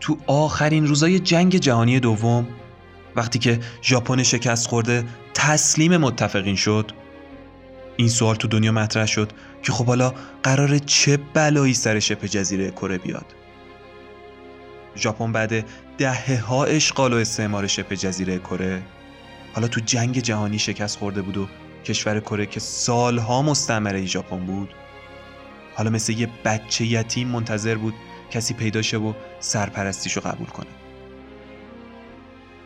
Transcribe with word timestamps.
تو 0.00 0.16
آخرین 0.26 0.86
روزای 0.86 1.18
جنگ 1.18 1.56
جهانی 1.56 2.00
دوم 2.00 2.46
وقتی 3.16 3.38
که 3.38 3.60
ژاپن 3.82 4.22
شکست 4.22 4.66
خورده 4.66 5.04
تسلیم 5.34 5.96
متفقین 5.96 6.56
شد 6.56 6.92
این 7.96 8.08
سوال 8.08 8.34
تو 8.36 8.48
دنیا 8.48 8.72
مطرح 8.72 9.06
شد 9.06 9.32
که 9.62 9.72
خب 9.72 9.86
حالا 9.86 10.14
قرار 10.42 10.78
چه 10.78 11.16
بلایی 11.16 11.74
سر 11.74 11.98
شبه 11.98 12.28
جزیره 12.28 12.70
کره 12.70 12.98
بیاد؟ 12.98 13.26
ژاپن 14.96 15.32
بعد 15.32 15.64
دهه 15.98 16.40
ها 16.40 16.64
اشغال 16.64 17.12
و 17.12 17.16
استعمار 17.16 17.66
شبه 17.66 17.96
جزیره 17.96 18.38
کره 18.38 18.82
حالا 19.54 19.68
تو 19.68 19.80
جنگ 19.80 20.18
جهانی 20.18 20.58
شکست 20.58 20.98
خورده 20.98 21.22
بود 21.22 21.36
و 21.36 21.48
کشور 21.84 22.20
کره 22.20 22.46
که 22.46 22.60
سالها 22.60 23.42
مستعمره 23.42 24.06
ژاپن 24.06 24.38
بود 24.38 24.74
حالا 25.74 25.90
مثل 25.90 26.12
یه 26.12 26.28
بچه 26.44 26.84
یتیم 26.84 27.28
منتظر 27.28 27.74
بود 27.74 27.94
کسی 28.30 28.54
پیدا 28.54 28.82
شه 28.82 28.96
و 28.96 29.12
سرپرستیشو 29.40 30.20
قبول 30.20 30.46
کنه. 30.46 30.70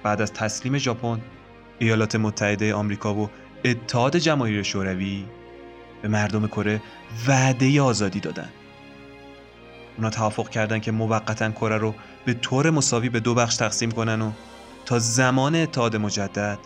بعد 0.03 0.23
از 0.23 0.33
تسلیم 0.33 0.79
ژاپن 0.79 1.21
ایالات 1.79 2.17
متحده 2.17 2.75
آمریکا 2.75 3.15
و 3.15 3.31
اتحاد 3.65 4.17
جماهیر 4.17 4.63
شوروی 4.63 5.25
به 6.03 6.09
مردم 6.09 6.47
کره 6.47 6.83
وعده 7.29 7.83
آزادی 7.83 8.21
دادن. 8.21 8.49
اونا 9.97 10.11
توافق 10.11 10.49
کردن 10.49 10.79
که 10.79 10.93
موقتا 10.93 11.51
کره 11.51 11.77
رو 11.77 11.95
به 12.25 12.35
طور 12.35 12.71
مساوی 12.71 13.09
به 13.09 13.21
دو 13.21 13.35
بخش 13.35 13.57
تقسیم 13.57 13.91
کنن 13.91 14.23
و 14.23 14.33
تا 14.85 14.99
زمان 14.99 15.55
اتحاد 15.55 15.97
مجدد 15.97 16.59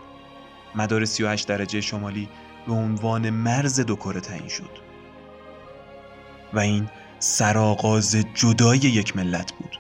مدار 0.75 1.05
38 1.05 1.49
درجه 1.49 1.81
شمالی 1.81 2.29
به 2.67 2.73
عنوان 2.73 3.31
مرز 3.31 3.81
دو 3.81 3.97
کره 3.97 4.21
تعیین 4.21 4.49
شد. 4.49 4.71
و 6.53 6.59
این 6.59 6.89
سرآغاز 7.19 8.17
جدای 8.35 8.79
یک 8.79 9.17
ملت 9.17 9.53
بود. 9.53 9.79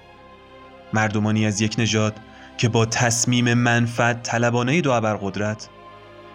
مردمانی 0.92 1.46
از 1.46 1.60
یک 1.60 1.74
نژاد 1.78 2.16
که 2.58 2.68
با 2.68 2.86
تصمیم 2.86 3.54
منفعت 3.54 4.22
طلبانه 4.22 4.80
دو 4.80 4.90
ابرقدرت 4.90 5.68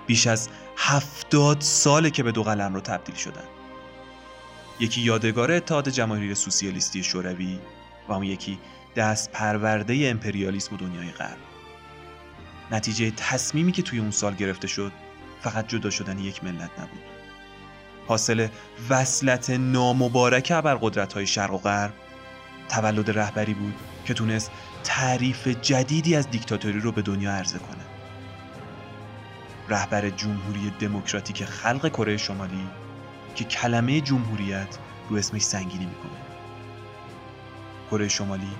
بیش 0.07 0.27
از 0.27 0.49
هفتاد 0.77 1.61
ساله 1.61 2.09
که 2.09 2.23
به 2.23 2.31
دو 2.31 2.43
قلم 2.43 2.73
رو 2.73 2.81
تبدیل 2.81 3.15
شدن. 3.15 3.43
یکی 4.79 5.01
یادگار 5.01 5.51
اتحاد 5.51 5.89
جماهیر 5.89 6.33
سوسیالیستی 6.33 7.03
شوروی 7.03 7.59
و 8.07 8.13
اون 8.13 8.23
یکی 8.23 8.59
دست 8.95 9.31
پرورده 9.31 10.07
امپریالیسم 10.09 10.75
و 10.75 10.77
دنیای 10.77 11.11
غرب. 11.11 11.37
نتیجه 12.71 13.11
تصمیمی 13.11 13.71
که 13.71 13.81
توی 13.81 13.99
اون 13.99 14.11
سال 14.11 14.35
گرفته 14.35 14.67
شد 14.67 14.91
فقط 15.41 15.67
جدا 15.67 15.89
شدن 15.89 16.19
یک 16.19 16.43
ملت 16.43 16.71
نبود. 16.79 17.12
حاصل 18.07 18.47
وصلت 18.89 19.49
نامبارک 19.49 20.51
ابرقدرت 20.55 21.13
های 21.13 21.27
شرق 21.27 21.53
و 21.53 21.57
غرب 21.57 21.93
تولد 22.69 23.19
رهبری 23.19 23.53
بود 23.53 23.73
که 24.05 24.13
تونست 24.13 24.51
تعریف 24.83 25.47
جدیدی 25.47 26.15
از 26.15 26.29
دیکتاتوری 26.29 26.79
رو 26.79 26.91
به 26.91 27.01
دنیا 27.01 27.31
عرضه 27.31 27.59
کنه. 27.59 27.83
رهبر 29.69 30.09
جمهوری 30.09 30.73
دموکراتیک 30.79 31.45
خلق 31.45 31.89
کره 31.89 32.17
شمالی 32.17 32.67
که 33.35 33.43
کلمه 33.43 34.01
جمهوریت 34.01 34.77
رو 35.09 35.17
اسمش 35.17 35.41
سنگینی 35.41 35.85
می‌کنه. 35.85 36.19
کره 37.91 38.07
شمالی 38.07 38.51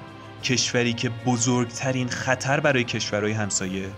کشوری 0.44 0.94
که 0.94 1.10
بزرگترین 1.10 2.08
خطر 2.08 2.60
برای 2.60 2.84
کشورهای 2.84 3.32
همسایه 3.32 3.90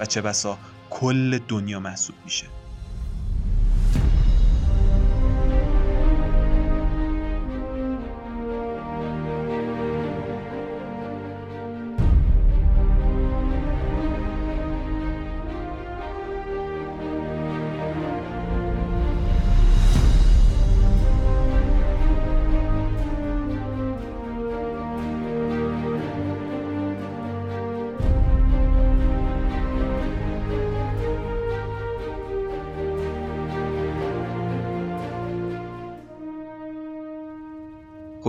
و 0.00 0.04
چه 0.04 0.20
بسا 0.20 0.58
کل 0.90 1.38
دنیا 1.38 1.80
محسوب 1.80 2.16
میشه. 2.24 2.46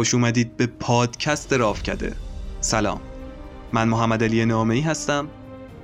خوش 0.02 0.14
اومدید 0.14 0.58
به 0.58 0.68
پادکست 0.68 1.54
رافکده. 1.54 2.16
سلام. 2.62 3.02
من 3.74 3.88
محمد 3.88 4.24
علی 4.24 4.46
نامه 4.46 4.82
هستم 4.82 5.28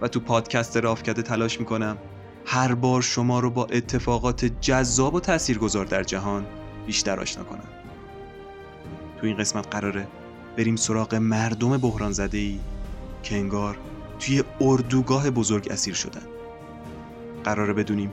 و 0.02 0.08
تو 0.08 0.20
پادکست 0.20 0.78
رافکده 0.78 1.22
تلاش 1.22 1.60
می‌کنم 1.60 1.98
هر 2.46 2.76
بار 2.76 3.02
شما 3.02 3.40
رو 3.40 3.50
با 3.50 3.66
اتفاقات 3.66 4.46
جذاب 4.46 5.14
و 5.14 5.20
تاثیرگذار 5.20 5.86
در 5.86 6.04
جهان 6.04 6.46
بیشتر 6.86 7.20
آشنا 7.20 7.44
کنم. 7.44 7.68
تو 9.22 9.28
این 9.28 9.38
قسمت 9.38 9.68
قراره 9.76 10.08
بریم 10.58 10.76
سراغ 10.76 11.16
مردم 11.16 11.78
بحران 11.78 12.12
زده 12.12 12.38
ای 12.38 12.60
که 13.24 13.36
انگار 13.36 13.78
توی 14.20 14.44
اردوگاه 14.62 15.30
بزرگ 15.30 15.68
اسیر 15.72 15.94
شدن. 15.94 16.26
قراره 17.44 17.74
بدونیم 17.74 18.12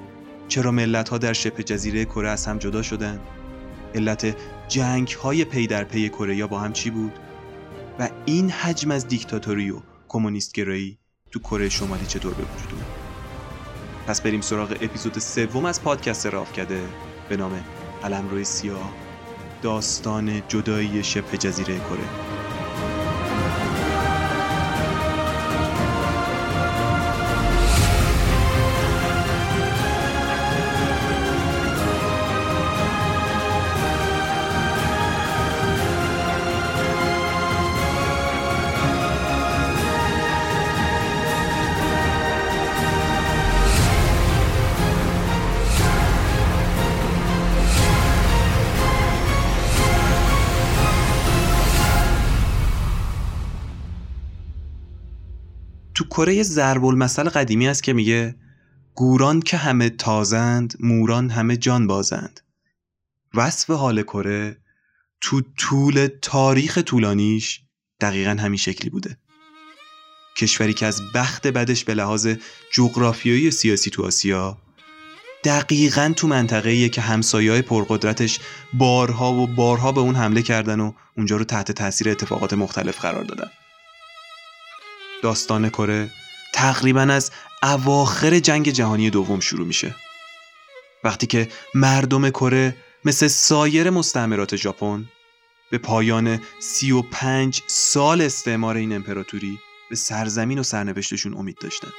چرا 0.49 0.71
ملت 0.71 1.09
ها 1.09 1.19
در 1.19 1.33
شبه 1.33 1.63
جزیره 1.63 2.05
کره 2.05 2.29
از 2.29 2.47
هم 2.47 2.59
جدا 2.59 2.83
شدن. 2.83 3.21
علت 3.95 4.37
جنگ 4.69 5.09
های 5.09 5.45
پی 5.45 5.67
در 5.67 5.85
پی 5.85 6.09
کره 6.09 6.47
با 6.47 6.59
هم 6.59 6.73
چی 6.73 6.91
بود؟ 6.91 7.19
و 7.99 8.11
این 8.25 8.51
حجم 8.51 8.91
از 8.91 9.09
دیکتاتوری 9.09 9.71
و 9.71 9.83
کمونیست 10.09 10.53
گرایی 10.53 10.99
تو 11.31 11.39
کره 11.39 11.69
شمالی 11.69 12.07
چطور 12.07 12.35
به 12.35 12.45
وجود 12.45 12.73
اومد؟ 12.73 12.95
پس 14.07 14.21
بریم 14.21 14.41
سراغ 14.41 14.77
اپیزود 14.81 15.19
سوم 15.19 15.65
از 15.65 15.83
پادکست 15.83 16.27
رافکده 16.27 16.89
به 17.29 17.37
نام 17.37 17.65
روی 18.31 18.45
سیاه 18.45 18.95
داستان 19.63 20.43
جدایی 20.49 21.05
شبه 21.05 21.39
جزیره 21.39 21.79
کره. 21.79 22.34
کره 56.17 56.43
ضرب 56.43 56.85
المثل 56.85 57.29
قدیمی 57.29 57.69
است 57.69 57.83
که 57.83 57.93
میگه 57.93 58.35
گوران 58.95 59.41
که 59.41 59.57
همه 59.57 59.91
تازند 59.91 60.75
موران 60.81 61.31
همه 61.31 61.57
جان 61.57 61.87
بازند. 61.87 62.41
وصف 63.35 63.71
حال 63.71 64.03
کره 64.03 64.57
تو 65.21 65.43
طول 65.59 66.09
تاریخ 66.23 66.79
طولانیش 66.79 67.61
دقیقا 68.01 68.31
همین 68.31 68.57
شکلی 68.57 68.91
بوده. 68.91 69.19
کشوری 70.37 70.75
که 70.75 70.87
از 70.87 71.01
بخت 71.15 71.47
بدش 71.47 71.85
به 71.85 71.95
لحاظ 71.95 72.29
جغرافیایی 72.73 73.51
سیاسی 73.51 73.91
تو 73.91 74.05
آسیا 74.05 74.59
دقیقا 75.45 76.13
تو 76.17 76.29
منطقه 76.29 76.89
که 76.89 77.01
همسایه 77.01 77.63
پرقدرتش 77.63 78.41
بارها 78.75 79.33
و 79.33 79.47
بارها 79.47 79.93
به 79.93 80.01
اون 80.01 80.15
حمله 80.15 80.43
کردن 80.43 80.81
و 80.81 80.93
اونجا 81.17 81.37
رو 81.37 81.45
تحت 81.45 81.73
تاثیر 81.73 82.09
اتفاقات 82.09 82.55
مختلف 82.55 83.01
قرار 83.01 83.25
دادن. 83.25 83.51
داستان 85.23 85.69
کره 85.69 86.11
تقریبا 86.55 87.01
از 87.01 87.31
اواخر 87.63 88.39
جنگ 88.39 88.69
جهانی 88.69 89.11
دوم 89.11 89.41
شروع 89.41 89.67
میشه. 89.67 89.95
وقتی 91.05 91.27
که 91.27 91.49
مردم 91.75 92.31
کره 92.31 92.77
مثل 93.05 93.29
سایر 93.29 93.91
مستعمرات 93.91 94.57
ژاپن 94.57 95.05
به 95.71 95.79
پایان 95.79 96.41
سی 96.61 96.93
و 96.93 97.03
پنج 97.03 97.63
سال 97.67 98.21
استعمار 98.21 98.77
این 98.77 98.93
امپراتوری 98.93 99.59
به 99.91 99.97
سرزمین 99.97 100.59
و 100.59 100.63
سرنوشتشون 100.63 101.35
امید 101.37 101.59
داشتن. 101.59 101.93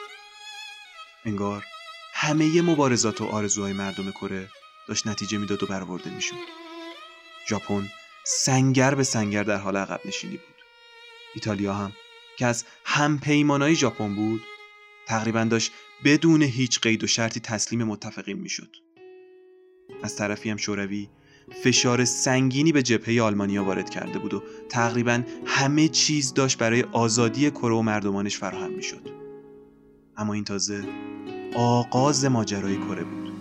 انگار 1.26 1.66
همه 2.14 2.62
مبارزات 2.62 3.22
و 3.22 3.26
آرزوهای 3.26 3.74
مردم 3.74 4.12
کره 4.12 4.50
داشت 4.88 5.08
نتیجه 5.08 5.38
می‌داد 5.38 5.64
و 5.64 5.66
برآورده 5.66 6.10
می‌شد. 6.10 6.36
ژاپن 7.50 7.90
سنگر 8.24 8.96
به 8.96 9.04
سنگر 9.04 9.44
در 9.44 9.58
حال 9.58 9.78
عقب 9.78 10.00
نشینی 10.06 10.38
بود. 10.38 10.56
ایتالیا 11.36 11.74
هم 11.74 11.94
که 12.38 12.46
از 12.46 12.66
همپیمانای 12.86 13.76
ژاپن 13.76 14.16
بود 14.16 14.42
تقریبا 15.08 15.44
داشت 15.44 15.72
بدون 16.04 16.42
هیچ 16.42 16.80
قید 16.80 17.04
و 17.04 17.08
شرطی 17.08 17.40
تسلیم 17.40 17.84
متفقین 17.84 18.40
می‌شد 18.40 18.76
از 20.04 20.16
طرفی 20.16 20.50
هم 20.50 20.58
شوروی 20.58 21.10
فشار 21.64 22.06
سنگینی 22.06 22.72
به 22.72 22.84
جبهه 22.84 23.22
آلمانیا 23.22 23.64
وارد 23.64 23.90
کرده 23.90 24.20
بود 24.20 24.34
و 24.34 24.44
تقریبا 24.70 25.24
همه 25.46 25.88
چیز 25.88 26.34
داشت 26.34 26.58
برای 26.58 26.84
آزادی 26.84 27.52
کره 27.52 27.74
و 27.76 27.82
مردمانش 27.82 28.38
فراهم 28.38 28.72
می‌شد. 28.72 29.10
اما 30.18 30.34
این 30.34 30.44
تازه 30.44 30.84
آغاز 31.56 32.26
ماجرای 32.26 32.78
کره 32.78 33.04
بود. 33.04 33.35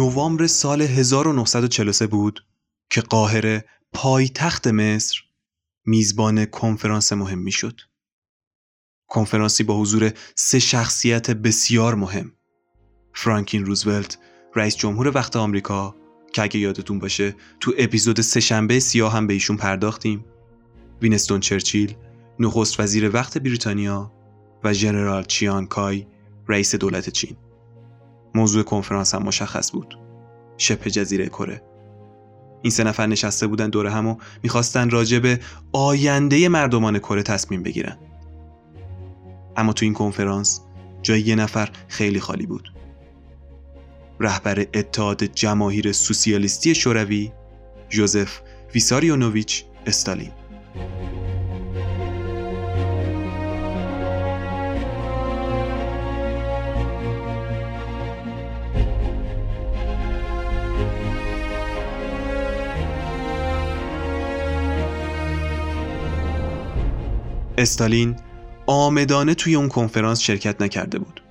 نوامبر 0.00 0.46
سال 0.46 0.82
1943 0.82 2.06
بود 2.06 2.44
که 2.90 3.00
قاهره 3.00 3.64
پایتخت 3.92 4.66
مصر 4.66 5.20
میزبان 5.86 6.44
کنفرانس 6.44 7.12
مهمی 7.12 7.52
شد. 7.52 7.80
کنفرانسی 9.08 9.64
با 9.64 9.80
حضور 9.80 10.12
سه 10.34 10.58
شخصیت 10.58 11.30
بسیار 11.30 11.94
مهم. 11.94 12.32
فرانکین 13.14 13.66
روزولت، 13.66 14.18
رئیس 14.56 14.76
جمهور 14.76 15.12
وقت 15.14 15.36
آمریکا 15.36 15.96
که 16.32 16.42
اگه 16.42 16.60
یادتون 16.60 16.98
باشه 16.98 17.36
تو 17.60 17.72
اپیزود 17.78 18.20
سهشنبه 18.20 18.80
سیاه 18.80 19.12
هم 19.12 19.26
به 19.26 19.32
ایشون 19.32 19.56
پرداختیم. 19.56 20.24
وینستون 21.02 21.40
چرچیل، 21.40 21.94
نخست 22.38 22.80
وزیر 22.80 23.14
وقت 23.14 23.38
بریتانیا 23.38 24.12
و 24.64 24.72
ژنرال 24.72 25.24
چیان 25.24 25.66
کای، 25.66 26.06
رئیس 26.48 26.74
دولت 26.74 27.10
چین. 27.10 27.36
موضوع 28.34 28.62
کنفرانس 28.62 29.14
هم 29.14 29.22
مشخص 29.22 29.72
بود. 29.72 29.98
شبه 30.56 30.90
جزیره 30.90 31.26
کره. 31.26 31.62
این 32.62 32.70
سه 32.70 32.84
نفر 32.84 33.06
نشسته 33.06 33.46
بودن 33.46 33.70
دور 33.70 33.86
هم 33.86 34.06
و 34.06 34.16
می‌خواستن 34.42 34.90
راجع 34.90 35.18
به 35.18 35.40
آینده 35.72 36.48
مردمان 36.48 36.98
کره 36.98 37.22
تصمیم 37.22 37.62
بگیرن. 37.62 37.98
اما 39.56 39.72
تو 39.72 39.84
این 39.84 39.94
کنفرانس 39.94 40.60
جای 41.02 41.20
یه 41.20 41.34
نفر 41.34 41.68
خیلی 41.88 42.20
خالی 42.20 42.46
بود. 42.46 42.72
رهبر 44.20 44.66
اتحاد 44.74 45.24
جماهیر 45.24 45.92
سوسیالیستی 45.92 46.74
شوروی 46.74 47.32
جوزف 47.88 48.40
ویساریونوویچ 48.74 49.64
استالین 49.86 50.30
استالین 67.60 68.16
آمدانه 68.66 69.34
توی 69.34 69.54
اون 69.54 69.68
کنفرانس 69.68 70.20
شرکت 70.20 70.62
نکرده 70.62 70.98
بود. 70.98 71.22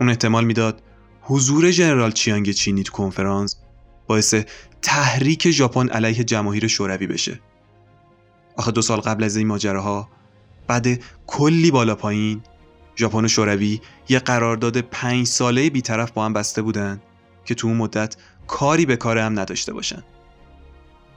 اون 0.00 0.08
احتمال 0.08 0.44
می‌داد 0.44 0.82
حضور 1.20 1.70
ژنرال 1.70 2.12
چیانگ 2.12 2.50
چینی 2.50 2.82
تو 2.82 2.92
کنفرانس 2.92 3.56
باعث 4.06 4.34
تحریک 4.82 5.50
ژاپن 5.50 5.88
علیه 5.88 6.24
جماهیر 6.24 6.66
شوروی 6.66 7.06
بشه. 7.06 7.40
آخه 8.56 8.72
دو 8.72 8.82
سال 8.82 9.00
قبل 9.00 9.24
از 9.24 9.36
این 9.36 9.46
ماجراها 9.46 10.08
بعد 10.66 10.86
کلی 11.26 11.70
بالا 11.70 11.94
پایین 11.94 12.40
ژاپن 12.96 13.24
و 13.24 13.28
شوروی 13.28 13.80
یه 14.08 14.18
قرارداد 14.18 14.80
پنج 14.80 15.26
ساله 15.26 15.70
بیطرف 15.70 16.10
با 16.10 16.24
هم 16.24 16.32
بسته 16.32 16.62
بودن 16.62 17.00
که 17.44 17.54
تو 17.54 17.68
اون 17.68 17.76
مدت 17.76 18.16
کاری 18.46 18.86
به 18.86 18.96
کار 18.96 19.18
هم 19.18 19.38
نداشته 19.38 19.72
باشن. 19.72 20.02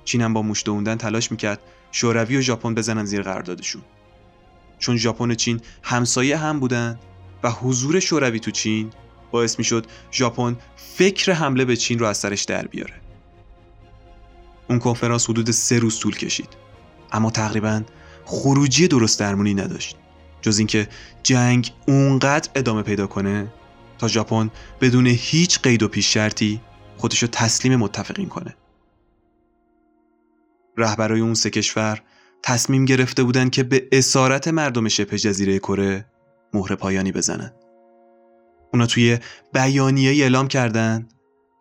چین 0.04 0.22
هم 0.22 0.34
با 0.34 0.42
موش 0.42 0.66
دووندن 0.66 0.96
تلاش 0.96 1.32
می‌کرد 1.32 1.62
شوروی 1.92 2.38
و 2.38 2.42
ژاپن 2.42 2.76
بزنن 2.76 3.06
زیر 3.06 3.22
قراردادشون. 3.22 3.82
چون 4.80 4.98
ژاپن 4.98 5.32
و 5.32 5.36
چین 5.36 5.62
همسایه 5.84 6.38
هم 6.38 6.60
بودن 6.60 7.00
و 7.44 7.52
حضور 7.52 8.00
شوروی 8.00 8.40
تو 8.40 8.52
چین 8.52 8.90
باعث 9.32 9.60
می‌شد 9.60 9.86
ژاپن 10.12 10.58
فکر 10.76 11.32
حمله 11.32 11.66
به 11.66 11.76
چین 11.76 12.00
رو 12.00 12.06
از 12.06 12.18
سرش 12.18 12.44
در 12.44 12.68
بیاره. 12.68 12.94
اون 14.70 14.80
کنفرانس 14.80 15.30
حدود 15.30 15.52
سه 15.52 15.80
روز 15.80 16.00
طول 16.00 16.16
کشید. 16.16 16.50
اما 17.12 17.32
تقریبا 17.32 17.84
خروجی 18.26 18.88
درست 18.88 19.20
درمونی 19.20 19.54
نداشت. 19.54 19.98
جز 20.42 20.58
اینکه 20.58 20.88
جنگ 21.24 21.72
اونقدر 21.88 22.50
ادامه 22.56 22.82
پیدا 22.82 23.08
کنه 23.08 23.54
تا 23.98 24.08
ژاپن 24.08 24.52
بدون 24.82 25.08
هیچ 25.08 25.60
قید 25.60 25.84
و 25.84 25.88
پیش 25.88 26.14
شرطی 26.14 26.62
خودشو 26.98 27.28
تسلیم 27.28 27.76
متفقین 27.76 28.30
کنه. 28.30 28.56
رهبرای 30.78 31.20
اون 31.22 31.34
سه 31.34 31.50
کشور 31.50 32.02
تصمیم 32.44 32.86
گرفته 32.86 33.24
بودند 33.24 33.52
که 33.52 33.64
به 33.64 33.88
اسارت 33.92 34.48
مردم 34.48 34.88
شبه 34.88 35.18
جزیره 35.18 35.60
کره 35.60 36.06
مهر 36.54 36.76
پایانی 36.76 37.12
بزنن. 37.12 37.54
اونا 38.74 38.86
توی 38.86 39.18
بیانیه 39.54 40.24
اعلام 40.24 40.48
کردن 40.48 41.08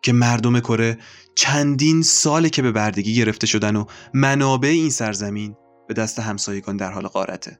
که 0.01 0.13
مردم 0.13 0.59
کره 0.59 0.97
چندین 1.35 2.01
ساله 2.01 2.49
که 2.49 2.61
به 2.61 2.71
بردگی 2.71 3.15
گرفته 3.15 3.47
شدن 3.47 3.75
و 3.75 3.85
منابع 4.13 4.69
این 4.69 4.89
سرزمین 4.89 5.55
به 5.87 5.93
دست 5.93 6.19
همسایگان 6.19 6.77
در 6.77 6.91
حال 6.91 7.07
غارته. 7.07 7.59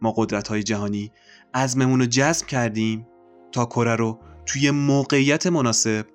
ما 0.00 0.14
قدرت 0.16 0.48
های 0.48 0.62
جهانی 0.62 1.12
عزممون 1.54 2.00
رو 2.00 2.06
جذب 2.06 2.46
کردیم 2.46 3.06
تا 3.52 3.66
کره 3.66 3.96
رو 3.96 4.18
توی 4.46 4.70
موقعیت 4.70 5.46
مناسب 5.46 6.06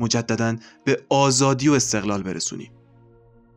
مجددا 0.00 0.56
به 0.84 1.02
آزادی 1.08 1.68
و 1.68 1.72
استقلال 1.72 2.22
برسونیم. 2.22 2.72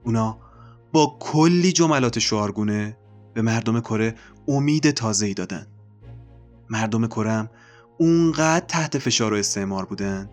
اونا 0.03 0.48
با 0.93 1.17
کلی 1.19 1.71
جملات 1.71 2.19
شعارگونه 2.19 2.97
به 3.33 3.41
مردم 3.41 3.79
کره 3.79 4.15
امید 4.47 4.91
تازه‌ای 4.91 5.33
دادن. 5.33 5.67
مردم 6.69 7.07
کره 7.07 7.31
هم 7.31 7.49
اونقدر 7.97 8.65
تحت 8.65 8.97
فشار 8.97 9.33
و 9.33 9.35
استعمار 9.35 9.85
بودن 9.85 10.29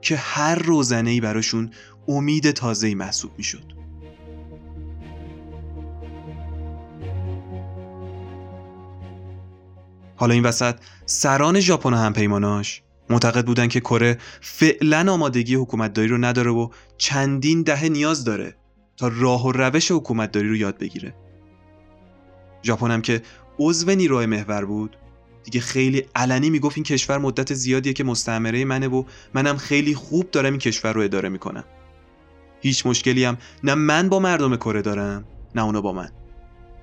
که 0.00 0.16
هر 0.16 0.54
روزنه 0.54 1.20
براشون 1.20 1.70
امید 2.08 2.50
تازه‌ای 2.50 2.94
محسوب 2.94 3.30
می‌شد. 3.38 3.72
حالا 10.16 10.34
این 10.34 10.42
وسط 10.42 10.74
سران 11.06 11.60
ژاپن 11.60 11.94
و 11.94 11.96
همپیماناش 11.96 12.82
معتقد 13.10 13.46
بودن 13.46 13.68
که 13.68 13.80
کره 13.80 14.18
فعلا 14.40 15.12
آمادگی 15.12 15.54
حکومتداری 15.54 16.08
رو 16.08 16.18
نداره 16.18 16.50
و 16.50 16.68
چندین 16.98 17.62
دهه 17.62 17.88
نیاز 17.88 18.24
داره 18.24 18.57
تا 18.98 19.08
راه 19.08 19.46
و 19.46 19.52
روش 19.52 19.90
حکومتداری 19.90 20.48
رو 20.48 20.56
یاد 20.56 20.78
بگیره. 20.78 21.14
ژاپن 22.62 22.90
هم 22.90 23.02
که 23.02 23.22
عضو 23.58 23.90
نیروهای 23.90 24.26
محور 24.26 24.64
بود 24.64 24.96
دیگه 25.44 25.60
خیلی 25.60 26.04
علنی 26.14 26.50
می‌گفت 26.50 26.76
این 26.76 26.84
کشور 26.84 27.18
مدت 27.18 27.54
زیادیه 27.54 27.92
که 27.92 28.04
مستعمره 28.04 28.64
منه 28.64 28.88
و 28.88 29.04
منم 29.34 29.56
خیلی 29.56 29.94
خوب 29.94 30.30
دارم 30.30 30.52
این 30.52 30.58
کشور 30.58 30.92
رو 30.92 31.00
اداره 31.02 31.28
می‌کنم. 31.28 31.64
هیچ 32.60 32.86
مشکلی 32.86 33.24
هم 33.24 33.38
نه 33.64 33.74
من 33.74 34.08
با 34.08 34.18
مردم 34.18 34.56
کره 34.56 34.82
دارم 34.82 35.24
نه 35.54 35.64
اونا 35.64 35.80
با 35.80 35.92
من. 35.92 36.10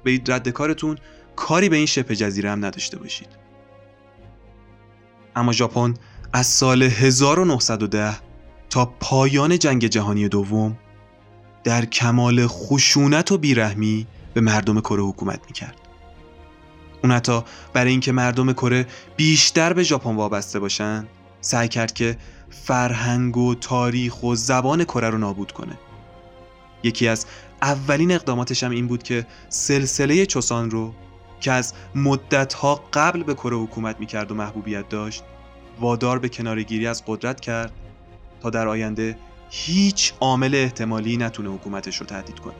به 0.03 0.21
رد 0.27 0.49
کارتون 0.49 0.97
کاری 1.35 1.69
به 1.69 1.75
این 1.75 1.85
شبه 1.85 2.15
جزیره 2.15 2.51
هم 2.51 2.65
نداشته 2.65 2.97
باشید. 2.97 3.27
اما 5.35 5.51
ژاپن 5.51 5.93
از 6.33 6.47
سال 6.47 6.83
1910 6.83 8.17
تا 8.69 8.85
پایان 8.99 9.59
جنگ 9.59 9.85
جهانی 9.85 10.29
دوم 10.29 10.77
در 11.65 11.85
کمال 11.85 12.47
خشونت 12.47 13.31
و 13.31 13.37
بیرحمی 13.37 14.07
به 14.33 14.41
مردم 14.41 14.79
کره 14.79 15.03
حکومت 15.03 15.39
می‌کرد. 15.47 15.75
اون 17.03 17.11
حتی 17.11 17.41
برای 17.73 17.91
اینکه 17.91 18.11
مردم 18.11 18.53
کره 18.53 18.87
بیشتر 19.15 19.73
به 19.73 19.83
ژاپن 19.83 20.15
وابسته 20.15 20.59
باشن 20.59 21.07
سعی 21.41 21.67
کرد 21.67 21.93
که 21.93 22.17
فرهنگ 22.49 23.37
و 23.37 23.55
تاریخ 23.55 24.23
و 24.23 24.35
زبان 24.35 24.83
کره 24.83 25.09
رو 25.09 25.17
نابود 25.17 25.51
کنه. 25.51 25.79
یکی 26.83 27.07
از 27.07 27.25
اولین 27.61 28.11
اقداماتش 28.11 28.63
هم 28.63 28.71
این 28.71 28.87
بود 28.87 29.03
که 29.03 29.25
سلسله 29.49 30.25
چوسان 30.25 30.71
رو 30.71 30.93
که 31.39 31.51
از 31.51 31.73
مدتها 31.95 32.83
قبل 32.93 33.23
به 33.23 33.33
کره 33.33 33.57
حکومت 33.57 33.99
می‌کرد 33.99 34.31
و 34.31 34.35
محبوبیت 34.35 34.89
داشت 34.89 35.23
وادار 35.79 36.19
به 36.19 36.29
کنارگیری 36.29 36.87
از 36.87 37.03
قدرت 37.07 37.39
کرد 37.39 37.71
تا 38.41 38.49
در 38.49 38.67
آینده 38.67 39.17
هیچ 39.49 40.13
عامل 40.19 40.55
احتمالی 40.55 41.17
نتونه 41.17 41.49
حکومتش 41.49 41.97
رو 41.97 42.05
تهدید 42.05 42.39
کنه. 42.39 42.55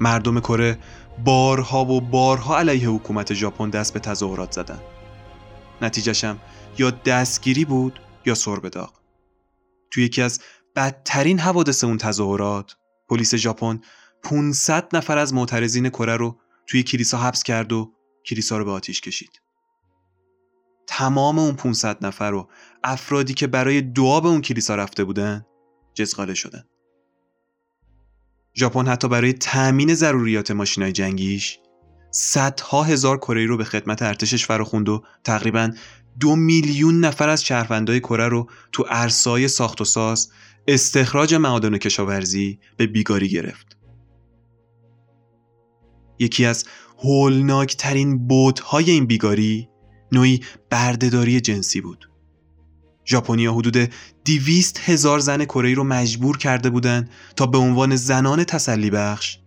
مردم 0.00 0.40
کره 0.40 0.78
بارها 1.24 1.84
و 1.84 2.00
بارها 2.00 2.58
علیه 2.58 2.88
حکومت 2.88 3.34
ژاپن 3.34 3.70
دست 3.70 3.94
به 3.94 4.00
تظاهرات 4.00 4.52
زدن. 4.52 4.80
نتیجهشم 5.82 6.38
یا 6.78 6.90
دستگیری 6.90 7.64
بود 7.64 8.00
یا 8.26 8.34
سر 8.34 8.56
به 8.56 8.68
داغ. 8.68 8.92
توی 9.90 10.04
یکی 10.04 10.22
از 10.22 10.40
بدترین 10.76 11.38
حوادث 11.38 11.84
اون 11.84 11.98
تظاهرات 11.98 12.76
پلیس 13.08 13.34
ژاپن 13.34 13.80
500 14.22 14.96
نفر 14.96 15.18
از 15.18 15.34
معترضین 15.34 15.88
کره 15.88 16.16
رو 16.16 16.38
توی 16.66 16.82
کلیسا 16.82 17.18
حبس 17.18 17.42
کرد 17.42 17.72
و 17.72 17.92
کلیسا 18.26 18.58
رو 18.58 18.64
به 18.64 18.70
آتیش 18.70 19.00
کشید. 19.00 19.40
تمام 20.86 21.38
اون 21.38 21.56
500 21.56 22.06
نفر 22.06 22.32
و 22.32 22.48
افرادی 22.86 23.34
که 23.34 23.46
برای 23.46 23.80
دعا 23.80 24.20
به 24.20 24.28
اون 24.28 24.40
کلیسا 24.40 24.74
رفته 24.74 25.04
بودن 25.04 25.46
جزغاله 25.94 26.34
شدن 26.34 26.64
ژاپن 28.54 28.86
حتی 28.86 29.08
برای 29.08 29.32
تأمین 29.32 29.94
ضروریات 29.94 30.50
ماشینای 30.50 30.92
جنگیش 30.92 31.58
صدها 32.10 32.82
هزار 32.82 33.16
کره 33.16 33.46
رو 33.46 33.56
به 33.56 33.64
خدمت 33.64 34.02
ارتشش 34.02 34.46
فراخوند 34.46 34.88
و 34.88 35.02
تقریبا 35.24 35.70
دو 36.20 36.36
میلیون 36.36 37.00
نفر 37.00 37.28
از 37.28 37.44
شهروندای 37.44 38.00
کره 38.00 38.28
رو 38.28 38.50
تو 38.72 38.84
ارسای 38.88 39.48
ساخت 39.48 39.80
و 39.80 39.84
ساز 39.84 40.30
استخراج 40.68 41.34
معادن 41.34 41.74
و 41.74 41.78
کشاورزی 41.78 42.58
به 42.76 42.86
بیگاری 42.86 43.28
گرفت. 43.28 43.76
یکی 46.18 46.44
از 46.44 46.64
هولناکترین 46.98 48.26
بودهای 48.26 48.90
این 48.90 49.06
بیگاری 49.06 49.68
نوعی 50.12 50.40
بردهداری 50.70 51.40
جنسی 51.40 51.80
بود. 51.80 52.15
ژاپنیا 53.06 53.52
حدود 53.52 53.90
دیویست 54.24 54.80
هزار 54.84 55.18
زن 55.18 55.44
کره 55.44 55.74
رو 55.74 55.84
مجبور 55.84 56.38
کرده 56.38 56.70
بودند 56.70 57.10
تا 57.36 57.46
به 57.46 57.58
عنوان 57.58 57.96
زنان 57.96 58.44
تسلی 58.44 58.90
بخش 58.90 59.38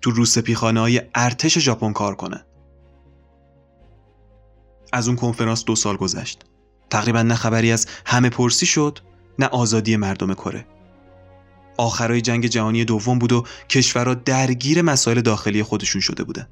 تو 0.00 0.10
روسپیخانه 0.10 0.80
های 0.80 1.02
ارتش 1.14 1.58
ژاپن 1.58 1.92
کار 1.92 2.14
کنند. 2.14 2.46
از 4.92 5.08
اون 5.08 5.16
کنفرانس 5.16 5.64
دو 5.64 5.76
سال 5.76 5.96
گذشت. 5.96 6.44
تقریبا 6.90 7.22
نه 7.22 7.34
خبری 7.34 7.72
از 7.72 7.86
همه 8.06 8.30
پرسی 8.30 8.66
شد 8.66 8.98
نه 9.38 9.46
آزادی 9.46 9.96
مردم 9.96 10.34
کره. 10.34 10.66
آخرای 11.76 12.20
جنگ 12.20 12.46
جهانی 12.46 12.84
دوم 12.84 13.18
بود 13.18 13.32
و 13.32 13.44
کشورها 13.68 14.14
درگیر 14.14 14.82
مسائل 14.82 15.20
داخلی 15.20 15.62
خودشون 15.62 16.00
شده 16.00 16.24
بودن. 16.24 16.48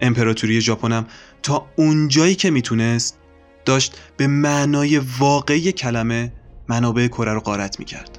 امپراتوری 0.00 0.60
ژاپن 0.60 0.92
هم 0.92 1.06
تا 1.42 1.66
اونجایی 1.76 2.34
که 2.34 2.50
می‌تونست 2.50 3.18
داشت 3.68 3.98
به 4.16 4.26
معنای 4.26 4.98
واقعی 4.98 5.72
کلمه 5.72 6.32
منابع 6.68 7.06
کره 7.06 7.32
رو 7.32 7.40
غارت 7.40 7.78
می‌کرد. 7.78 8.18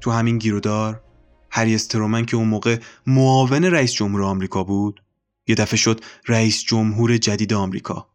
تو 0.00 0.10
همین 0.10 0.38
گیرودار 0.38 1.02
هری 1.50 1.74
استرومن 1.74 2.24
که 2.26 2.36
اون 2.36 2.48
موقع 2.48 2.78
معاون 3.06 3.64
رئیس 3.64 3.92
جمهور 3.92 4.22
آمریکا 4.22 4.64
بود 4.64 5.02
یه 5.46 5.54
دفعه 5.54 5.76
شد 5.76 6.00
رئیس 6.28 6.64
جمهور 6.64 7.16
جدید 7.16 7.52
آمریکا. 7.52 8.08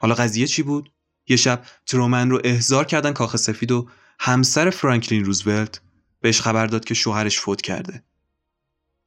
حالا 0.00 0.14
قضیه 0.14 0.46
چی 0.46 0.62
بود؟ 0.62 0.92
یه 1.28 1.36
شب 1.36 1.62
ترومن 1.86 2.30
رو 2.30 2.40
احضار 2.44 2.84
کردن 2.84 3.12
کاخ 3.12 3.36
سفید 3.36 3.72
و 3.72 3.88
همسر 4.20 4.70
فرانکلین 4.70 5.24
روزولت 5.24 5.80
بهش 6.20 6.40
خبر 6.40 6.66
داد 6.66 6.84
که 6.84 6.94
شوهرش 6.94 7.40
فوت 7.40 7.60
کرده. 7.60 8.07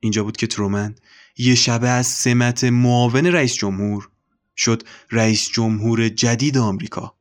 اینجا 0.02 0.24
بود 0.24 0.38
که 0.38 0.48
ترومن 0.48 0.96
یه 1.38 1.56
شبه 1.56 1.90
از 1.90 2.08
سمت 2.08 2.64
معاون 2.64 3.26
رئیس 3.26 3.54
جمهور 3.54 4.10
شد 4.58 4.84
رئیس 5.12 5.50
جمهور 5.50 6.10
جدید 6.10 6.58
آمریکا 6.58 7.18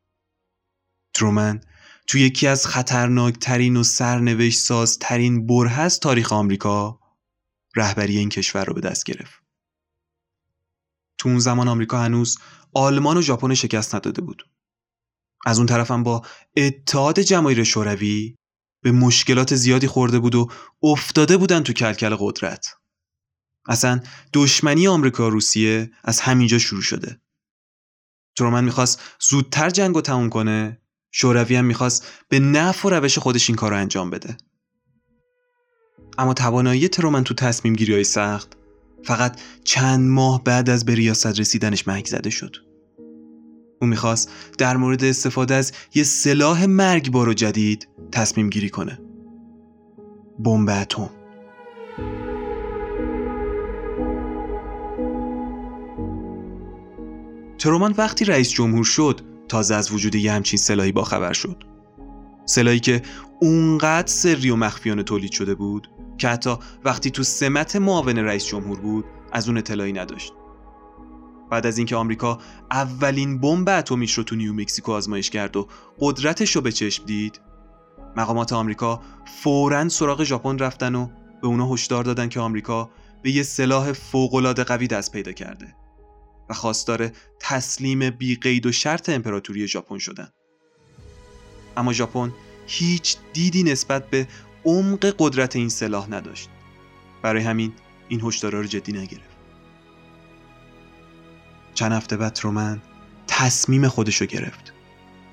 ترومن 1.14 1.60
تو 2.06 2.18
یکی 2.18 2.46
از 2.46 2.66
خطرناکترین 2.66 3.76
و 3.76 3.82
سرنوشت 3.82 4.58
سازترین 4.58 5.46
بره 5.46 5.80
از 5.80 6.00
تاریخ 6.00 6.32
آمریکا 6.32 7.00
رهبری 7.76 8.18
این 8.18 8.28
کشور 8.28 8.64
رو 8.64 8.74
به 8.74 8.80
دست 8.80 9.04
گرفت. 9.04 9.42
تو 11.18 11.28
اون 11.28 11.38
زمان 11.38 11.68
آمریکا 11.68 11.98
هنوز 11.98 12.38
آلمان 12.74 13.16
و 13.16 13.22
ژاپن 13.22 13.54
شکست 13.54 13.94
نداده 13.94 14.22
بود. 14.22 14.42
از 15.46 15.58
اون 15.58 15.66
طرفم 15.66 16.02
با 16.02 16.22
اتحاد 16.56 17.20
جماهیر 17.20 17.64
شوروی 17.64 18.36
به 18.82 18.92
مشکلات 18.92 19.54
زیادی 19.54 19.86
خورده 19.86 20.18
بود 20.18 20.34
و 20.34 20.48
افتاده 20.82 21.36
بودن 21.36 21.62
تو 21.62 21.72
کلکل 21.72 22.16
قدرت. 22.18 22.66
اصلا 23.66 24.00
دشمنی 24.32 24.88
آمریکا 24.88 25.28
روسیه 25.28 25.90
از 26.04 26.20
همینجا 26.20 26.58
شروع 26.58 26.82
شده. 26.82 27.20
ترومن 28.36 28.64
می‌خواست 28.64 29.00
زودتر 29.20 29.70
جنگ 29.70 29.94
رو 29.94 30.00
تموم 30.00 30.28
کنه 30.28 30.80
شوروی 31.12 31.56
هم 31.56 31.64
می‌خواست 31.64 32.06
به 32.28 32.38
نفع 32.38 32.88
و 32.88 32.90
روش 32.90 33.18
خودش 33.18 33.50
این 33.50 33.56
کار 33.56 33.70
رو 33.70 33.76
انجام 33.76 34.10
بده 34.10 34.36
اما 36.18 36.34
توانایی 36.34 36.88
ترومن 36.88 37.24
تو 37.24 37.34
تصمیم 37.34 37.74
گیری 37.74 37.94
های 37.94 38.04
سخت 38.04 38.56
فقط 39.04 39.40
چند 39.64 40.08
ماه 40.08 40.44
بعد 40.44 40.70
از 40.70 40.84
به 40.84 40.94
ریاست 40.94 41.40
رسیدنش 41.40 41.88
محک 41.88 42.06
زده 42.06 42.30
شد 42.30 42.69
او 43.82 43.88
می‌خواست 43.88 44.30
در 44.58 44.76
مورد 44.76 45.04
استفاده 45.04 45.54
از 45.54 45.72
یه 45.94 46.02
سلاح 46.02 46.66
مرگبار 46.66 47.28
و 47.28 47.34
جدید 47.34 47.88
تصمیم 48.12 48.50
گیری 48.50 48.70
کنه. 48.70 48.98
بمب 50.38 50.68
اتم. 50.70 51.10
ترومان 57.58 57.94
وقتی 57.98 58.24
رئیس 58.24 58.50
جمهور 58.50 58.84
شد 58.84 59.20
تازه 59.48 59.74
از 59.74 59.92
وجود 59.92 60.14
یه 60.14 60.32
همچین 60.32 60.58
سلاحی 60.58 60.92
باخبر 60.92 61.32
شد. 61.32 61.64
سلاحی 62.44 62.80
که 62.80 63.02
اونقدر 63.40 64.06
سری 64.06 64.50
و 64.50 64.56
مخفیانه 64.56 65.02
تولید 65.02 65.32
شده 65.32 65.54
بود 65.54 65.90
که 66.18 66.28
حتی 66.28 66.56
وقتی 66.84 67.10
تو 67.10 67.22
سمت 67.22 67.76
معاون 67.76 68.18
رئیس 68.18 68.46
جمهور 68.46 68.80
بود 68.80 69.04
از 69.32 69.48
اون 69.48 69.58
اطلاعی 69.58 69.92
نداشت. 69.92 70.32
بعد 71.50 71.66
از 71.66 71.78
اینکه 71.78 71.96
آمریکا 71.96 72.38
اولین 72.70 73.40
بمب 73.40 73.68
اتمیش 73.68 74.12
رو 74.12 74.24
تو 74.24 74.36
نیو 74.36 74.52
مکزیکو 74.52 74.92
آزمایش 74.92 75.30
کرد 75.30 75.56
و 75.56 75.68
قدرتش 76.00 76.56
رو 76.56 76.62
به 76.62 76.72
چشم 76.72 77.04
دید 77.04 77.40
مقامات 78.16 78.52
آمریکا 78.52 79.00
فوراً 79.42 79.88
سراغ 79.88 80.24
ژاپن 80.24 80.58
رفتن 80.58 80.94
و 80.94 81.08
به 81.42 81.46
اونا 81.46 81.72
هشدار 81.72 82.04
دادن 82.04 82.28
که 82.28 82.40
آمریکا 82.40 82.90
به 83.22 83.30
یه 83.30 83.42
سلاح 83.42 83.92
فوق‌العاده 83.92 84.64
قوی 84.64 84.86
دست 84.86 85.12
پیدا 85.12 85.32
کرده 85.32 85.76
و 86.50 86.54
خواستار 86.54 87.10
تسلیم 87.40 88.10
بی 88.10 88.36
قید 88.36 88.66
و 88.66 88.72
شرط 88.72 89.08
امپراتوری 89.08 89.68
ژاپن 89.68 89.98
شدند. 89.98 90.32
اما 91.76 91.92
ژاپن 91.92 92.32
هیچ 92.66 93.16
دیدی 93.32 93.62
نسبت 93.62 94.10
به 94.10 94.28
عمق 94.64 95.14
قدرت 95.18 95.56
این 95.56 95.68
سلاح 95.68 96.10
نداشت. 96.10 96.48
برای 97.22 97.42
همین 97.42 97.72
این 98.08 98.20
هشدارا 98.24 98.60
رو 98.60 98.66
جدی 98.66 98.92
نگرفت. 98.92 99.29
چند 101.74 101.92
هفته 101.92 102.16
بعد 102.16 102.32
ترومن 102.32 102.80
تصمیم 103.26 103.88
خودشو 103.88 104.26
گرفت. 104.26 104.72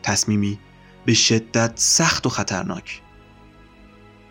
تصمیمی 0.03 0.59
به 1.05 1.13
شدت 1.13 1.71
سخت 1.75 2.25
و 2.25 2.29
خطرناک. 2.29 3.01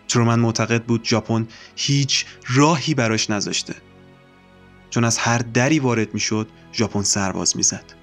ترومن 0.07 0.39
معتقد 0.39 0.83
بود 0.83 1.05
ژاپن 1.05 1.47
هیچ 1.75 2.25
راهی 2.47 2.93
براش 2.93 3.29
نذاشته 3.29 3.75
چون 4.89 5.03
از 5.03 5.17
هر 5.17 5.37
دری 5.37 5.79
وارد 5.79 6.13
می‌شد 6.13 6.47
ژاپن 6.73 7.01
سرباز 7.01 7.57
می‌زد 7.57 7.93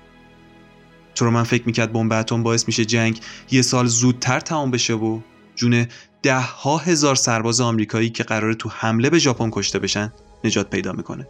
ترومن 1.14 1.42
فکر 1.42 1.62
می‌کرد 1.66 1.92
بمب 1.92 2.12
اتم 2.12 2.42
باعث 2.42 2.66
میشه 2.66 2.84
جنگ 2.84 3.20
یه 3.50 3.62
سال 3.62 3.86
زودتر 3.86 4.40
تمام 4.40 4.70
بشه 4.70 4.94
و 4.94 5.20
جون 5.56 5.86
ده 6.22 6.40
ها 6.40 6.76
هزار 6.76 7.14
سرباز 7.14 7.60
آمریکایی 7.60 8.10
که 8.10 8.24
قراره 8.24 8.54
تو 8.54 8.68
حمله 8.68 9.10
به 9.10 9.18
ژاپن 9.18 9.50
کشته 9.52 9.78
بشن 9.78 10.12
نجات 10.44 10.70
پیدا 10.70 10.92
می‌کنه 10.92 11.28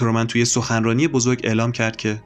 ترومن 0.00 0.26
توی 0.26 0.44
سخنرانی 0.44 1.08
بزرگ 1.08 1.40
اعلام 1.44 1.72
کرد 1.72 1.96
که 1.96 2.22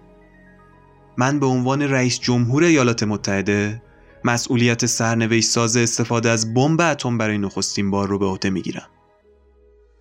من 1.16 1.40
به 1.40 1.46
عنوان 1.46 1.82
رئیس 1.82 2.20
جمهور 2.20 2.62
ایالات 2.62 3.02
متحده 3.02 3.82
مسئولیت 4.24 4.86
سرنوشت 4.86 5.48
ساز 5.48 5.76
استفاده 5.76 6.30
از 6.30 6.54
بمب 6.54 6.80
اتم 6.80 7.18
برای 7.18 7.38
نخستین 7.38 7.90
بار 7.90 8.08
رو 8.08 8.18
به 8.18 8.26
عهده 8.26 8.50
می‌گیرم. 8.50 8.86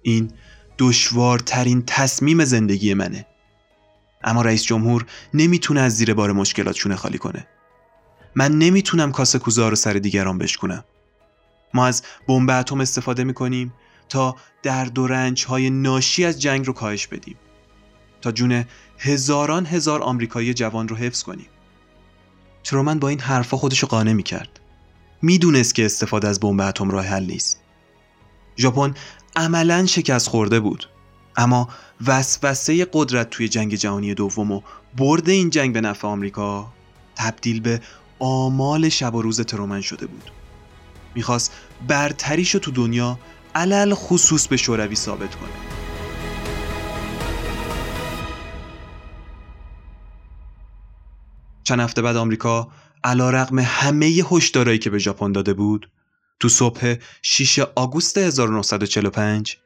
این 0.01 0.31
دشوارترین 0.77 1.83
تصمیم 1.87 2.45
زندگی 2.45 2.93
منه. 2.93 3.25
اما 4.23 4.41
رئیس 4.41 4.63
جمهور 4.63 5.05
نمی‌تونه 5.33 5.81
از 5.81 5.95
زیر 5.95 6.13
بار 6.13 6.31
مشکلات 6.31 6.75
شونه 6.75 6.95
خالی 6.95 7.17
کنه. 7.17 7.47
من 8.35 8.51
نمی‌تونم 8.51 9.11
کاسه 9.11 9.39
کوزه 9.39 9.69
رو 9.69 9.75
سر 9.75 9.93
دیگران 9.93 10.37
بشکنم 10.37 10.83
ما 11.73 11.85
از 11.85 12.03
بمب 12.27 12.49
اتم 12.49 12.81
استفاده 12.81 13.23
می‌کنیم 13.23 13.73
تا 14.09 14.35
درد 14.63 14.99
و 14.99 15.07
رنج 15.07 15.45
های 15.45 15.69
ناشی 15.69 16.25
از 16.25 16.41
جنگ 16.41 16.67
رو 16.67 16.73
کاهش 16.73 17.07
بدیم. 17.07 17.35
تا 18.23 18.31
جون 18.31 18.65
هزاران 18.99 19.65
هزار 19.65 20.01
آمریکایی 20.03 20.53
جوان 20.53 20.87
رو 20.87 20.95
حفظ 20.95 21.23
کنیم 21.23 21.47
ترومن 22.63 22.99
با 22.99 23.09
این 23.09 23.19
حرفا 23.19 23.57
خودشو 23.57 23.87
قانع 23.87 24.13
می‌کرد. 24.13 24.59
می‌دونست 25.21 25.75
که 25.75 25.85
استفاده 25.85 26.27
از 26.27 26.39
بمب 26.39 26.61
اتم 26.61 26.91
راه 26.91 27.05
حل 27.05 27.25
نیست. 27.25 27.59
ژاپن 28.57 28.93
عملا 29.35 29.85
شکست 29.85 30.27
خورده 30.27 30.59
بود. 30.59 30.89
اما 31.35 31.69
وسوسه 32.07 32.87
قدرت 32.93 33.29
توی 33.29 33.49
جنگ 33.49 33.75
جهانی 33.75 34.13
دوم 34.13 34.51
و 34.51 34.61
برد 34.97 35.29
این 35.29 35.49
جنگ 35.49 35.73
به 35.73 35.81
نفع 35.81 36.07
آمریکا 36.07 36.73
تبدیل 37.15 37.59
به 37.59 37.81
آمال 38.19 38.89
شب 38.89 39.15
و 39.15 39.21
روز 39.21 39.41
ترومن 39.41 39.81
شده 39.81 40.05
بود. 40.05 40.31
می‌خواست 41.15 41.51
برتریشو 41.87 42.59
تو 42.59 42.71
دنیا 42.71 43.19
علل 43.55 43.93
خصوص 43.93 44.47
به 44.47 44.57
شوروی 44.57 44.95
ثابت 44.95 45.35
کنه. 45.35 45.72
چند 51.63 51.79
هفته 51.79 52.01
بعد 52.01 52.15
آمریکا 52.15 52.67
علا 53.03 53.29
رقم 53.29 53.59
همه 53.59 54.05
هشدارایی 54.05 54.79
که 54.79 54.89
به 54.89 54.97
ژاپن 54.97 55.31
داده 55.31 55.53
بود 55.53 55.89
تو 56.39 56.49
صبح 56.49 56.95
6 57.21 57.59
آگوست 57.59 58.17
1945 58.17 59.57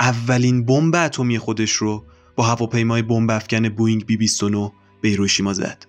اولین 0.00 0.64
بمب 0.64 0.94
اتمی 0.94 1.38
خودش 1.38 1.72
رو 1.72 2.04
با 2.36 2.44
هواپیمای 2.44 3.02
بمب 3.02 3.30
افکن 3.30 3.68
بوینگ 3.68 4.06
بی 4.06 4.16
29 4.16 4.72
به 5.00 5.08
هیروشیما 5.08 5.52
زد. 5.52 5.86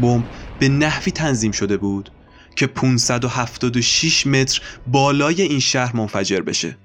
بمب 0.00 0.24
به 0.58 0.68
نحوی 0.68 1.12
تنظیم 1.12 1.52
شده 1.52 1.76
بود 1.76 2.10
که 2.56 2.66
576 2.66 4.26
متر 4.26 4.62
بالای 4.86 5.42
این 5.42 5.60
شهر 5.60 5.96
منفجر 5.96 6.40
بشه 6.40 6.78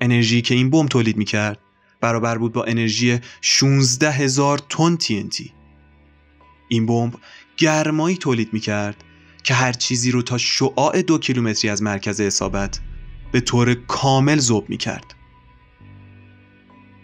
انرژی 0.00 0.42
که 0.42 0.54
این 0.54 0.70
بمب 0.70 0.88
تولید 0.88 1.16
می‌کرد 1.16 1.58
برابر 2.00 2.38
بود 2.38 2.52
با 2.52 2.64
انرژی 2.64 3.20
16 3.40 4.10
هزار 4.10 4.58
تن 4.68 4.96
TNT 4.96 5.55
این 6.68 6.86
بمب 6.86 7.14
گرمایی 7.56 8.16
تولید 8.16 8.52
می‌کرد 8.52 9.04
که 9.44 9.54
هر 9.54 9.72
چیزی 9.72 10.10
رو 10.10 10.22
تا 10.22 10.38
شعاع 10.38 11.02
دو 11.02 11.18
کیلومتری 11.18 11.70
از 11.70 11.82
مرکز 11.82 12.20
اصابت 12.20 12.80
به 13.32 13.40
طور 13.40 13.74
کامل 13.74 14.38
ذوب 14.38 14.70
می‌کرد. 14.70 15.14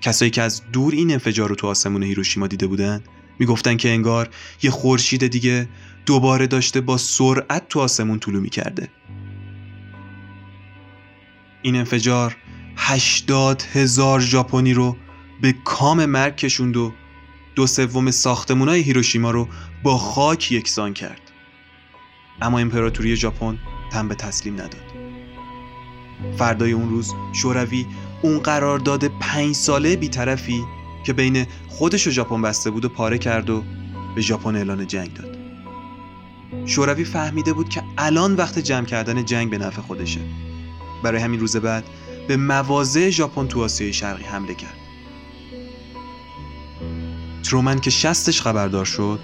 کسایی 0.00 0.31
که 0.31 0.42
از 0.42 0.62
دور 0.73 0.92
این 0.95 1.12
انفجار 1.12 1.49
رو 1.49 1.54
تو 1.54 1.66
آسمون 1.66 2.02
هیروشیما 2.02 2.47
دیده 2.47 2.66
بودن 2.66 3.04
می‌گفتن 3.38 3.76
که 3.76 3.88
انگار 3.88 4.28
یه 4.62 4.71
خورشید 4.71 5.26
دیگه 5.26 5.69
دوباره 6.07 6.47
داشته 6.47 6.81
با 6.81 6.97
سرعت 6.97 7.69
تو 7.69 7.81
آسمون 7.81 8.19
طلوع 8.19 8.42
می‌کرده. 8.42 8.88
این 11.62 11.76
انفجار 11.76 12.37
هشتاد 12.76 13.62
هزار 13.73 14.21
ژاپنی 14.21 14.75
رو 14.75 14.97
به 15.42 15.54
کام 15.64 16.07
مرگ 16.07 16.37
کشوند 16.37 16.76
و 16.76 16.92
دو 17.54 17.66
سوم 17.66 18.11
ساختمونای 18.11 18.80
هیروشیما 18.80 19.30
رو 19.30 19.49
با 19.82 19.99
خاک 19.99 20.52
یکسان 20.52 20.94
کرد. 20.94 21.21
اما 22.42 22.59
امپراتوری 22.59 23.16
ژاپن 23.16 23.59
تن 23.92 24.09
به 24.09 24.14
تسلیم 24.14 24.54
نداد. 24.54 24.92
فردای 26.38 26.73
اون 26.73 26.88
روز 26.88 27.12
شوروی 27.32 27.87
اون 28.23 28.38
قرارداد 28.38 29.04
پنج 29.21 29.54
ساله 29.54 29.97
بیطرفی 29.97 30.64
که 31.06 31.12
بین 31.12 31.47
خودش 31.68 32.06
و 32.06 32.11
ژاپن 32.11 32.42
بسته 32.42 32.71
بود 32.71 32.85
و 32.85 32.88
پاره 32.88 33.18
کرد 33.18 33.50
و 33.50 33.64
به 34.14 34.21
ژاپن 34.21 34.56
اعلان 34.56 34.87
جنگ 34.87 35.14
داد. 35.14 35.38
شوروی 36.66 37.04
فهمیده 37.04 37.52
بود 37.52 37.68
که 37.68 37.82
الان 37.99 38.35
وقت 38.35 38.59
جمع 38.59 38.87
کردن 38.87 39.25
جنگ 39.25 39.50
به 39.50 39.59
نفع 39.59 39.82
خودشه. 39.82 40.21
برای 41.02 41.23
همین 41.23 41.40
روز 41.40 41.56
بعد 41.56 41.85
به 42.28 42.37
مواضع 42.37 43.11
ژاپن 43.11 43.47
تو 43.47 43.62
آسیای 43.62 43.92
شرقی 43.92 44.25
حمله 44.25 44.54
کرد. 44.54 44.81
ترومن 47.52 47.78
که 47.78 47.90
شستش 47.90 48.40
خبردار 48.40 48.85
شد 48.85 49.21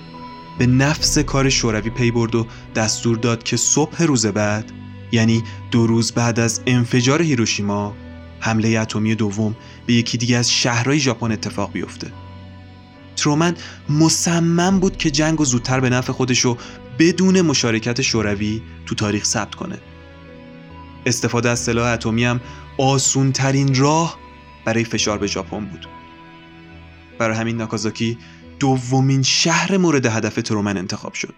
به 0.59 0.67
نفس 0.67 1.19
کار 1.19 1.49
شوروی 1.49 1.91
پی 1.91 2.11
برد 2.11 2.35
و 2.35 2.47
دستور 2.75 3.17
داد 3.17 3.43
که 3.43 3.57
صبح 3.57 4.03
روز 4.03 4.27
بعد 4.27 4.73
یعنی 5.13 5.43
دو 5.71 5.87
روز 5.87 6.13
بعد 6.13 6.41
از 6.41 6.61
انفجار 6.67 7.23
هیروشیما 7.23 7.97
حمله 8.41 8.79
اتمی 8.79 9.15
دوم 9.15 9.57
به 9.87 9.95
یکی 9.95 10.19
دیگه 10.19 10.37
از 10.37 10.53
شهرهای 10.53 10.99
ژاپن 10.99 11.33
اتفاق 11.33 11.73
بیفته. 11.73 12.13
ترومن 13.17 13.57
مصمم 13.89 14.81
بود 14.81 14.97
که 14.97 15.11
جنگ 15.11 15.41
و 15.41 15.45
زودتر 15.45 15.81
به 15.81 15.91
نفع 15.91 16.13
خودش 16.13 16.41
رو 16.41 16.57
بدون 16.99 17.41
مشارکت 17.41 18.03
شوروی 18.03 18.63
تو 18.87 18.95
تاریخ 18.95 19.25
ثبت 19.25 19.55
کنه. 19.55 19.79
استفاده 21.07 21.51
از 21.51 21.59
سلاح 21.59 21.93
اتمی 21.93 22.25
هم 22.25 22.41
آسون 22.79 23.33
ترین 23.33 23.75
راه 23.75 24.19
برای 24.65 24.85
فشار 24.85 25.19
به 25.19 25.27
ژاپن 25.27 25.65
بود. 25.65 25.98
برای 27.19 27.37
همین 27.37 27.57
ناکازاکی 27.57 28.19
دومین 28.61 29.23
شهر 29.23 29.77
مورد 29.77 30.07
هدف 30.07 30.35
ترومن 30.35 30.77
انتخاب 30.77 31.15
شد. 31.15 31.35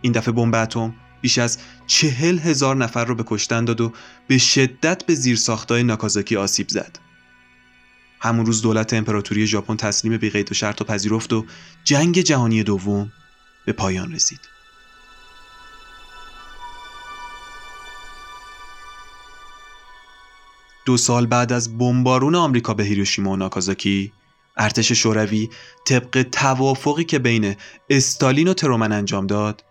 این 0.00 0.12
دفعه 0.12 0.34
بمب 0.34 0.54
اتم 0.54 0.94
بیش 1.20 1.38
از 1.38 1.58
چهل 1.86 2.38
هزار 2.38 2.76
نفر 2.76 3.04
رو 3.04 3.14
به 3.14 3.24
کشتن 3.26 3.64
داد 3.64 3.80
و 3.80 3.92
به 4.28 4.38
شدت 4.38 5.06
به 5.06 5.14
زیرساختهای 5.14 5.82
ناکازاکی 5.82 6.36
آسیب 6.36 6.68
زد. 6.68 6.98
همون 8.20 8.46
روز 8.46 8.62
دولت 8.62 8.92
امپراتوری 8.92 9.46
ژاپن 9.46 9.76
تسلیم 9.76 10.16
بی 10.16 10.30
قید 10.30 10.50
و 10.50 10.54
شرط 10.54 10.80
و 10.80 10.84
پذیرفت 10.84 11.32
و 11.32 11.44
جنگ 11.84 12.20
جهانی 12.20 12.62
دوم 12.62 13.12
به 13.66 13.72
پایان 13.72 14.12
رسید. 14.12 14.40
دو 20.84 20.96
سال 20.96 21.26
بعد 21.26 21.52
از 21.52 21.78
بمبارون 21.78 22.34
آمریکا 22.34 22.74
به 22.74 22.84
هیروشیما 22.84 23.30
و 23.30 23.36
ناکازاکی 23.36 24.12
ارتش 24.58 24.92
شوروی 24.92 25.48
طبق 25.84 26.26
توافقی 26.32 27.04
که 27.04 27.18
بین 27.18 27.56
استالین 27.90 28.48
و 28.48 28.54
ترومن 28.54 28.92
انجام 28.92 29.26
داد 29.26 29.64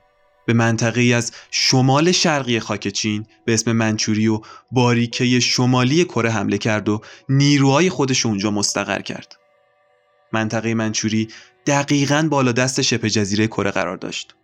به 0.46 0.54
منطقه 0.54 1.02
از 1.02 1.32
شمال 1.52 2.12
شرقی 2.12 2.60
خاک 2.60 2.88
چین 2.88 3.26
به 3.46 3.54
اسم 3.54 3.72
منچوری 3.72 4.28
و 4.28 4.42
باریکه 4.72 5.40
شمالی 5.40 6.06
کره 6.06 6.32
حمله 6.32 6.58
کرد 6.58 6.90
و 6.90 7.02
نیروهای 7.30 7.90
خودش 7.90 8.26
اونجا 8.26 8.52
مستقر 8.52 9.02
کرد. 9.02 9.38
منطقه 10.34 10.74
منچوری 10.74 11.28
دقیقا 11.66 12.28
بالا 12.32 12.52
دست 12.52 12.82
شبه 12.82 13.10
جزیره 13.10 13.48
کره 13.48 13.72
قرار 13.72 13.98
داشت. 13.98 14.36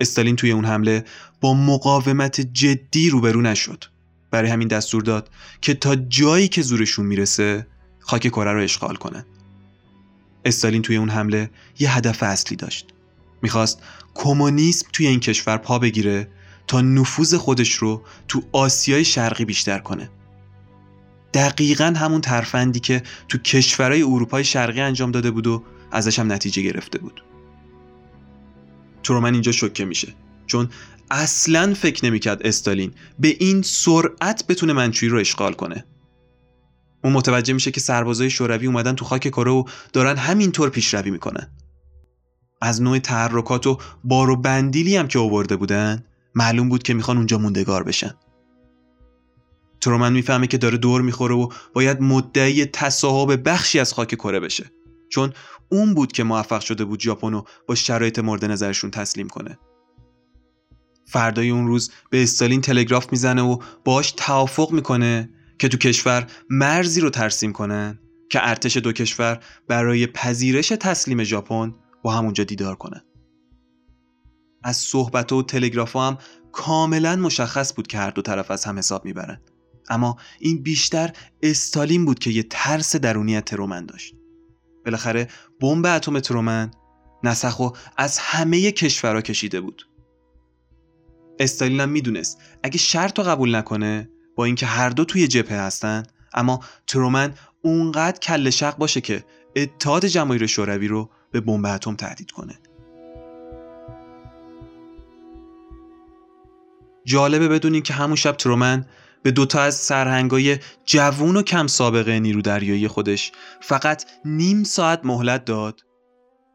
استالین 0.00 0.36
توی 0.36 0.50
اون 0.50 0.64
حمله 0.64 1.04
با 1.40 1.54
مقاومت 1.54 2.40
جدی 2.40 3.10
روبرو 3.10 3.42
نشد. 3.42 3.84
برای 4.30 4.50
همین 4.50 4.68
دستور 4.68 5.02
داد 5.02 5.30
که 5.60 5.74
تا 5.74 5.96
جایی 5.96 6.48
که 6.48 6.62
زورشون 6.62 7.06
می‌رسه 7.06 7.66
خاک 7.98 8.28
کره 8.28 8.52
رو 8.52 8.62
اشغال 8.62 8.96
کنن. 8.96 9.24
استالین 10.46 10.82
توی 10.82 10.96
اون 10.96 11.08
حمله 11.08 11.50
یه 11.78 11.96
هدف 11.96 12.22
اصلی 12.22 12.56
داشت. 12.56 12.86
می‌خواست 13.42 13.82
کمونیسم 14.14 14.88
توی 14.92 15.06
این 15.06 15.20
کشور 15.20 15.56
پا 15.56 15.78
بگیره 15.78 16.28
تا 16.66 16.80
نفوذ 16.80 17.34
خودش 17.34 17.72
رو 17.72 18.02
تو 18.28 18.42
آسیای 18.52 19.04
شرقی 19.04 19.44
بیشتر 19.44 19.78
کنه. 19.78 20.10
دقیقا 21.34 21.94
همون 21.96 22.20
ترفندی 22.20 22.80
که 22.80 23.02
تو 23.28 23.38
کشورهای 23.38 24.02
اروپای 24.02 24.44
شرقی 24.44 24.80
انجام 24.80 25.10
داده 25.10 25.30
بود 25.30 25.46
و 25.46 25.62
ازش 25.92 26.18
هم 26.18 26.32
نتیجه 26.32 26.62
گرفته 26.62 26.98
بود. 26.98 27.22
ترومن 29.02 29.32
اینجا 29.32 29.52
شکه 29.52 29.84
میشه 29.84 30.14
چون 30.46 30.68
اصلا 31.10 31.74
فکر 31.74 32.06
نمی‌کرد 32.06 32.46
استالین 32.46 32.92
به 33.18 33.36
این 33.40 33.62
سرعت 33.62 34.46
بتونه 34.46 34.72
منچوی 34.72 35.08
رو 35.08 35.18
اشغال 35.18 35.52
کنه. 35.52 35.84
اون 37.06 37.14
متوجه 37.14 37.54
میشه 37.54 37.70
که 37.70 37.80
سربازای 37.80 38.30
شوروی 38.30 38.66
اومدن 38.66 38.94
تو 38.94 39.04
خاک 39.04 39.28
کره 39.28 39.50
و 39.50 39.64
دارن 39.92 40.16
همینطور 40.16 40.70
پیشروی 40.70 41.10
می‌کنن. 41.10 41.50
از 42.60 42.82
نوع 42.82 42.98
تحرکات 42.98 43.66
و 43.66 43.78
بار 44.04 44.30
و 44.30 44.36
بندیلی 44.36 44.96
هم 44.96 45.08
که 45.08 45.18
آورده 45.18 45.56
بودن 45.56 46.04
معلوم 46.34 46.68
بود 46.68 46.82
که 46.82 46.94
می‌خوان 46.94 47.16
اونجا 47.16 47.38
موندگار 47.38 47.82
بشن. 47.82 48.14
ترومن 49.80 50.12
می‌فهمه 50.12 50.46
که 50.46 50.58
داره 50.58 50.78
دور 50.78 51.02
می‌خوره 51.02 51.34
و 51.34 51.48
باید 51.74 52.00
مدعی 52.00 52.64
تصاحب 52.64 53.48
بخشی 53.48 53.80
از 53.80 53.92
خاک 53.92 54.14
کره 54.14 54.40
بشه. 54.40 54.64
چون 55.08 55.32
اون 55.68 55.94
بود 55.94 56.12
که 56.12 56.24
موفق 56.24 56.60
شده 56.60 56.84
بود 56.84 57.00
ژاپن 57.00 57.32
رو 57.32 57.46
با 57.66 57.74
شرایط 57.74 58.18
مورد 58.18 58.44
نظرشون 58.44 58.90
تسلیم 58.90 59.28
کنه. 59.28 59.58
فردای 61.04 61.50
اون 61.50 61.66
روز 61.66 61.90
به 62.10 62.22
استالین 62.22 62.60
تلگراف 62.60 63.12
می‌زنه 63.12 63.42
و 63.42 63.58
باش 63.84 64.12
توافق 64.12 64.70
می‌کنه 64.72 65.30
که 65.58 65.68
تو 65.68 65.76
کشور 65.76 66.26
مرزی 66.50 67.00
رو 67.00 67.10
ترسیم 67.10 67.52
کنن 67.52 67.98
که 68.30 68.48
ارتش 68.48 68.76
دو 68.76 68.92
کشور 68.92 69.40
برای 69.68 70.06
پذیرش 70.06 70.68
تسلیم 70.68 71.24
ژاپن 71.24 71.74
با 72.02 72.12
همونجا 72.12 72.44
دیدار 72.44 72.74
کنه. 72.74 73.04
از 74.62 74.76
صحبت 74.76 75.32
و 75.32 75.42
تلگراف 75.42 75.96
هم 75.96 76.18
کاملا 76.52 77.16
مشخص 77.16 77.74
بود 77.74 77.86
که 77.86 77.98
هر 77.98 78.10
دو 78.10 78.22
طرف 78.22 78.50
از 78.50 78.64
هم 78.64 78.78
حساب 78.78 79.04
می‌برن. 79.04 79.40
اما 79.88 80.16
این 80.40 80.62
بیشتر 80.62 81.12
استالین 81.42 82.04
بود 82.04 82.18
که 82.18 82.30
یه 82.30 82.42
ترس 82.42 82.96
درونی 82.96 83.40
ترومن 83.40 83.86
داشت. 83.86 84.14
بالاخره 84.84 85.28
بمب 85.60 85.86
اتم 85.86 86.20
ترومن 86.20 86.70
نسخو 87.24 87.70
از 87.96 88.18
همه 88.18 88.72
کشورها 88.72 89.20
کشیده 89.20 89.60
بود. 89.60 89.88
استالین 91.38 91.80
هم 91.80 91.88
می‌دونست 91.88 92.40
اگه 92.62 92.78
شرط 92.78 93.18
رو 93.18 93.24
قبول 93.24 93.56
نکنه 93.56 94.10
با 94.36 94.44
اینکه 94.44 94.66
هر 94.66 94.88
دو 94.88 95.04
توی 95.04 95.28
جبهه 95.28 95.58
هستن. 95.58 96.02
اما 96.34 96.60
ترومن 96.86 97.34
اونقدر 97.62 98.18
کل 98.18 98.50
شق 98.50 98.76
باشه 98.76 99.00
که 99.00 99.24
اتحاد 99.56 100.06
جماهیر 100.06 100.46
شوروی 100.46 100.88
رو 100.88 101.10
به 101.30 101.40
بمب 101.40 101.66
اتم 101.66 101.96
تهدید 101.96 102.30
کنه. 102.30 102.58
جالبه 107.04 107.48
بدونین 107.48 107.82
که 107.82 107.94
همون 107.94 108.16
شب 108.16 108.32
ترومن 108.32 108.86
به 109.22 109.30
دوتا 109.30 109.60
از 109.60 109.74
سرهنگای 109.74 110.58
جوون 110.84 111.36
و 111.36 111.42
کم 111.42 111.66
سابقه 111.66 112.20
نیرو 112.20 112.42
دریایی 112.42 112.88
خودش 112.88 113.32
فقط 113.60 114.04
نیم 114.24 114.64
ساعت 114.64 115.00
مهلت 115.04 115.44
داد 115.44 115.80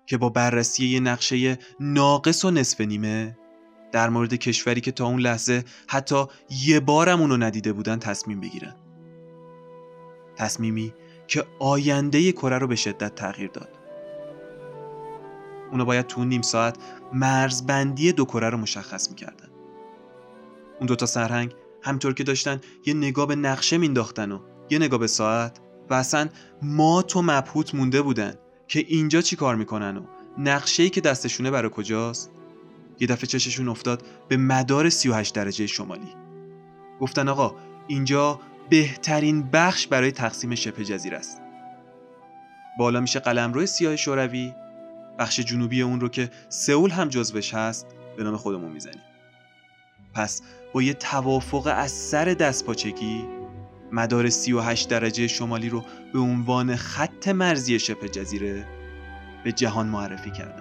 که 0.06 0.17
با 0.17 0.30
بررسی 0.30 0.86
یه 0.88 1.00
نقشه 1.00 1.60
ناقص 1.80 2.46
و 2.46 2.52
نصف 2.52 2.82
نیمه 2.82 3.38
در 3.91 4.10
مورد 4.10 4.34
کشوری 4.34 4.82
که 4.82 4.91
تا 4.91 5.06
اون 5.06 5.19
لحظه 5.19 5.63
حتی 5.88 6.25
یه 6.65 6.80
بارم 6.80 7.21
اونو 7.21 7.38
ندیده 7.38 7.73
بودن 7.73 7.99
تصمیم 7.99 8.41
بگیرن. 8.41 8.75
تصمیمی 10.36 10.93
که 11.27 11.45
آینده 11.60 12.32
کره 12.32 12.58
رو 12.58 12.67
به 12.67 12.75
شدت 12.75 13.15
تغییر 13.15 13.49
داد. 13.49 13.69
اونا 15.71 15.86
باید 15.86 16.08
تو 16.08 16.25
نیم 16.25 16.41
ساعت 16.41 16.77
مرزبندی 17.13 18.12
دو 18.12 18.25
کره 18.25 18.49
رو 18.49 18.58
مشخص 18.58 19.10
می‌کردن. 19.10 19.47
اون 20.80 20.88
دوتا 20.88 21.06
سرهنگ 21.06 21.56
همطور 21.84 22.13
که 22.13 22.23
داشتن 22.23 22.62
یه 22.86 22.93
نگاه 22.93 23.27
به 23.27 23.36
نقشه 23.36 23.77
مینداختن 23.77 24.32
و 24.32 24.39
یه 24.69 24.80
نگاه 24.80 24.99
به 24.99 25.08
ساعت 25.08 25.60
و 25.89 25.93
اصلا 25.93 26.30
ما 26.62 27.01
تو 27.01 27.21
مبهوت 27.21 27.75
مونده 27.75 28.01
بودن 28.01 28.34
که 28.67 28.86
اینجا 28.88 29.21
چی 29.21 29.36
کار 29.36 29.56
می‌کنن 29.56 29.97
و 29.97 30.01
نقشه‌ای 30.38 30.89
که 30.89 31.01
دستشونه 31.01 31.51
برای 31.51 31.71
کجاست؟ 31.73 32.32
یه 33.02 33.08
دفعه 33.08 33.28
چششون 33.28 33.68
افتاد 33.68 34.04
به 34.28 34.38
مدار 34.38 34.90
38 34.90 35.36
درجه 35.36 35.68
شمالی. 35.68 36.16
گفتن 37.00 37.28
آقا 37.28 37.56
اینجا 37.88 38.40
بهترین 38.70 39.50
بخش 39.50 39.88
برای 39.88 40.12
تقسیم 40.12 40.56
شبه 40.56 40.86
جزیره 40.86 41.18
است. 41.18 41.42
بالا 42.80 43.00
میشه 43.00 43.20
قلمرو 43.20 43.66
سیاه 43.66 43.96
شوروی 43.96 44.54
بخش 45.20 45.40
جنوبی 45.40 45.82
اون 45.82 46.00
رو 46.00 46.10
که 46.10 46.30
سئول 46.50 46.92
هم 46.92 47.10
جزوش 47.10 47.54
هست 47.54 47.88
به 48.18 48.24
نام 48.24 48.38
خودمون 48.38 48.72
می‌زنیم. 48.72 49.02
پس 50.14 50.42
با 50.74 50.82
یه 50.82 50.94
توافق 50.94 51.74
از 51.76 51.92
سر 51.92 52.26
دستپاچگی 52.26 53.26
مدار 53.92 54.30
38 54.30 54.90
درجه 54.90 55.28
شمالی 55.28 55.70
رو 55.70 55.86
به 56.14 56.20
عنوان 56.20 56.76
خط 56.76 57.28
مرزی 57.28 57.80
شبه 57.80 58.10
جزیره 58.10 58.68
به 59.44 59.52
جهان 59.52 59.88
معرفی 59.88 60.32
کردن. 60.32 60.61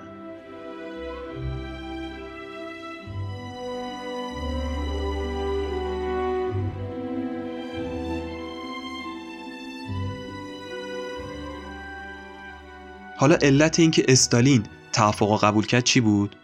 حالا 13.20 13.36
علت 13.42 13.78
اینکه 13.78 14.04
استالین 14.08 14.62
توافق 14.92 15.44
قبول 15.44 15.66
کرد 15.66 15.84
چی 15.84 16.00
بود؟ 16.00 16.36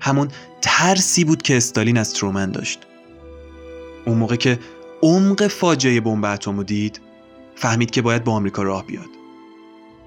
همون 0.00 0.28
ترسی 0.60 1.24
بود 1.24 1.42
که 1.42 1.56
استالین 1.56 1.98
از 1.98 2.14
ترومن 2.14 2.50
داشت. 2.50 2.78
اون 4.06 4.18
موقع 4.18 4.36
که 4.36 4.58
عمق 5.02 5.46
فاجعه 5.46 6.00
بمب 6.00 6.24
اتم 6.24 6.62
دید، 6.62 7.00
فهمید 7.56 7.90
که 7.90 8.02
باید 8.02 8.24
با 8.24 8.32
آمریکا 8.32 8.62
راه 8.62 8.86
بیاد. 8.86 9.08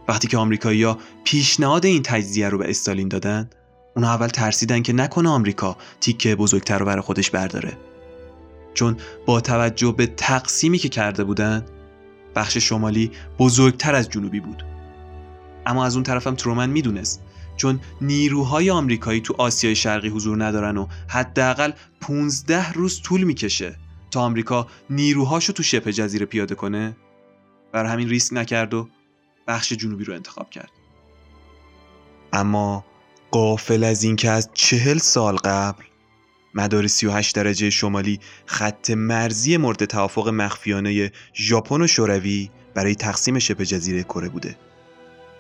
وقتی 0.08 0.28
که 0.28 0.38
آمریکایی‌ها 0.38 0.98
پیشنهاد 1.24 1.86
این 1.86 2.04
تجزیه 2.04 2.50
رو 2.50 2.58
به 2.58 2.70
استالین 2.70 3.08
دادن، 3.08 3.50
اونا 3.96 4.10
اول 4.10 4.28
ترسیدن 4.28 4.82
که 4.82 4.94
نکنه 4.94 5.30
آمریکا 5.30 5.78
تیکه 6.02 6.36
بزرگتر 6.36 6.78
رو 6.78 6.86
برای 6.86 7.02
خودش 7.02 7.30
برداره. 7.30 7.78
چون 8.74 8.98
با 9.26 9.42
توجه 9.42 9.92
به 9.92 10.08
تقسیمی 10.08 10.78
که 10.78 10.90
کرده 10.90 11.24
بودن، 11.24 11.66
بخش 12.36 12.58
شمالی 12.58 13.12
بزرگتر 13.40 13.96
از 13.96 14.10
جنوبی 14.10 14.40
بود. 14.40 14.73
اما 15.66 15.86
از 15.86 15.96
اون 15.96 16.04
طرفم 16.04 16.36
ترومن 16.36 16.70
می‌دونست. 16.70 17.22
چون 17.58 17.80
نیروهای 18.02 18.70
آمریکایی 18.70 19.22
تو 19.22 19.36
آسیای 19.38 19.76
شرقی 19.76 20.10
حضور 20.10 20.46
ندارن 20.46 20.78
و 20.78 20.88
حداقل 21.08 21.72
15 22.02 22.72
روز 22.72 23.02
طول 23.02 23.24
می‌کشه 23.24 23.76
تا 24.12 24.22
آمریکا 24.22 24.68
نیروهاشو 24.90 25.54
تو 25.54 25.64
شبه 25.64 25.94
جزیره 25.94 26.26
پیاده 26.26 26.56
کنه. 26.56 26.98
بر 27.72 27.86
همین 27.86 28.10
ریسک 28.10 28.34
نکرد 28.34 28.74
و 28.74 28.90
بخش 29.48 29.74
جنوبی 29.74 30.04
رو 30.04 30.14
انتخاب 30.14 30.50
کرد. 30.50 30.72
اما 32.34 32.86
قافل 33.32 33.84
از 33.84 34.04
اینکه 34.04 34.30
از 34.30 34.50
چهل 34.54 34.98
سال 34.98 35.36
قبل 35.36 35.84
مدار 36.56 36.88
38 36.88 37.36
درجه 37.36 37.70
شمالی 37.70 38.20
خط 38.46 38.90
مرزی 38.90 39.58
مورد 39.58 39.86
توافق 39.86 40.28
مخفیانه 40.28 41.12
ژاپن 41.36 41.82
و 41.82 41.88
شوروی 41.88 42.50
برای 42.74 42.96
تقسیم 42.96 43.40
شبه 43.40 43.66
جزیره 43.66 44.04
کره 44.04 44.30
بوده. 44.30 44.56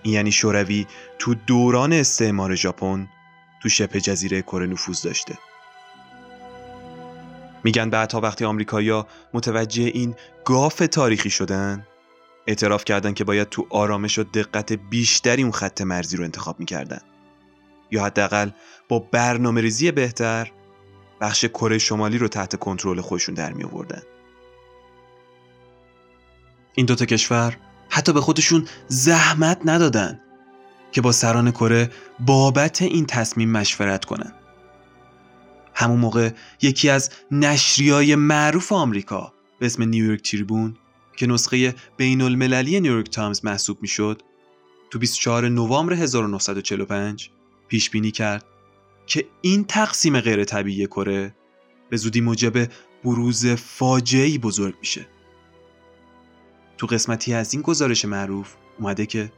یعنی 0.03 0.31
شوروی 0.31 0.87
تو 1.19 1.33
دوران 1.33 1.93
استعمار 1.93 2.55
ژاپن 2.55 3.07
تو 3.61 3.69
شبه 3.69 4.01
جزیره 4.01 4.41
کره 4.41 4.65
نفوذ 4.65 5.01
داشته 5.01 5.37
میگن 7.63 7.89
بعدها 7.89 8.21
وقتی 8.21 8.45
آمریکایی‌ها 8.45 9.07
متوجه 9.33 9.83
این 9.83 10.15
گاف 10.45 10.75
تاریخی 10.75 11.29
شدن 11.29 11.87
اعتراف 12.47 12.85
کردن 12.85 13.13
که 13.13 13.23
باید 13.23 13.49
تو 13.49 13.67
آرامش 13.69 14.19
و 14.19 14.23
دقت 14.23 14.73
بیشتری 14.73 15.43
اون 15.43 15.51
خط 15.51 15.81
مرزی 15.81 16.17
رو 16.17 16.23
انتخاب 16.23 16.59
می‌کردن 16.59 17.01
یا 17.91 18.05
حداقل 18.05 18.49
با 18.89 18.99
برنامه 18.99 19.61
ریزی 19.61 19.91
بهتر 19.91 20.51
بخش 21.21 21.45
کره 21.45 21.77
شمالی 21.77 22.17
رو 22.17 22.27
تحت 22.27 22.55
کنترل 22.55 23.01
خودشون 23.01 23.35
در 23.35 23.53
می 23.53 23.63
آوردن. 23.63 24.01
این 26.75 26.85
دوتا 26.85 27.05
کشور 27.05 27.57
حتی 27.95 28.13
به 28.13 28.21
خودشون 28.21 28.67
زحمت 28.87 29.61
ندادن 29.65 30.19
که 30.91 31.01
با 31.01 31.11
سران 31.11 31.51
کره 31.51 31.91
بابت 32.19 32.81
این 32.81 33.05
تصمیم 33.05 33.51
مشورت 33.51 34.05
کنن. 34.05 34.33
همون 35.73 35.99
موقع 35.99 36.29
یکی 36.61 36.89
از 36.89 37.09
نشریای 37.31 38.15
معروف 38.15 38.71
آمریکا 38.71 39.33
به 39.59 39.65
اسم 39.65 39.83
نیویورک 39.83 40.31
تریبون 40.31 40.77
که 41.17 41.27
نسخه 41.27 41.75
بین 41.97 42.21
المللی 42.21 42.79
نیویورک 42.79 43.09
تایمز 43.09 43.45
محسوب 43.45 43.77
می‌شد 43.81 44.21
تو 44.89 44.99
24 44.99 45.49
نوامبر 45.49 45.93
1945 45.93 47.29
پیش 47.67 47.89
بینی 47.89 48.11
کرد 48.11 48.45
که 49.05 49.25
این 49.41 49.63
تقسیم 49.63 50.19
غیر 50.19 50.43
طبیعی 50.43 50.87
کره 50.87 51.35
به 51.89 51.97
زودی 51.97 52.21
موجب 52.21 52.69
بروز 53.03 53.47
فاجعه‌ای 53.47 54.37
بزرگ 54.37 54.75
میشه. 54.79 55.12
تو 56.83 56.87
قسمتی 56.87 57.33
از 57.33 57.53
این 57.53 57.61
گزارش 57.61 58.05
معروف 58.05 58.53
اومده 58.79 59.05
که 59.05 59.31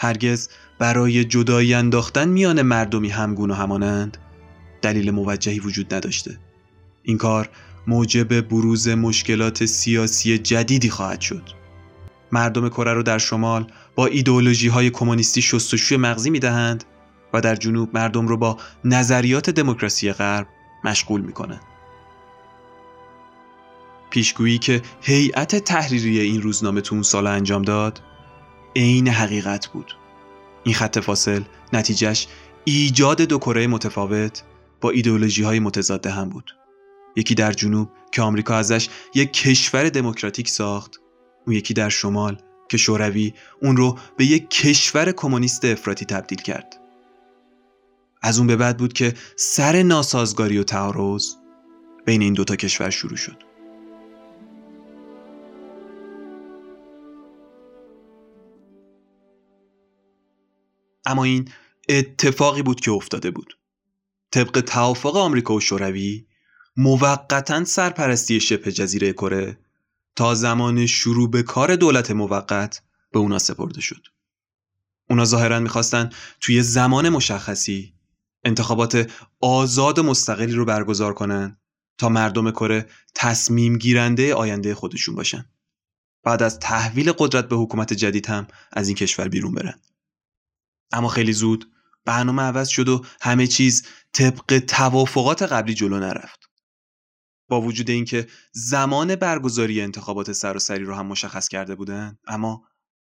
هرگز 0.00 0.48
برای 0.78 1.24
جدایی 1.24 1.74
انداختن 1.74 2.28
میان 2.28 2.62
مردمی 2.62 3.08
همگون 3.08 3.50
و 3.50 3.54
همانند 3.54 4.16
دلیل 4.82 5.10
موجهی 5.10 5.60
وجود 5.60 5.94
نداشته. 5.94 6.38
این 7.02 7.18
کار 7.18 7.48
موجب 7.86 8.40
بروز 8.40 8.88
مشکلات 8.88 9.64
سیاسی 9.64 10.38
جدیدی 10.38 10.90
خواهد 10.90 11.20
شد. 11.20 11.50
مردم 12.32 12.68
کره 12.68 12.92
رو 12.92 13.02
در 13.02 13.18
شمال 13.18 13.72
با 13.94 14.06
ایدئولوژی 14.06 14.68
های 14.68 14.90
کمونیستی 14.90 15.42
شستشوی 15.42 15.96
مغزی 15.96 16.30
می‌دهند 16.30 16.84
و 17.32 17.40
در 17.40 17.54
جنوب 17.54 17.90
مردم 17.94 18.28
رو 18.28 18.36
با 18.36 18.58
نظریات 18.84 19.50
دموکراسی 19.50 20.12
غرب 20.12 20.46
مشغول 20.84 21.20
می‌کنند. 21.20 21.75
پیشگویی 24.16 24.58
که 24.58 24.82
هیئت 25.00 25.56
تحریری 25.56 26.20
این 26.20 26.42
روزنامه 26.42 26.80
تو 26.80 26.94
اون 26.94 27.02
سال 27.02 27.26
انجام 27.26 27.62
داد 27.62 28.00
عین 28.76 29.08
حقیقت 29.08 29.66
بود. 29.66 29.96
این 30.64 30.74
خط 30.74 30.98
فاصل 30.98 31.42
نتیجهش 31.72 32.26
ایجاد 32.64 33.22
دو 33.22 33.38
کره 33.38 33.66
متفاوت 33.66 34.42
با 34.80 34.90
ایدئولوژی 34.90 35.42
های 35.42 35.58
متضاد 35.58 36.06
هم 36.06 36.28
بود. 36.28 36.56
یکی 37.16 37.34
در 37.34 37.52
جنوب 37.52 37.88
که 38.12 38.22
آمریکا 38.22 38.56
ازش 38.56 38.88
یک 39.14 39.32
کشور 39.32 39.88
دموکراتیک 39.88 40.48
ساخت 40.48 41.00
اون 41.46 41.56
یکی 41.56 41.74
در 41.74 41.88
شمال 41.88 42.38
که 42.68 42.76
شوروی 42.76 43.34
اون 43.62 43.76
رو 43.76 43.98
به 44.16 44.24
یک 44.24 44.50
کشور 44.50 45.12
کمونیست 45.12 45.64
افراطی 45.64 46.04
تبدیل 46.04 46.38
کرد. 46.38 46.80
از 48.22 48.38
اون 48.38 48.46
به 48.46 48.56
بعد 48.56 48.76
بود 48.76 48.92
که 48.92 49.14
سر 49.36 49.82
ناسازگاری 49.82 50.58
و 50.58 50.62
تعارض 50.62 51.34
بین 52.06 52.22
این 52.22 52.32
دوتا 52.32 52.56
کشور 52.56 52.90
شروع 52.90 53.16
شد. 53.16 53.45
اما 61.06 61.24
این 61.24 61.48
اتفاقی 61.88 62.62
بود 62.62 62.80
که 62.80 62.90
افتاده 62.90 63.30
بود. 63.30 63.58
طبق 64.30 64.60
توافق 64.60 65.16
آمریکا 65.16 65.54
و 65.54 65.60
شوروی 65.60 66.26
موقتا 66.76 67.64
سرپرستی 67.64 68.40
شبه 68.40 68.72
جزیره 68.72 69.12
کره 69.12 69.58
تا 70.16 70.34
زمان 70.34 70.86
شروع 70.86 71.30
به 71.30 71.42
کار 71.42 71.76
دولت 71.76 72.10
موقت 72.10 72.82
به 73.12 73.18
اونا 73.18 73.38
سپرده 73.38 73.80
شد. 73.80 74.06
اونا 75.10 75.24
ظاهرا 75.24 75.60
می‌خواستن 75.60 76.10
توی 76.40 76.62
زمان 76.62 77.08
مشخصی 77.08 77.94
انتخابات 78.44 79.10
آزاد 79.40 79.98
و 79.98 80.02
مستقلی 80.02 80.52
رو 80.52 80.64
برگزار 80.64 81.14
کنن 81.14 81.56
تا 81.98 82.08
مردم 82.08 82.50
کره 82.50 82.86
تصمیم 83.14 83.78
گیرنده 83.78 84.34
آینده 84.34 84.74
خودشون 84.74 85.14
باشن. 85.14 85.44
بعد 86.22 86.42
از 86.42 86.58
تحویل 86.58 87.12
قدرت 87.12 87.48
به 87.48 87.56
حکومت 87.56 87.92
جدید 87.92 88.26
هم 88.26 88.46
از 88.72 88.88
این 88.88 88.96
کشور 88.96 89.28
بیرون 89.28 89.54
برن. 89.54 89.80
اما 90.92 91.08
خیلی 91.08 91.32
زود 91.32 91.72
برنامه 92.04 92.42
عوض 92.42 92.68
شد 92.68 92.88
و 92.88 93.04
همه 93.20 93.46
چیز 93.46 93.86
طبق 94.12 94.58
توافقات 94.58 95.42
قبلی 95.42 95.74
جلو 95.74 95.98
نرفت. 95.98 96.50
با 97.48 97.60
وجود 97.60 97.90
اینکه 97.90 98.26
زمان 98.52 99.16
برگزاری 99.16 99.80
انتخابات 99.80 100.32
سراسری 100.32 100.84
رو 100.84 100.94
هم 100.94 101.06
مشخص 101.06 101.48
کرده 101.48 101.74
بودن 101.74 102.18
اما 102.26 102.68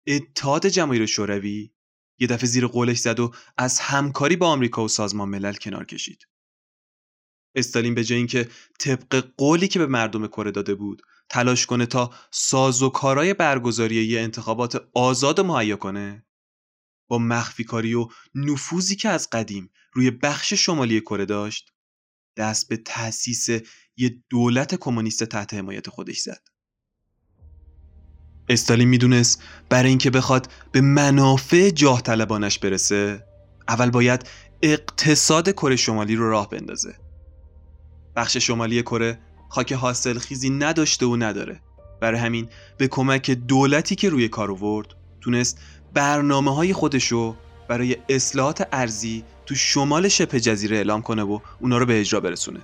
اتحاد 0.07 0.66
جماهیر 0.66 1.07
شوروی 1.07 1.70
یه 2.18 2.26
دفعه 2.26 2.46
زیر 2.46 2.66
قولش 2.66 2.98
زد 2.98 3.20
و 3.20 3.33
از 3.57 3.81
همکاری 3.81 4.37
با 4.37 4.48
آمریکا 4.48 4.85
و 4.85 4.88
سازمان 4.88 5.28
ملل 5.28 5.54
کنار 5.54 5.85
کشید. 5.85 6.28
استالین 7.54 7.94
به 7.94 8.04
جای 8.04 8.18
اینکه 8.18 8.48
طبق 8.81 9.24
قولی 9.37 9.68
که 9.68 9.78
به 9.78 9.87
مردم 9.87 10.26
کره 10.26 10.50
داده 10.50 10.74
بود 10.74 11.02
تلاش 11.28 11.66
کنه 11.66 11.87
تا 11.87 12.11
ساز 12.31 12.83
و 12.83 12.88
کارای 12.88 13.35
برگزاری 13.35 14.04
یه 14.04 14.20
انتخابات 14.20 14.88
آزاد 14.94 15.40
مهیا 15.40 15.76
کنه 15.76 16.26
با 17.08 17.18
مخفی 17.18 17.64
و 17.94 18.06
نفوذی 18.34 18.96
که 18.96 19.08
از 19.08 19.30
قدیم 19.30 19.70
روی 19.92 20.10
بخش 20.10 20.52
شمالی 20.52 21.00
کره 21.00 21.24
داشت 21.24 21.72
دست 22.36 22.68
به 22.68 22.76
تأسیس 22.76 23.48
یه 23.96 24.22
دولت 24.30 24.74
کمونیست 24.74 25.24
تحت 25.24 25.54
حمایت 25.54 25.90
خودش 25.90 26.18
زد. 26.18 26.48
استالین 28.48 28.88
می‌دونست 28.88 29.42
برای 29.68 29.88
اینکه 29.88 30.10
بخواد 30.10 30.50
به 30.72 30.80
منافع 30.80 31.70
جاه 31.70 32.02
طلبانش 32.02 32.58
برسه 32.58 33.24
اول 33.68 33.90
باید 33.90 34.28
اقتصاد 34.62 35.50
کره 35.50 35.76
شمالی 35.76 36.16
رو 36.16 36.30
راه 36.30 36.50
بندازه. 36.50 36.98
بخش 38.16 38.36
شمالی 38.36 38.82
کره 38.82 39.18
خاک 39.48 39.72
حاصل 39.72 40.18
خیزی 40.18 40.50
نداشته 40.50 41.06
و 41.06 41.16
نداره. 41.16 41.62
برای 42.00 42.20
همین 42.20 42.48
به 42.78 42.88
کمک 42.88 43.30
دولتی 43.30 43.94
که 43.94 44.08
روی 44.08 44.28
کار 44.28 44.50
آورد 44.50 44.88
تونست 45.20 45.58
برنامه 45.94 46.55
های 46.55 46.72
خودشو 46.72 47.37
برای 47.68 47.96
اصلاحات 48.09 48.68
ارزی 48.72 49.24
تو 49.46 49.55
شمال 49.55 50.09
شبه 50.09 50.40
جزیره 50.40 50.77
اعلام 50.77 51.03
کنه 51.03 51.22
و 51.22 51.38
اونا 51.61 51.79
رو 51.79 51.87
به 51.87 52.01
اجرا 52.01 52.20
برسونه. 52.20 52.61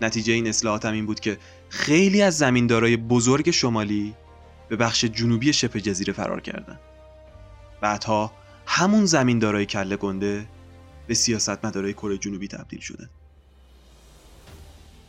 نتیجه 0.00 0.32
این 0.32 0.46
اصلاحات 0.46 0.84
هم 0.84 0.92
این 0.92 1.06
بود 1.06 1.20
که 1.20 1.38
خیلی 1.68 2.22
از 2.22 2.38
زمیندارای 2.38 2.96
بزرگ 2.96 3.50
شمالی 3.50 4.14
به 4.68 4.76
بخش 4.76 5.04
جنوبی 5.04 5.52
شبه 5.52 5.80
جزیره 5.80 6.12
فرار 6.12 6.40
کردن. 6.40 6.78
بعدها 7.80 8.32
همون 8.66 9.06
زمیندارای 9.06 9.66
کله 9.66 9.96
گنده 9.96 10.46
به 11.06 11.14
سیاستمدارای 11.14 11.92
کره 11.92 12.18
جنوبی 12.18 12.48
تبدیل 12.48 12.80
شدن. 12.80 13.08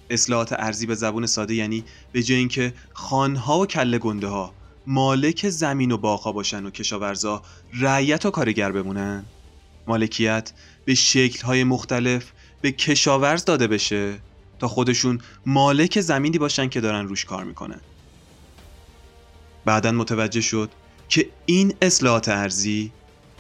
اصلاحات 0.10 0.54
ارزی 0.54 0.86
به 0.86 0.95
زبون 0.95 1.26
ساده 1.26 1.54
یعنی 1.54 1.84
به 2.12 2.24
جای 2.24 2.38
اینکه 2.38 2.74
خانها 2.93 3.60
و 3.60 3.65
کله 3.65 3.98
گنده 3.98 4.28
ها 4.28 4.54
مالک 4.91 5.49
زمین 5.49 5.91
و 5.91 5.97
باغها 5.97 6.32
باشن 6.32 6.65
و 6.65 6.69
کشاورزا 6.69 7.41
رعیت 7.73 8.25
و 8.25 8.32
کارگر 8.32 8.71
بمونن؟ 8.71 9.25
مالکیت 9.88 10.52
به 10.86 10.95
شکلهای 10.95 11.63
مختلف 11.63 12.32
به 12.62 12.71
کشاورز 12.71 13.45
داده 13.45 13.67
بشه 13.67 14.19
تا 14.60 14.67
خودشون 14.67 15.21
مالک 15.45 16.02
زمینی 16.02 16.38
باشن 16.38 16.69
که 16.69 16.82
دارن 16.82 17.08
روش 17.08 17.25
کار 17.25 17.43
می‌کنن. 17.43 17.80
بعدا 19.65 19.91
متوجه 19.91 20.41
شد 20.41 20.69
که 21.10 21.30
این 21.45 21.73
اصلاحات 21.82 22.30
ارزی 22.30 22.91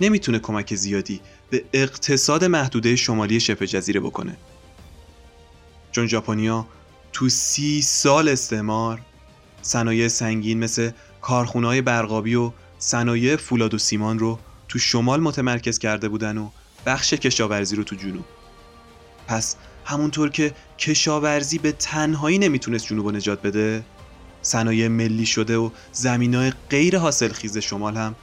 نمی‌تونه 0.01 0.39
کمک 0.39 0.75
زیادی 0.75 1.19
به 1.49 1.63
اقتصاد 1.73 2.45
محدوده 2.45 2.95
شمالی 2.95 3.39
شبه 3.39 3.67
جزیره 3.67 3.99
بکنه. 3.99 4.37
چون 5.91 6.07
ژاپنیا 6.07 6.67
تو 7.13 7.29
سی 7.29 7.81
سال 7.81 8.29
استعمار 8.29 9.01
صنایع 9.61 10.07
سنگین 10.07 10.59
مثل 10.59 10.91
کارخونه‌های 11.21 11.81
برقابی 11.81 12.35
و 12.35 12.51
صنایع 12.79 13.35
فولاد 13.35 13.73
و 13.73 13.77
سیمان 13.77 14.19
رو 14.19 14.39
تو 14.67 14.79
شمال 14.79 15.19
متمرکز 15.19 15.79
کرده 15.79 16.09
بودن 16.09 16.37
و 16.37 16.49
بخش 16.85 17.13
کشاورزی 17.13 17.75
رو 17.75 17.83
تو 17.83 17.95
جنوب 17.95 18.25
پس 19.27 19.55
همونطور 19.85 20.29
که 20.29 20.53
کشاورزی 20.77 21.57
به 21.57 21.71
تنهایی 21.71 22.37
نمی‌تونست 22.37 22.87
جنوب 22.87 23.05
و 23.05 23.11
نجات 23.11 23.41
بده 23.41 23.83
صنایع 24.41 24.87
ملی 24.87 25.25
شده 25.25 25.57
و 25.57 25.69
زمینای 25.91 26.53
غیر 26.69 26.97
حاصل 26.97 27.33
خیز 27.33 27.57
شمال 27.57 27.97
هم 27.97 28.15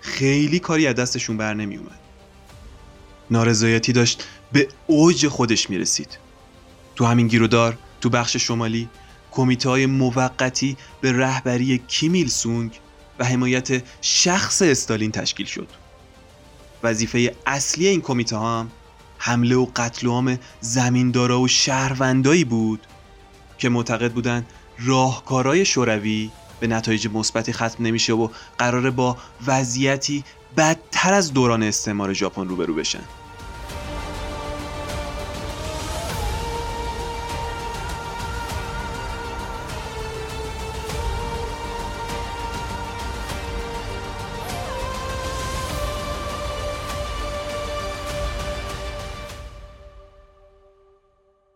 خیلی 0.00 0.58
کاری 0.58 0.86
از 0.86 0.94
دستشون 0.94 1.36
بر 1.36 1.54
نمی 1.54 1.76
اومد. 1.76 1.98
نارضایتی 3.30 3.92
داشت 3.92 4.24
به 4.52 4.68
اوج 4.86 5.28
خودش 5.28 5.70
می 5.70 5.78
رسید. 5.78 6.18
تو 6.96 7.04
همین 7.04 7.26
گیرودار 7.26 7.78
تو 8.00 8.10
بخش 8.10 8.36
شمالی 8.36 8.88
کمیته 9.30 9.68
های 9.68 9.86
موقتی 9.86 10.76
به 11.00 11.12
رهبری 11.12 11.78
کیمیل 11.78 12.28
سونگ 12.28 12.80
و 13.18 13.24
حمایت 13.24 13.82
شخص 14.00 14.62
استالین 14.62 15.10
تشکیل 15.10 15.46
شد. 15.46 15.68
وظیفه 16.82 17.34
اصلی 17.46 17.86
این 17.86 18.00
کمیته 18.00 18.36
ها 18.36 18.60
هم 18.60 18.70
حمله 19.18 19.56
و 19.56 19.66
قتل 19.76 20.06
و 20.06 20.10
عام 20.10 20.38
زمیندارا 20.60 21.40
و 21.40 21.48
شهروندایی 21.48 22.44
بود 22.44 22.86
که 23.58 23.68
معتقد 23.68 24.12
بودند 24.12 24.46
راهکارهای 24.78 25.64
شوروی 25.64 26.30
به 26.60 26.66
نتایج 26.66 27.08
مثبتی 27.08 27.52
ختم 27.52 27.86
نمیشه 27.86 28.12
و 28.12 28.28
قراره 28.58 28.90
با 28.90 29.16
وضعیتی 29.46 30.24
بدتر 30.56 31.14
از 31.14 31.32
دوران 31.32 31.62
استعمار 31.62 32.12
ژاپن 32.12 32.48
روبرو 32.48 32.74
بشن 32.74 33.02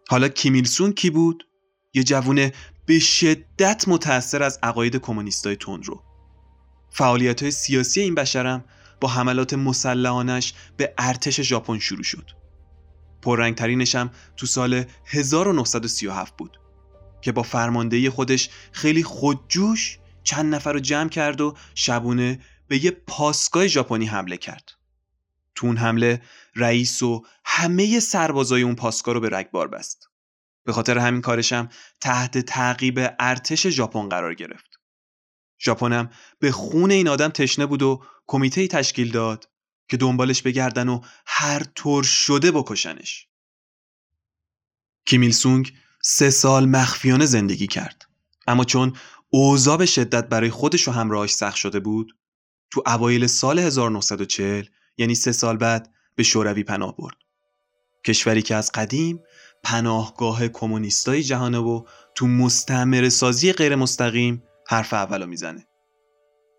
حالا 0.08 0.28
کیمیلسون 0.28 0.92
کی 0.92 1.10
بود؟ 1.10 1.46
یه 1.94 2.04
جوون 2.04 2.50
به 2.86 2.98
شدت 2.98 3.84
متأثر 3.88 4.42
از 4.42 4.58
عقاید 4.62 4.96
کمونیستای 4.96 5.56
تندرو 5.56 6.02
فعالیت 6.90 7.42
های 7.42 7.50
سیاسی 7.50 8.00
این 8.00 8.14
بشرم 8.14 8.64
با 9.00 9.08
حملات 9.08 9.54
مسلحانش 9.54 10.54
به 10.76 10.94
ارتش 10.98 11.40
ژاپن 11.40 11.78
شروع 11.78 12.02
شد. 12.02 12.30
پررنگترینش 13.22 13.94
هم 13.94 14.10
تو 14.36 14.46
سال 14.46 14.84
1937 15.06 16.36
بود 16.36 16.60
که 17.22 17.32
با 17.32 17.42
فرماندهی 17.42 18.10
خودش 18.10 18.50
خیلی 18.72 19.02
خودجوش 19.02 19.98
چند 20.24 20.54
نفر 20.54 20.72
رو 20.72 20.80
جمع 20.80 21.08
کرد 21.08 21.40
و 21.40 21.54
شبونه 21.74 22.40
به 22.68 22.84
یه 22.84 22.90
پاسگاه 22.90 23.66
ژاپنی 23.66 24.06
حمله 24.06 24.36
کرد. 24.36 24.70
تو 25.54 25.66
اون 25.66 25.76
حمله 25.76 26.22
رئیس 26.56 27.02
و 27.02 27.26
همه 27.44 28.00
سربازای 28.00 28.62
اون 28.62 28.74
پاسگاه 28.74 29.14
رو 29.14 29.20
به 29.20 29.28
رگبار 29.28 29.68
بست 29.68 30.08
به 30.64 30.72
خاطر 30.72 30.98
همین 30.98 31.20
کارشم 31.20 31.68
تحت 32.00 32.38
تعقیب 32.38 33.00
ارتش 33.18 33.66
ژاپن 33.66 34.08
قرار 34.08 34.34
گرفت. 34.34 34.80
ژاپنم 35.60 36.10
به 36.38 36.52
خون 36.52 36.90
این 36.90 37.08
آدم 37.08 37.28
تشنه 37.28 37.66
بود 37.66 37.82
و 37.82 38.02
کمیته 38.26 38.68
تشکیل 38.68 39.10
داد 39.10 39.48
که 39.88 39.96
دنبالش 39.96 40.42
بگردن 40.42 40.88
و 40.88 41.00
هر 41.26 41.62
طور 41.74 42.04
شده 42.04 42.50
بکشنش. 42.50 43.28
کیمیل 45.06 45.32
سونگ 45.32 45.72
سه 46.02 46.30
سال 46.30 46.68
مخفیانه 46.68 47.26
زندگی 47.26 47.66
کرد. 47.66 48.08
اما 48.46 48.64
چون 48.64 48.96
اوضاع 49.30 49.76
به 49.76 49.86
شدت 49.86 50.28
برای 50.28 50.50
خودش 50.50 50.88
و 50.88 50.90
همراهاش 50.90 51.34
سخت 51.34 51.56
شده 51.56 51.80
بود، 51.80 52.16
تو 52.70 52.82
اوایل 52.86 53.26
سال 53.26 53.58
1940 53.58 54.64
یعنی 54.96 55.14
سه 55.14 55.32
سال 55.32 55.56
بعد 55.56 55.93
به 56.16 56.22
شوروی 56.22 56.62
پناه 56.62 56.96
برد. 56.96 57.16
کشوری 58.06 58.42
که 58.42 58.54
از 58.54 58.72
قدیم 58.72 59.22
پناهگاه 59.62 60.48
کمونیستای 60.48 61.22
جهانه 61.22 61.58
و 61.58 61.84
تو 62.14 62.26
مستعمره 62.26 63.08
سازی 63.08 63.52
غیر 63.52 63.76
مستقیم 63.76 64.42
حرف 64.68 64.92
اولو 64.92 65.26
می‌زنه. 65.26 65.66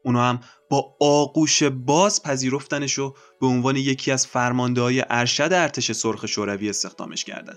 اونا 0.04 0.24
هم 0.30 0.40
با 0.70 0.96
آغوش 1.02 1.64
باز 1.64 2.24
پذیرفتنش 2.24 3.00
و 3.00 3.14
به 3.42 3.48
عنوان 3.48 3.76
یکی 3.76 4.12
از 4.12 4.28
فرمانده 4.28 4.82
های 4.82 5.04
ارشد 5.10 5.50
ارتش 5.54 5.92
سرخ 5.92 6.26
شوروی 6.26 6.70
استخدامش 6.70 7.24
کردن. 7.24 7.56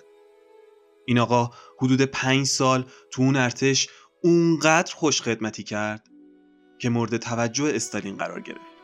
این 1.06 1.18
آقا 1.18 1.50
حدود 1.80 2.02
پنج 2.02 2.46
سال 2.46 2.84
تو 3.12 3.22
اون 3.22 3.36
ارتش 3.36 3.88
اونقدر 4.22 4.94
خوش 4.94 5.22
خدمتی 5.22 5.62
کرد 5.62 6.08
که 6.78 6.88
مورد 6.88 7.16
توجه 7.16 7.72
استالین 7.74 8.16
قرار 8.16 8.40
گرفت. 8.40 8.77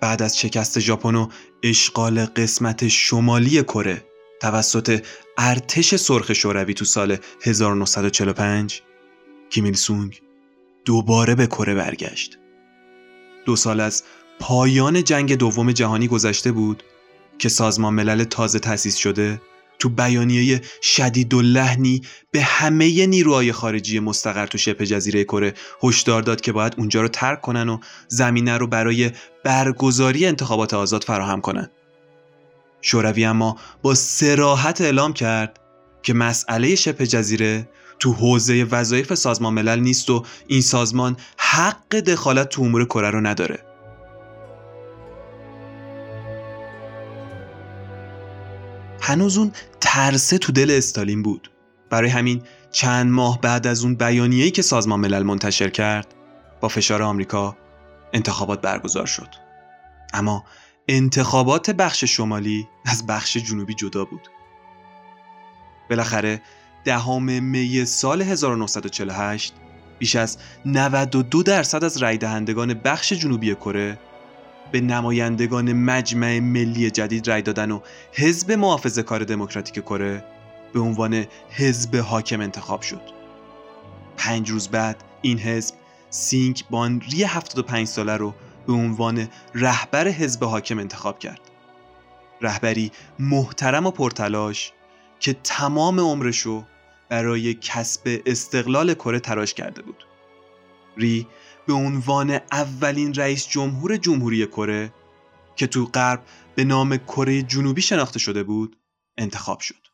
بعد 0.00 0.22
از 0.22 0.38
شکست 0.38 0.80
ژاپن 0.80 1.14
و 1.14 1.28
اشغال 1.62 2.24
قسمت 2.24 2.88
شمالی 2.88 3.62
کره 3.62 4.04
توسط 4.40 5.04
ارتش 5.38 5.94
سرخ 5.94 6.32
شوروی 6.32 6.74
تو 6.74 6.84
سال 6.84 7.16
1945 7.42 8.82
کیمیل 9.50 9.74
سونگ 9.74 10.22
دوباره 10.84 11.34
به 11.34 11.46
کره 11.46 11.74
برگشت. 11.74 12.38
دو 13.46 13.56
سال 13.56 13.80
از 13.80 14.04
پایان 14.40 15.04
جنگ 15.04 15.34
دوم 15.34 15.72
جهانی 15.72 16.08
گذشته 16.08 16.52
بود 16.52 16.82
که 17.38 17.48
سازمان 17.48 17.94
ملل 17.94 18.24
تازه 18.24 18.58
تأسیس 18.58 18.96
شده 18.96 19.40
تو 19.80 19.88
بیانیه 19.88 20.60
شدید 20.82 21.34
و 21.34 21.42
لحنی 21.42 22.02
به 22.30 22.42
همه 22.42 23.06
نیروهای 23.06 23.52
خارجی 23.52 24.00
مستقر 24.00 24.46
تو 24.46 24.58
شبه 24.58 24.86
جزیره 24.86 25.24
کره 25.24 25.54
هشدار 25.82 26.22
داد 26.22 26.40
که 26.40 26.52
باید 26.52 26.74
اونجا 26.78 27.02
رو 27.02 27.08
ترک 27.08 27.40
کنن 27.40 27.68
و 27.68 27.78
زمینه 28.08 28.58
رو 28.58 28.66
برای 28.66 29.10
برگزاری 29.44 30.26
انتخابات 30.26 30.74
آزاد 30.74 31.04
فراهم 31.04 31.40
کنن. 31.40 31.70
شوروی 32.82 33.24
اما 33.24 33.56
با 33.82 33.94
سراحت 33.94 34.80
اعلام 34.80 35.12
کرد 35.12 35.60
که 36.02 36.14
مسئله 36.14 36.74
شبه 36.74 37.06
جزیره 37.06 37.68
تو 37.98 38.12
حوزه 38.12 38.66
وظایف 38.70 39.14
سازمان 39.14 39.54
ملل 39.54 39.80
نیست 39.80 40.10
و 40.10 40.24
این 40.46 40.60
سازمان 40.60 41.16
حق 41.36 41.94
دخالت 41.96 42.48
تو 42.48 42.62
امور 42.62 42.84
کره 42.84 43.10
رو 43.10 43.20
نداره. 43.20 43.69
هنوز 49.10 49.38
اون 49.38 49.52
ترسه 49.80 50.38
تو 50.38 50.52
دل 50.52 50.70
استالین 50.70 51.22
بود. 51.22 51.50
برای 51.90 52.10
همین 52.10 52.42
چند 52.72 53.10
ماه 53.10 53.40
بعد 53.40 53.66
از 53.66 53.84
اون 53.84 53.94
بیانیه‌ای 53.94 54.50
که 54.50 54.62
سازمان 54.62 55.00
ملل 55.00 55.22
منتشر 55.22 55.70
کرد 55.70 56.14
با 56.60 56.68
فشار 56.68 57.02
آمریکا 57.02 57.56
انتخابات 58.12 58.60
برگزار 58.60 59.06
شد. 59.06 59.28
اما 60.14 60.44
انتخابات 60.88 61.70
بخش 61.70 62.04
شمالی 62.04 62.68
از 62.86 63.06
بخش 63.06 63.36
جنوبی 63.36 63.74
جدا 63.74 64.04
بود. 64.04 64.28
بالاخره 65.90 66.42
دهم 66.84 67.42
می 67.42 67.84
سال 67.84 68.22
1948 68.22 69.54
بیش 69.98 70.16
از 70.16 70.38
92 70.66 71.42
درصد 71.42 71.84
از 71.84 71.96
رای 71.96 72.18
دهندگان 72.18 72.74
بخش 72.74 73.12
جنوبی 73.12 73.54
کره 73.54 73.98
به 74.72 74.80
نمایندگان 74.80 75.72
مجمع 75.72 76.38
ملی 76.38 76.90
جدید 76.90 77.28
رای 77.28 77.42
دادن 77.42 77.70
و 77.70 77.80
حزب 78.12 78.52
محافظه 78.52 79.02
کار 79.02 79.24
دموکراتیک 79.24 79.84
کره 79.84 80.24
به 80.72 80.80
عنوان 80.80 81.26
حزب 81.50 81.96
حاکم 81.96 82.40
انتخاب 82.40 82.82
شد. 82.82 83.02
پنج 84.16 84.50
روز 84.50 84.68
بعد 84.68 85.04
این 85.22 85.38
حزب 85.38 85.74
سینک 86.10 86.64
بانری 86.70 87.24
75 87.24 87.86
ساله 87.86 88.16
رو 88.16 88.34
به 88.66 88.72
عنوان 88.72 89.28
رهبر 89.54 90.08
حزب 90.08 90.44
حاکم 90.44 90.78
انتخاب 90.78 91.18
کرد. 91.18 91.40
رهبری 92.40 92.92
محترم 93.18 93.86
و 93.86 93.90
پرتلاش 93.90 94.72
که 95.20 95.36
تمام 95.44 96.00
عمرشو 96.00 96.64
برای 97.08 97.54
کسب 97.54 98.20
استقلال 98.26 98.94
کره 98.94 99.20
تراش 99.20 99.54
کرده 99.54 99.82
بود. 99.82 100.06
ری 100.96 101.26
به 101.66 101.72
عنوان 101.72 102.30
اولین 102.52 103.14
رئیس 103.14 103.48
جمهور 103.48 103.96
جمهوری 103.96 104.46
کره 104.46 104.94
که 105.56 105.66
تو 105.66 105.86
غرب 105.86 106.24
به 106.54 106.64
نام 106.64 106.96
کره 106.96 107.42
جنوبی 107.42 107.82
شناخته 107.82 108.18
شده 108.18 108.42
بود 108.42 108.76
انتخاب 109.18 109.60
شد. 109.60 109.86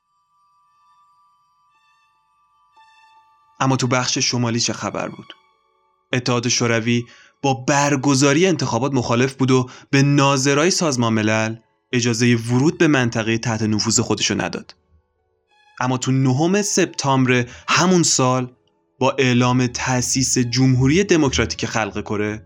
اما 3.60 3.76
تو 3.76 3.86
بخش 3.86 4.18
شمالی 4.18 4.60
چه 4.60 4.72
خبر 4.72 5.08
بود؟ 5.08 5.34
اتحاد 6.12 6.48
شوروی 6.48 7.06
با 7.42 7.54
برگزاری 7.54 8.46
انتخابات 8.46 8.92
مخالف 8.92 9.34
بود 9.34 9.50
و 9.50 9.70
به 9.90 10.02
ناظرای 10.02 10.70
سازمان 10.70 11.12
ملل 11.12 11.56
اجازه 11.92 12.34
ورود 12.34 12.78
به 12.78 12.86
منطقه 12.86 13.38
تحت 13.38 13.62
نفوذ 13.62 14.00
خودشو 14.00 14.40
نداد. 14.40 14.76
اما 15.80 15.98
تو 15.98 16.12
نهم 16.12 16.62
سپتامبر 16.62 17.46
همون 17.68 18.02
سال 18.02 18.52
با 18.98 19.16
اعلام 19.18 19.66
تأسیس 19.66 20.38
جمهوری 20.38 21.04
دموکراتیک 21.04 21.66
خلق 21.66 22.00
کره 22.00 22.42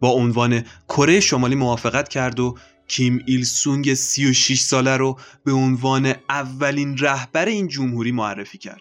با 0.00 0.08
عنوان 0.08 0.64
کره 0.88 1.20
شمالی 1.20 1.54
موافقت 1.54 2.08
کرد 2.08 2.40
و 2.40 2.56
کیم 2.88 3.22
ایل 3.26 3.44
سونگ 3.44 3.94
36 3.94 4.60
ساله 4.60 4.96
رو 4.96 5.18
به 5.44 5.52
عنوان 5.52 6.14
اولین 6.28 6.98
رهبر 6.98 7.46
این 7.46 7.68
جمهوری 7.68 8.12
معرفی 8.12 8.58
کرد. 8.58 8.80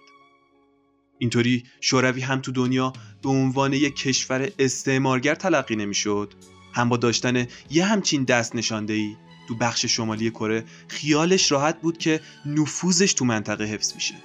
اینطوری 1.18 1.64
شوروی 1.82 2.22
هم 2.22 2.40
تو 2.40 2.52
دنیا 2.52 2.94
به 3.22 3.30
عنوان 3.30 3.74
یک 3.74 3.96
کشور 3.96 4.52
استعمارگر 4.60 5.36
تلقی 5.36 5.76
نمی‌شد 5.76 6.34
هم 6.74 6.90
با 6.90 6.98
داشتن 6.98 7.48
یه 7.70 7.86
همچین 7.86 8.24
دست 8.24 8.56
نشانده 8.56 8.94
ای 8.94 9.16
تو 9.48 9.56
بخش 9.56 9.86
شمالی 9.86 10.30
کره 10.30 10.64
خیالش 10.88 11.52
راحت 11.52 11.82
بود 11.82 11.98
که 11.98 12.22
نفوذش 12.46 13.14
تو 13.14 13.26
منطقه 13.26 13.64
حفظ 13.64 13.94
میشه 13.96 14.16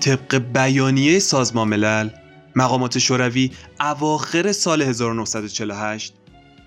طبق 0.00 0.38
بیانیه 0.38 1.18
سازمان 1.18 1.68
ملل 1.68 2.10
مقامات 2.56 2.98
شوروی 2.98 3.50
اواخر 3.80 4.52
سال 4.52 4.82
1948 4.82 6.14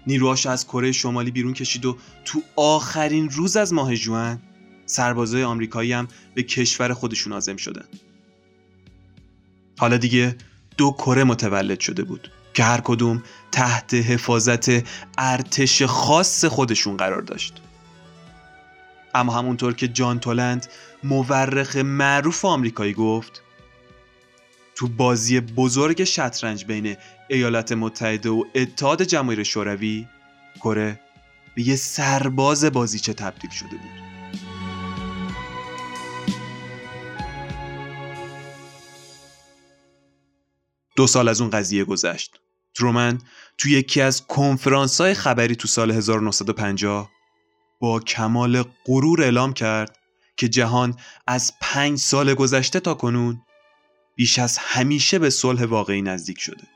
نیروهاش 0.08 0.46
از 0.46 0.68
کره 0.68 0.92
شمالی 0.92 1.32
بیرون 1.32 1.54
کشید 1.54 1.86
و 1.86 1.98
تو 2.26 2.42
آخرین 2.56 3.30
روز 3.30 3.58
از 3.58 3.74
ماه 3.74 3.96
جوان 3.96 4.42
سربازای 4.86 5.44
آمریکایی 5.44 5.94
هم 5.94 6.08
به 6.34 6.44
کشور 6.44 6.94
خودشون 6.94 7.34
آزم 7.34 7.56
شدن. 7.56 7.86
حالا 9.80 9.98
دیگه 9.98 10.36
دو 10.78 10.92
کره 10.92 11.24
متولد 11.24 11.80
شده 11.80 12.04
بود 12.04 12.32
که 12.54 12.64
هر 12.64 12.82
کدوم 12.82 13.24
تحت 13.52 13.94
حفاظت 13.94 14.70
ارتش 15.18 15.84
خاص 15.84 16.46
خودشون 16.46 16.98
قرار 16.98 17.22
داشت. 17.22 17.62
اما 19.16 19.34
همونطور 19.34 19.74
که 19.74 19.88
جان 19.88 20.20
تولند 20.20 20.68
مورخ 21.04 21.76
معروف 21.76 22.46
آمریکایی 22.46 22.94
گفت. 22.94 23.42
تو 24.76 24.88
بازی 24.88 25.40
بزرگ 25.40 26.04
شطرنج 26.04 26.66
بین 26.66 26.96
ایالات 27.30 27.72
متحده 27.72 28.30
و 28.30 28.44
اتحاد 28.56 29.02
جماهیر 29.04 29.44
شوروی 29.44 30.08
کره 30.56 31.00
به 31.56 31.68
یه 31.68 31.76
سرباز 31.76 32.66
بازیچه 32.66 33.14
تبدیل 33.14 33.50
شده 33.50 33.70
بود. 33.70 34.04
دو 40.96 41.08
سال 41.08 41.28
از 41.28 41.42
اون 41.42 41.50
قضیه 41.50 41.84
گذشت. 41.84 42.40
ترومن 42.76 43.18
تو 43.58 43.70
یکی 43.70 44.02
از 44.02 44.28
کنفرانس 44.28 45.02
های 45.02 45.14
خبری 45.14 45.56
تو 45.56 45.68
سال 45.68 45.92
1950 45.92 47.12
با 47.80 48.00
کمال 48.00 48.64
غرور 48.86 49.22
اعلام 49.22 49.54
کرد 49.54 49.98
که 50.38 50.48
جهان 50.48 50.96
از 51.28 51.54
پنج 51.62 52.00
سال 52.00 52.34
گذشته 52.34 52.80
تا 52.80 52.94
کنون 52.94 53.42
بیش 54.16 54.40
از 54.40 54.58
همیشه 54.58 55.20
به 55.20 55.30
صلح 55.30 55.66
واقعی 55.66 56.02
نزدیک 56.02 56.40
شده. 56.40 56.68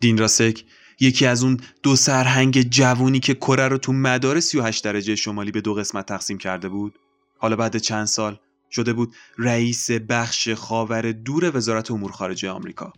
دین 0.00 0.18
راسک 0.18 0.64
یکی 1.00 1.26
از 1.26 1.44
اون 1.44 1.60
دو 1.82 1.96
سرهنگ 1.96 2.62
جوونی 2.62 3.20
که 3.20 3.34
کره 3.34 3.68
رو 3.68 3.78
تو 3.78 3.92
مدار 3.92 4.40
38 4.40 4.84
درجه 4.84 5.16
شمالی 5.16 5.50
به 5.50 5.60
دو 5.60 5.74
قسمت 5.74 6.06
تقسیم 6.06 6.38
کرده 6.38 6.68
بود 6.68 6.98
حالا 7.38 7.56
بعد 7.56 7.76
چند 7.76 8.06
سال 8.06 8.38
شده 8.70 8.92
بود 8.92 9.14
رئیس 9.38 9.90
بخش 9.90 10.48
خاور 10.48 11.12
دور 11.12 11.56
وزارت 11.56 11.90
امور 11.90 12.12
خارجه 12.12 12.50
آمریکا. 12.50 12.92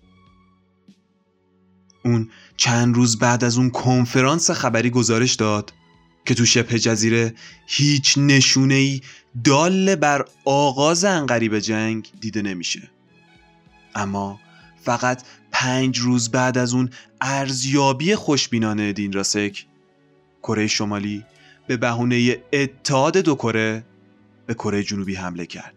اون 2.04 2.30
چند 2.56 2.96
روز 2.96 3.18
بعد 3.18 3.44
از 3.44 3.58
اون 3.58 3.70
کنفرانس 3.70 4.50
خبری 4.50 4.90
گزارش 4.90 5.34
داد 5.34 5.72
که 6.24 6.34
تو 6.34 6.46
شبه 6.46 6.78
جزیره 6.78 7.34
هیچ 7.66 8.18
نشونه 8.18 8.74
ای 8.74 9.00
دال 9.44 9.94
بر 9.94 10.24
آغاز 10.44 11.04
انقریب 11.04 11.58
جنگ 11.58 12.10
دیده 12.20 12.42
نمیشه. 12.42 12.90
اما 13.94 14.40
فقط 14.82 15.22
پنج 15.52 15.98
روز 15.98 16.30
بعد 16.30 16.58
از 16.58 16.74
اون 16.74 16.90
ارزیابی 17.20 18.14
خوشبینانه 18.14 18.92
دین 18.92 19.12
راسک 19.12 19.66
کره 20.42 20.66
شمالی 20.66 21.24
به 21.66 21.76
بهونه 21.76 22.36
اتحاد 22.52 23.16
دو 23.16 23.34
کره 23.34 23.84
به 24.46 24.54
کره 24.54 24.82
جنوبی 24.82 25.14
حمله 25.14 25.46
کرد. 25.46 25.74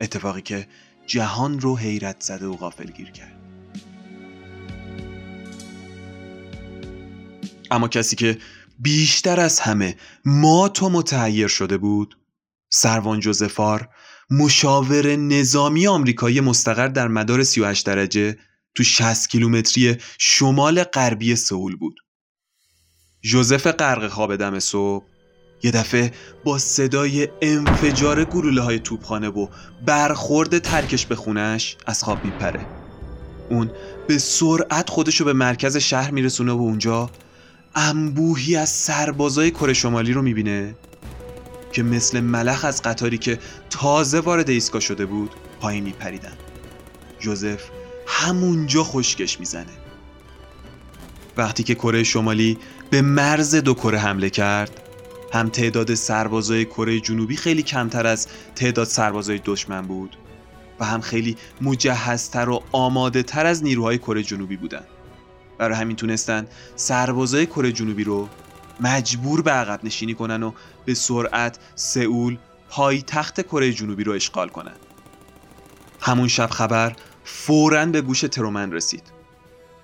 اتفاقی 0.00 0.42
که 0.42 0.66
جهان 1.06 1.60
رو 1.60 1.76
حیرت 1.76 2.20
زده 2.20 2.46
و 2.46 2.56
غافلگیر 2.56 3.10
کرد. 3.10 3.32
اما 7.70 7.88
کسی 7.88 8.16
که 8.16 8.38
بیشتر 8.78 9.40
از 9.40 9.60
همه 9.60 9.96
ما 10.24 10.68
تو 10.68 10.88
متحیر 10.88 11.48
شده 11.48 11.78
بود 11.78 12.18
سروان 12.70 13.20
جوزفار 13.20 13.88
مشاور 14.30 15.16
نظامی 15.16 15.86
آمریکایی 15.86 16.40
مستقر 16.40 16.88
در 16.88 17.08
مدار 17.08 17.44
38 17.44 17.86
درجه 17.86 18.36
تو 18.74 18.82
60 18.82 19.28
کیلومتری 19.28 19.96
شمال 20.18 20.84
غربی 20.84 21.36
سئول 21.36 21.76
بود. 21.76 21.96
جوزف 23.20 23.66
غرق 23.66 24.08
خواب 24.08 24.36
دم 24.36 24.58
صبح 24.58 25.04
یه 25.62 25.70
دفعه 25.70 26.12
با 26.44 26.58
صدای 26.58 27.28
انفجار 27.42 28.24
گلوله 28.24 28.60
های 28.60 28.78
توپخانه 28.78 29.28
و 29.28 29.48
برخورد 29.86 30.58
ترکش 30.58 31.06
به 31.06 31.16
خونش 31.16 31.76
از 31.86 32.04
خواب 32.04 32.24
میپره. 32.24 32.66
اون 33.50 33.70
به 34.08 34.18
سرعت 34.18 34.90
خودشو 34.90 35.24
به 35.24 35.32
مرکز 35.32 35.76
شهر 35.76 36.10
میرسونه 36.10 36.52
و 36.52 36.56
اونجا 36.56 37.10
انبوهی 37.76 38.56
از 38.56 38.68
سربازای 38.68 39.50
کره 39.50 39.72
شمالی 39.72 40.12
رو 40.12 40.22
می‌بینه؟ 40.22 40.74
که 41.72 41.82
مثل 41.82 42.20
ملخ 42.20 42.64
از 42.64 42.82
قطاری 42.82 43.18
که 43.18 43.38
تازه 43.70 44.20
وارد 44.20 44.50
ایستگاه 44.50 44.80
شده 44.80 45.06
بود 45.06 45.30
پایین 45.60 45.84
میپریدن. 45.84 46.32
جوزف 47.18 47.62
همونجا 48.06 48.84
خشکش 48.84 49.40
می‌زنه. 49.40 49.72
وقتی 51.36 51.62
که 51.62 51.74
کره 51.74 52.02
شمالی 52.02 52.58
به 52.90 53.02
مرز 53.02 53.54
دو 53.54 53.74
کره 53.74 53.98
حمله 53.98 54.30
کرد 54.30 54.82
هم 55.32 55.48
تعداد 55.48 55.94
سربازای 55.94 56.64
کره 56.64 57.00
جنوبی 57.00 57.36
خیلی 57.36 57.62
کمتر 57.62 58.06
از 58.06 58.26
تعداد 58.54 58.86
سربازای 58.86 59.40
دشمن 59.44 59.82
بود 59.82 60.16
و 60.80 60.84
هم 60.84 61.00
خیلی 61.00 61.36
مجهزتر 61.60 62.48
و 62.48 62.62
آماده 62.72 63.22
تر 63.22 63.46
از 63.46 63.64
نیروهای 63.64 63.98
کره 63.98 64.22
جنوبی 64.22 64.56
بودن. 64.56 64.84
برای 65.58 65.76
همین 65.76 65.96
تونستن 65.96 66.46
سربازای 66.76 67.46
کره 67.46 67.72
جنوبی 67.72 68.04
رو 68.04 68.28
مجبور 68.80 69.42
به 69.42 69.50
عقب 69.50 69.84
نشینی 69.84 70.14
کنن 70.14 70.42
و 70.42 70.52
به 70.84 70.94
سرعت 70.94 71.58
سئول 71.74 72.36
پایتخت 72.68 73.40
کره 73.40 73.72
جنوبی 73.72 74.04
رو 74.04 74.12
اشغال 74.12 74.48
کنن. 74.48 74.74
همون 76.00 76.28
شب 76.28 76.50
خبر 76.50 76.96
فوراً 77.24 77.86
به 77.86 78.00
گوش 78.00 78.20
ترومن 78.20 78.72
رسید. 78.72 79.02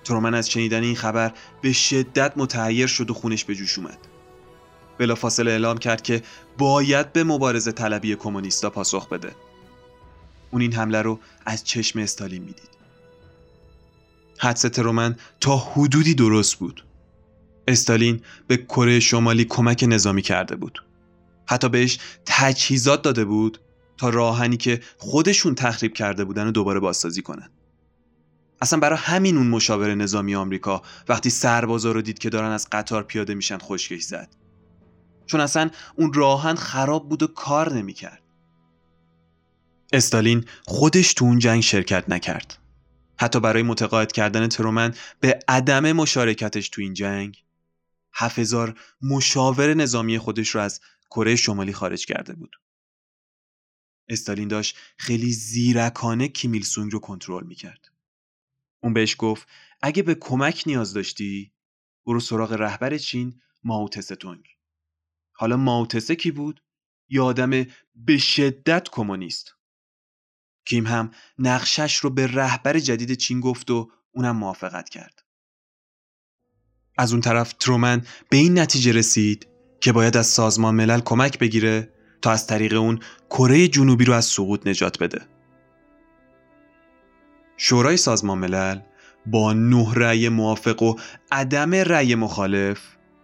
ترومن 0.03 0.33
از 0.33 0.49
شنیدن 0.49 0.83
این 0.83 0.95
خبر 0.95 1.31
به 1.61 1.73
شدت 1.73 2.33
متحیر 2.35 2.87
شد 2.87 3.09
و 3.09 3.13
خونش 3.13 3.45
به 3.45 3.55
جوش 3.55 3.77
اومد. 3.77 3.97
بلافاصله 4.97 5.51
اعلام 5.51 5.77
کرد 5.77 6.01
که 6.01 6.23
باید 6.57 7.13
به 7.13 7.23
مبارزه 7.23 7.71
طلبی 7.71 8.15
کمونیستا 8.15 8.69
پاسخ 8.69 9.09
بده. 9.09 9.35
اون 10.51 10.61
این 10.61 10.73
حمله 10.73 11.01
رو 11.01 11.19
از 11.45 11.63
چشم 11.63 11.99
استالین 11.99 12.41
می‌دید. 12.41 12.72
حدس 14.43 14.61
ترومن 14.61 15.15
تا 15.39 15.57
حدودی 15.57 16.15
درست 16.15 16.55
بود 16.55 16.85
استالین 17.67 18.21
به 18.47 18.57
کره 18.57 18.99
شمالی 18.99 19.45
کمک 19.45 19.85
نظامی 19.87 20.21
کرده 20.21 20.55
بود. 20.55 20.83
حتی 21.45 21.69
بهش 21.69 21.99
تجهیزات 22.25 23.01
داده 23.01 23.25
بود 23.25 23.59
تا 23.97 24.09
راهنی 24.09 24.57
که 24.57 24.79
خودشون 24.97 25.55
تخریب 25.55 25.93
کرده 25.93 26.23
بودن 26.25 26.47
و 26.47 26.51
دوباره 26.51 26.79
بازسازی 26.79 27.21
کنن. 27.21 27.49
اصلا 28.61 28.79
برای 28.79 28.99
همین 29.01 29.37
اون 29.37 29.47
مشاور 29.47 29.95
نظامی 29.95 30.35
آمریکا 30.35 30.81
وقتی 31.07 31.29
سربازا 31.29 31.91
رو 31.91 32.01
دید 32.01 32.19
که 32.19 32.29
دارن 32.29 32.51
از 32.51 32.67
قطار 32.71 33.03
پیاده 33.03 33.33
میشن 33.35 33.57
خوشگش 33.57 34.01
زد. 34.01 34.35
چون 35.25 35.41
اصلا 35.41 35.69
اون 35.95 36.13
راهن 36.13 36.55
خراب 36.55 37.09
بود 37.09 37.23
و 37.23 37.27
کار 37.27 37.73
نمی‌کرد. 37.73 38.23
استالین 39.93 40.45
خودش 40.65 41.13
تو 41.13 41.25
اون 41.25 41.39
جنگ 41.39 41.61
شرکت 41.61 42.09
نکرد. 42.09 42.62
حتی 43.23 43.39
برای 43.39 43.63
متقاعد 43.63 44.11
کردن 44.11 44.47
ترومن 44.47 44.95
به 45.19 45.39
عدم 45.47 45.91
مشارکتش 45.91 46.69
تو 46.69 46.81
این 46.81 46.93
جنگ 46.93 47.43
هزار 48.13 48.79
مشاور 49.01 49.73
نظامی 49.73 50.17
خودش 50.17 50.49
رو 50.49 50.61
از 50.61 50.81
کره 51.09 51.35
شمالی 51.35 51.73
خارج 51.73 52.05
کرده 52.05 52.33
بود. 52.33 52.55
استالین 54.09 54.47
داشت 54.47 54.77
خیلی 54.97 55.31
زیرکانه 55.31 56.27
کیمیل 56.27 56.63
سونگ 56.63 56.91
رو 56.91 56.99
کنترل 56.99 57.43
می‌کرد. 57.43 57.91
اون 58.83 58.93
بهش 58.93 59.15
گفت 59.19 59.47
اگه 59.81 60.03
به 60.03 60.15
کمک 60.15 60.63
نیاز 60.65 60.93
داشتی 60.93 61.51
برو 62.05 62.19
سراغ 62.19 62.53
رهبر 62.53 62.97
چین 62.97 63.41
ماوتسه 63.63 64.15
تونگ. 64.15 64.45
حالا 65.31 65.57
ماوتسه 65.57 66.15
کی 66.15 66.31
بود؟ 66.31 66.63
یه 67.09 67.21
آدم 67.21 67.49
به 67.95 68.17
شدت 68.17 68.89
کمونیست. 68.89 69.52
کیم 70.65 70.87
هم 70.87 71.11
نقشش 71.39 71.95
رو 71.95 72.09
به 72.09 72.27
رهبر 72.27 72.79
جدید 72.79 73.13
چین 73.13 73.39
گفت 73.39 73.71
و 73.71 73.89
اونم 74.11 74.35
موافقت 74.35 74.89
کرد. 74.89 75.23
از 76.97 77.11
اون 77.11 77.21
طرف 77.21 77.53
ترومن 77.53 78.01
به 78.29 78.37
این 78.37 78.59
نتیجه 78.59 78.91
رسید 78.91 79.47
که 79.81 79.91
باید 79.91 80.17
از 80.17 80.27
سازمان 80.27 80.75
ملل 80.75 80.99
کمک 80.99 81.39
بگیره 81.39 81.93
تا 82.21 82.31
از 82.31 82.47
طریق 82.47 82.73
اون 82.73 82.99
کره 83.29 83.67
جنوبی 83.67 84.05
رو 84.05 84.13
از 84.13 84.25
سقوط 84.25 84.67
نجات 84.67 84.99
بده. 84.99 85.21
شورای 87.57 87.97
سازمان 87.97 88.37
ملل 88.37 88.79
با 89.25 89.53
نه 89.53 89.93
رأی 89.93 90.29
موافق 90.29 90.81
و 90.83 90.95
عدم 91.31 91.75
رأی 91.75 92.15
مخالف 92.15 92.79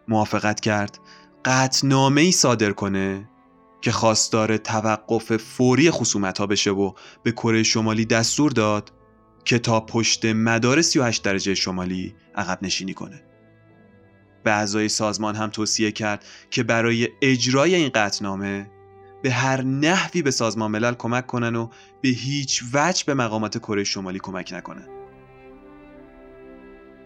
موافقت 0.08 0.60
کرد 0.60 1.00
قطنامه 1.46 2.22
ای 2.22 2.32
صادر 2.32 2.72
کنه 2.72 3.30
که 3.82 3.92
خواستار 3.92 4.58
توقف 4.58 5.38
فوری 5.38 5.92
خصومت 5.92 6.38
ها 6.38 6.48
بشه 6.48 6.72
و 6.72 6.94
به 7.24 7.32
کره 7.32 7.64
شمالی 7.64 8.06
دستور 8.06 8.52
داد 8.52 8.92
که 9.46 9.60
تا 9.60 9.80
پشت 9.80 10.26
مدار 10.26 10.82
38 10.82 11.24
درجه 11.24 11.56
شمالی 11.56 12.16
عقب 12.36 12.60
نشینی 12.62 12.94
کنه. 12.94 13.24
به 14.44 14.52
اعضای 14.52 14.90
سازمان 14.90 15.36
هم 15.36 15.50
توصیه 15.50 15.92
کرد 15.92 16.26
که 16.50 16.64
برای 16.64 17.10
اجرای 17.22 17.76
این 17.76 17.90
قطنامه 17.90 18.72
به 19.24 19.32
هر 19.32 19.62
نحوی 19.62 20.22
به 20.22 20.32
سازمان 20.32 20.72
ملل 20.72 20.94
کمک 20.94 21.28
کنن 21.28 21.56
و 21.56 21.70
به 22.02 22.10
هیچ 22.10 22.64
وجه 22.74 23.04
به 23.06 23.14
مقامات 23.14 23.58
کره 23.58 23.84
شمالی 23.84 24.20
کمک 24.20 24.54
نکنن. 24.54 24.88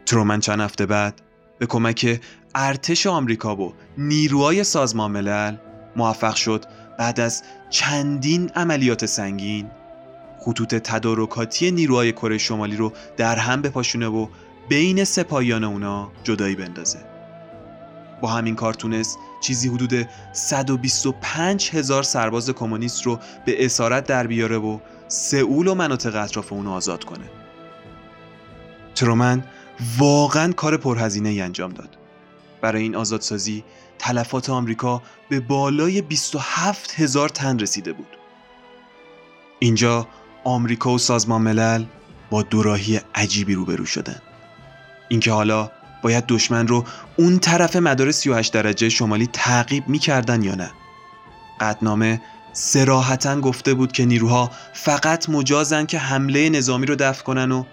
ترومن 0.05 0.39
چند 0.39 0.59
هفته 0.59 0.85
بعد 0.85 1.21
به 1.59 1.65
کمک 1.65 2.21
ارتش 2.55 3.07
آمریکا 3.07 3.55
و 3.55 3.73
نیروهای 3.97 4.63
سازمان 4.63 5.11
ملل 5.11 5.55
موفق 5.95 6.35
شد 6.35 6.65
بعد 6.97 7.19
از 7.19 7.43
چندین 7.69 8.49
عملیات 8.55 9.05
سنگین. 9.05 9.71
خطوط 10.39 10.75
تدارکاتی 10.75 11.71
نیروهای 11.71 12.11
کره 12.11 12.37
شمالی 12.37 12.75
رو 12.75 12.93
در 13.17 13.35
هم 13.35 13.61
بپاشونه 13.61 14.07
و 14.07 14.27
بین 14.69 15.03
سپاهیان 15.03 15.63
اونا 15.63 16.11
جدایی 16.23 16.55
بندازه. 16.55 16.99
با 18.21 18.29
همین 18.29 18.55
کار 18.55 18.73
تونست 18.73 19.17
چیزی 19.41 19.69
حدود 19.69 20.09
125 20.33 21.69
هزار 21.73 22.03
سرباز 22.03 22.49
کمونیست 22.49 23.03
رو 23.03 23.19
به 23.45 23.65
اسارت 23.65 24.07
در 24.07 24.27
بیاره 24.27 24.57
و 24.57 24.79
سئول 25.07 25.67
و 25.67 25.75
مناطق 25.75 26.15
اطراف 26.15 26.53
اون 26.53 26.67
آزاد 26.67 27.03
کنه. 27.03 27.25
ترومن 28.95 29.43
واقعا 29.97 30.53
کار 30.53 30.77
پرهزینه 30.77 31.29
ای 31.29 31.41
انجام 31.41 31.71
داد. 31.71 31.97
برای 32.61 32.81
این 32.81 32.95
آزادسازی 32.95 33.63
تلفات 34.03 34.49
آمریکا 34.49 35.01
به 35.29 35.39
بالای 35.39 36.01
27 36.01 36.99
هزار 36.99 37.29
تن 37.29 37.59
رسیده 37.59 37.93
بود. 37.93 38.17
اینجا 39.59 40.07
آمریکا 40.43 40.91
و 40.91 40.97
سازمان 40.97 41.41
ملل 41.41 41.85
با 42.29 42.41
دوراهی 42.41 43.01
عجیبی 43.15 43.53
روبرو 43.53 43.85
شدن. 43.85 44.21
اینکه 45.09 45.31
حالا 45.31 45.71
باید 46.01 46.25
دشمن 46.25 46.67
رو 46.67 46.85
اون 47.17 47.39
طرف 47.39 47.75
مدار 47.75 48.11
38 48.11 48.53
درجه 48.53 48.89
شمالی 48.89 49.27
تعقیب 49.27 49.87
می‌کردن 49.87 50.43
یا 50.43 50.55
نه. 50.55 50.71
قدنامه 51.61 52.21
سراحتا 52.53 53.41
گفته 53.41 53.73
بود 53.73 53.91
که 53.91 54.05
نیروها 54.05 54.51
فقط 54.73 55.29
مجازن 55.29 55.85
که 55.85 55.97
حمله 55.99 56.49
نظامی 56.49 56.85
رو 56.85 56.95
دفع 56.95 57.23
کنن 57.23 57.51
و 57.51 57.63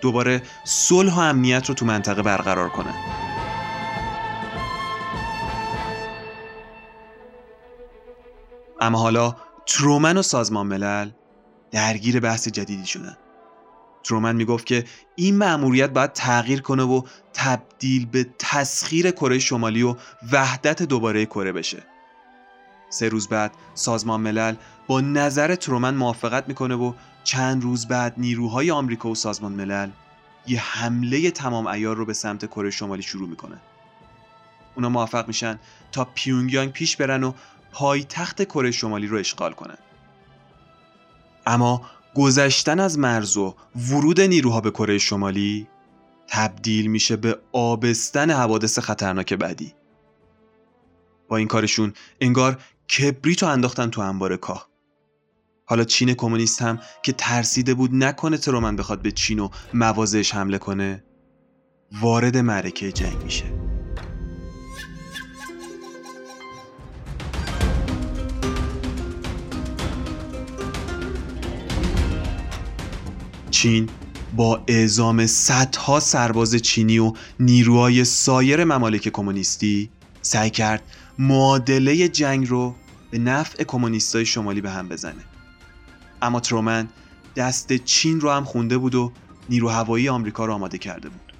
دوباره 0.00 0.42
صلح 0.64 1.14
و 1.14 1.18
امنیت 1.18 1.68
رو 1.68 1.74
تو 1.74 1.86
منطقه 1.86 2.22
برقرار 2.22 2.68
کنن. 2.68 3.29
اما 8.80 8.98
حالا 8.98 9.36
ترومن 9.66 10.16
و 10.16 10.22
سازمان 10.22 10.66
ملل 10.66 11.10
درگیر 11.70 12.20
بحث 12.20 12.48
جدیدی 12.48 12.86
شدن. 12.86 13.16
ترومن 14.04 14.36
می‌گفت 14.36 14.66
که 14.66 14.84
این 15.16 15.36
مأموریت 15.36 15.90
باید 15.90 16.12
تغییر 16.12 16.62
کنه 16.62 16.82
و 16.82 17.02
تبدیل 17.34 18.06
به 18.06 18.26
تسخیر 18.38 19.10
کره 19.10 19.38
شمالی 19.38 19.82
و 19.82 19.96
وحدت 20.32 20.82
دوباره 20.82 21.26
کره 21.26 21.52
بشه. 21.52 21.82
سه 22.90 23.08
روز 23.08 23.28
بعد 23.28 23.52
سازمان 23.74 24.20
ملل 24.20 24.54
با 24.86 25.00
نظر 25.00 25.54
ترومن 25.54 25.94
موافقت 25.94 26.48
می‌کنه 26.48 26.74
و 26.74 26.92
چند 27.24 27.62
روز 27.62 27.88
بعد 27.88 28.14
نیروهای 28.16 28.70
آمریکا 28.70 29.08
و 29.08 29.14
سازمان 29.14 29.52
ملل 29.52 29.90
یه 30.46 30.60
حمله 30.60 31.30
تمام 31.30 31.66
ایار 31.66 31.96
رو 31.96 32.06
به 32.06 32.12
سمت 32.12 32.46
کره 32.46 32.70
شمالی 32.70 33.02
شروع 33.02 33.28
می‌کنن. 33.28 33.60
اونا 34.74 34.88
موفق 34.88 35.28
میشن 35.28 35.58
تا 35.92 36.08
پیونگیانگ 36.14 36.72
پیش 36.72 36.96
برن 36.96 37.24
و 37.24 37.32
پایتخت 37.72 38.44
کره 38.44 38.70
شمالی 38.70 39.06
رو 39.06 39.18
اشغال 39.18 39.52
کنند. 39.52 39.78
اما 41.46 41.82
گذشتن 42.14 42.80
از 42.80 42.98
مرز 42.98 43.36
و 43.36 43.54
ورود 43.90 44.20
نیروها 44.20 44.60
به 44.60 44.70
کره 44.70 44.98
شمالی 44.98 45.66
تبدیل 46.28 46.86
میشه 46.86 47.16
به 47.16 47.38
آبستن 47.52 48.30
حوادث 48.30 48.78
خطرناک 48.78 49.32
بعدی. 49.34 49.74
با 51.28 51.36
این 51.36 51.48
کارشون 51.48 51.92
انگار 52.20 52.62
کبریتو 52.98 53.46
انداختن 53.46 53.90
تو 53.90 54.00
انبار 54.00 54.36
کاه. 54.36 54.68
حالا 55.66 55.84
چین 55.84 56.14
کمونیست 56.14 56.62
هم 56.62 56.80
که 57.02 57.12
ترسیده 57.12 57.74
بود 57.74 57.94
نکنه 57.94 58.36
ترومن 58.36 58.76
بخواد 58.76 59.02
به 59.02 59.12
چین 59.12 59.38
و 59.38 59.48
مواضعش 59.74 60.34
حمله 60.34 60.58
کنه 60.58 61.04
وارد 62.00 62.36
معرکه 62.36 62.92
جنگ 62.92 63.22
میشه. 63.22 63.69
چین 73.60 73.88
با 74.36 74.64
اعزام 74.66 75.26
صدها 75.26 76.00
سرباز 76.00 76.56
چینی 76.56 76.98
و 76.98 77.12
نیروهای 77.40 78.04
سایر 78.04 78.64
ممالک 78.64 79.08
کمونیستی 79.08 79.90
سعی 80.22 80.50
کرد 80.50 80.82
معادله 81.18 82.08
جنگ 82.08 82.48
رو 82.48 82.74
به 83.10 83.18
نفع 83.18 83.64
کمونیستای 83.64 84.26
شمالی 84.26 84.60
به 84.60 84.70
هم 84.70 84.88
بزنه. 84.88 85.24
اما 86.22 86.40
ترومن 86.40 86.88
دست 87.36 87.72
چین 87.72 88.20
رو 88.20 88.30
هم 88.30 88.44
خونده 88.44 88.78
بود 88.78 88.94
و 88.94 89.12
نیرو 89.48 89.68
هوایی 89.68 90.08
آمریکا 90.08 90.44
رو 90.44 90.52
آماده 90.52 90.78
کرده 90.78 91.08
بود. 91.08 91.32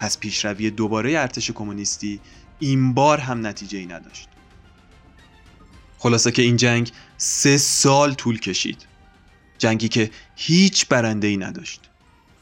پس 0.00 0.18
پیشروی 0.18 0.70
دوباره 0.70 1.10
ارتش 1.10 1.50
کمونیستی 1.50 2.20
این 2.58 2.94
بار 2.94 3.18
هم 3.18 3.46
نتیجه 3.46 3.78
ای 3.78 3.86
نداشت. 3.86 4.28
خلاصه 5.98 6.30
که 6.30 6.42
این 6.42 6.56
جنگ 6.56 6.90
سه 7.16 7.58
سال 7.58 8.14
طول 8.14 8.38
کشید. 8.38 8.97
جنگی 9.58 9.88
که 9.88 10.10
هیچ 10.36 10.88
برنده 10.88 11.26
ای 11.26 11.36
نداشت. 11.36 11.90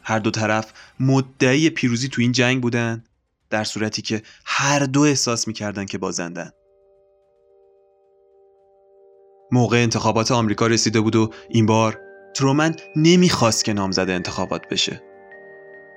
هر 0.02 0.18
دو 0.18 0.30
طرف 0.30 0.72
مدعی 1.00 1.70
پیروزی 1.70 2.08
تو 2.08 2.22
این 2.22 2.32
جنگ 2.32 2.62
بودن 2.62 3.04
در 3.50 3.64
صورتی 3.64 4.02
که 4.02 4.22
هر 4.44 4.78
دو 4.78 5.00
احساس 5.00 5.48
می‌کردن 5.48 5.86
که 5.86 5.98
بازندن. 5.98 6.50
موقع 9.52 9.76
انتخابات 9.76 10.30
آمریکا 10.30 10.66
رسیده 10.66 11.00
بود 11.00 11.16
و 11.16 11.30
این 11.48 11.66
بار 11.66 12.00
ترومن 12.34 12.74
نمی‌خواست 12.96 13.64
که 13.64 13.72
نامزد 13.72 14.10
انتخابات 14.10 14.68
بشه. 14.68 15.02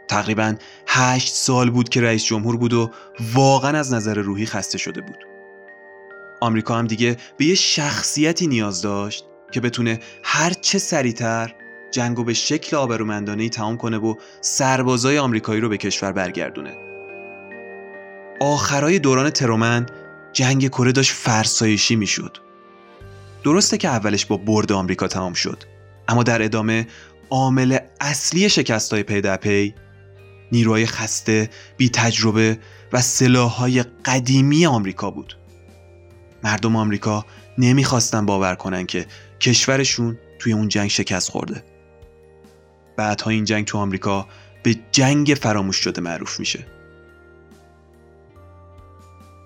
تقریبا 0.09 0.55
هشت 0.87 1.33
سال 1.33 1.69
بود 1.69 1.89
که 1.89 2.01
رئیس 2.01 2.25
جمهور 2.25 2.57
بود 2.57 2.73
و 2.73 2.91
واقعا 3.33 3.79
از 3.79 3.93
نظر 3.93 4.13
روحی 4.13 4.45
خسته 4.45 4.77
شده 4.77 5.01
بود. 5.01 5.17
آمریکا 6.41 6.75
هم 6.75 6.87
دیگه 6.87 7.17
به 7.37 7.45
یه 7.45 7.55
شخصیتی 7.55 8.47
نیاز 8.47 8.81
داشت. 8.81 9.25
که 9.51 9.61
بتونه 9.61 9.99
هر 10.23 10.53
چه 10.53 10.79
سریعتر 10.79 11.55
جنگو 11.91 12.23
به 12.23 12.33
شکل 12.33 12.75
آبرومندانه 12.75 13.49
تمام 13.49 13.77
کنه 13.77 13.97
و 13.97 14.15
سربازای 14.41 15.17
آمریکایی 15.17 15.61
رو 15.61 15.69
به 15.69 15.77
کشور 15.77 16.11
برگردونه. 16.11 16.77
آخرای 18.41 18.99
دوران 18.99 19.29
ترومن 19.29 19.85
جنگ 20.33 20.67
کره 20.67 20.91
داشت 20.91 21.11
فرسایشی 21.11 21.95
می‌شد. 21.95 22.37
درسته 23.43 23.77
که 23.77 23.87
اولش 23.87 24.25
با 24.25 24.37
برد 24.37 24.71
آمریکا 24.71 25.07
تمام 25.07 25.33
شد 25.33 25.63
اما 26.07 26.23
در 26.23 26.41
ادامه 26.41 26.87
عامل 27.29 27.77
اصلی 28.01 28.49
شکست 28.49 28.93
های 28.93 29.03
پی 29.03 29.21
در 29.21 29.37
پی 29.37 29.75
نیروهای 30.51 30.85
خسته، 30.85 31.49
بی 31.77 31.89
تجربه 31.89 32.59
و 32.93 33.01
سلاحهای 33.01 33.83
قدیمی 34.05 34.65
آمریکا 34.65 35.11
بود. 35.11 35.37
مردم 36.43 36.75
آمریکا 36.75 37.25
نمی‌خواستن 37.57 38.25
باور 38.25 38.55
کنن 38.55 38.85
که 38.85 39.05
کشورشون 39.39 40.17
توی 40.39 40.53
اون 40.53 40.67
جنگ 40.67 40.89
شکست 40.89 41.31
خورده. 41.31 41.63
بعدها 42.97 43.29
این 43.31 43.43
جنگ 43.43 43.65
تو 43.65 43.77
آمریکا 43.77 44.27
به 44.63 44.75
جنگ 44.91 45.37
فراموش 45.41 45.75
شده 45.75 46.01
معروف 46.01 46.39
میشه. 46.39 46.65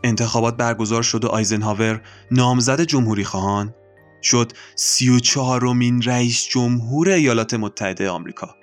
انتخابات 0.04 0.58
برگزار 0.58 1.04
شد 1.04 1.26
و 1.26 1.28
آیزنهاور 1.28 2.02
نامزد 2.32 2.82
جمهوری 2.82 3.24
خواهان 3.24 3.74
شد 4.22 4.52
سی 4.76 5.10
و 5.10 5.20
چهارمین 5.20 6.02
رئیس 6.02 6.48
جمهور 6.48 7.10
ایالات 7.10 7.54
متحده 7.54 8.10
آمریکا. 8.10 8.56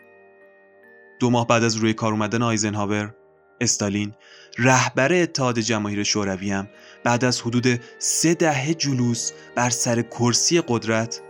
دو 1.20 1.30
ماه 1.30 1.46
بعد 1.46 1.64
از 1.64 1.76
روی 1.76 1.94
کار 1.94 2.12
اومدن 2.12 2.42
آیزنهاور 2.42 3.14
استالین 3.60 4.12
رهبر 4.58 5.12
اتحاد 5.12 5.58
جماهیر 5.58 6.02
شوروی 6.02 6.52
هم 6.52 6.68
بعد 7.04 7.24
از 7.24 7.40
حدود 7.40 7.80
سه 7.98 8.34
دهه 8.34 8.74
جلوس 8.74 9.32
بر 9.54 9.70
سر 9.70 10.02
کرسی 10.02 10.60
قدرت 10.68 11.20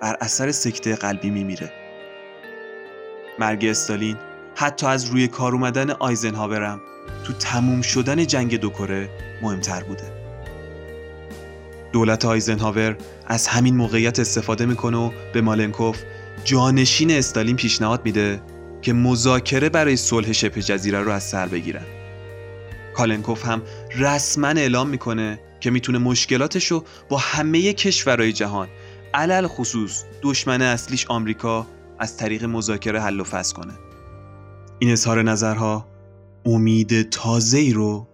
بر 0.00 0.16
اثر 0.20 0.50
سکته 0.50 0.96
قلبی 0.96 1.30
میمیره. 1.30 1.72
مرگ 3.38 3.64
استالین 3.64 4.16
حتی 4.56 4.86
از 4.86 5.04
روی 5.04 5.28
کار 5.28 5.52
اومدن 5.52 5.90
آیزنهاورم 5.90 6.80
تو 7.24 7.32
تموم 7.32 7.82
شدن 7.82 8.26
جنگ 8.26 8.60
دو 8.60 8.70
کره 8.70 9.08
مهمتر 9.42 9.82
بوده. 9.84 10.12
دولت 11.92 12.24
آیزنهاور 12.24 12.96
از 13.26 13.46
همین 13.46 13.76
موقعیت 13.76 14.20
استفاده 14.20 14.66
می‌کنه 14.66 14.96
و 14.96 15.10
به 15.32 15.40
مالنکوف 15.40 16.02
جانشین 16.44 17.10
استالین 17.10 17.56
پیشنهاد 17.56 18.04
میده 18.04 18.40
که 18.82 18.92
مذاکره 18.92 19.68
برای 19.68 19.96
صلح 19.96 20.32
شبه 20.32 20.62
جزیره 20.62 21.00
رو 21.00 21.10
از 21.10 21.22
سر 21.22 21.46
بگیرن. 21.46 21.84
کالنکوف 22.94 23.46
هم 23.46 23.62
رسما 23.98 24.48
اعلام 24.48 24.88
می‌کنه 24.88 25.40
که 25.60 25.70
می‌تونه 25.70 25.98
مشکلاتش 25.98 26.66
رو 26.66 26.84
با 27.08 27.16
همه 27.16 27.72
کشورهای 27.72 28.32
جهان 28.32 28.68
علل 29.14 29.46
خصوص 29.46 30.04
دشمن 30.22 30.62
اصلیش 30.62 31.06
آمریکا 31.06 31.66
از 31.98 32.16
طریق 32.16 32.44
مذاکره 32.44 33.00
حل 33.00 33.20
و 33.20 33.24
فصل 33.24 33.54
کنه. 33.54 33.72
این 34.78 34.92
اظهار 34.92 35.22
نظرها 35.22 35.86
امید 36.46 37.10
تازه 37.10 37.58
ای 37.58 37.72
رو 37.72 38.08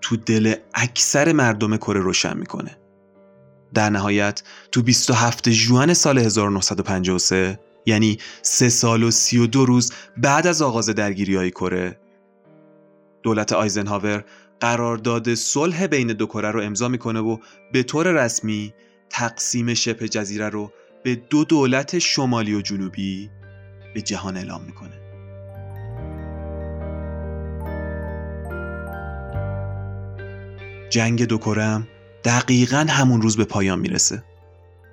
تو 0.00 0.16
دل 0.16 0.54
اکثر 0.74 1.32
مردم 1.32 1.76
کره 1.76 2.00
روشن 2.00 2.36
می‌کنه. 2.36 2.76
در 3.74 3.90
نهایت 3.90 4.42
تو 4.72 4.82
27 4.82 5.50
ژوئن 5.50 5.94
سال 5.94 6.18
1953 6.18 7.58
یعنی 7.86 8.18
سه 8.42 8.68
سال 8.68 9.02
و 9.02 9.10
سی 9.10 9.38
و 9.38 9.46
دو 9.46 9.64
روز 9.64 9.92
بعد 10.16 10.46
از 10.46 10.62
آغاز 10.62 10.88
درگیری 10.88 11.36
های 11.36 11.50
کره. 11.50 12.00
دولت 13.22 13.52
آیزنهاور 13.52 14.24
قرارداد 14.60 15.34
صلح 15.34 15.86
بین 15.86 16.06
دو 16.06 16.26
کره 16.26 16.50
رو 16.50 16.62
امضا 16.62 16.88
می‌کنه 16.88 17.20
و 17.20 17.36
به 17.72 17.82
طور 17.82 18.12
رسمی 18.24 18.74
تقسیم 19.10 19.74
شبه 19.74 20.08
جزیره 20.08 20.48
رو 20.48 20.72
به 21.04 21.14
دو 21.14 21.44
دولت 21.44 21.98
شمالی 21.98 22.54
و 22.54 22.60
جنوبی 22.60 23.30
به 23.94 24.02
جهان 24.02 24.36
اعلام 24.36 24.62
می‌کنه. 24.62 25.00
جنگ 30.90 31.24
دو 31.24 31.54
هم 31.54 31.88
دقیقا 32.24 32.86
همون 32.88 33.22
روز 33.22 33.36
به 33.36 33.44
پایان 33.44 33.78
می‌رسه. 33.78 34.24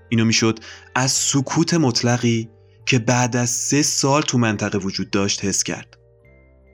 اینو 0.10 0.26
می‌شد 0.26 0.60
از 0.96 1.12
سکوت 1.12 1.74
مطلقی 1.74 2.50
که 2.88 3.00
بعد 3.00 3.36
از 3.36 3.50
سه 3.50 3.82
سال 3.82 4.22
تو 4.22 4.38
منطقه 4.38 4.78
وجود 4.78 5.10
داشت 5.10 5.46
حس 5.46 5.64
کرد. 5.64 5.98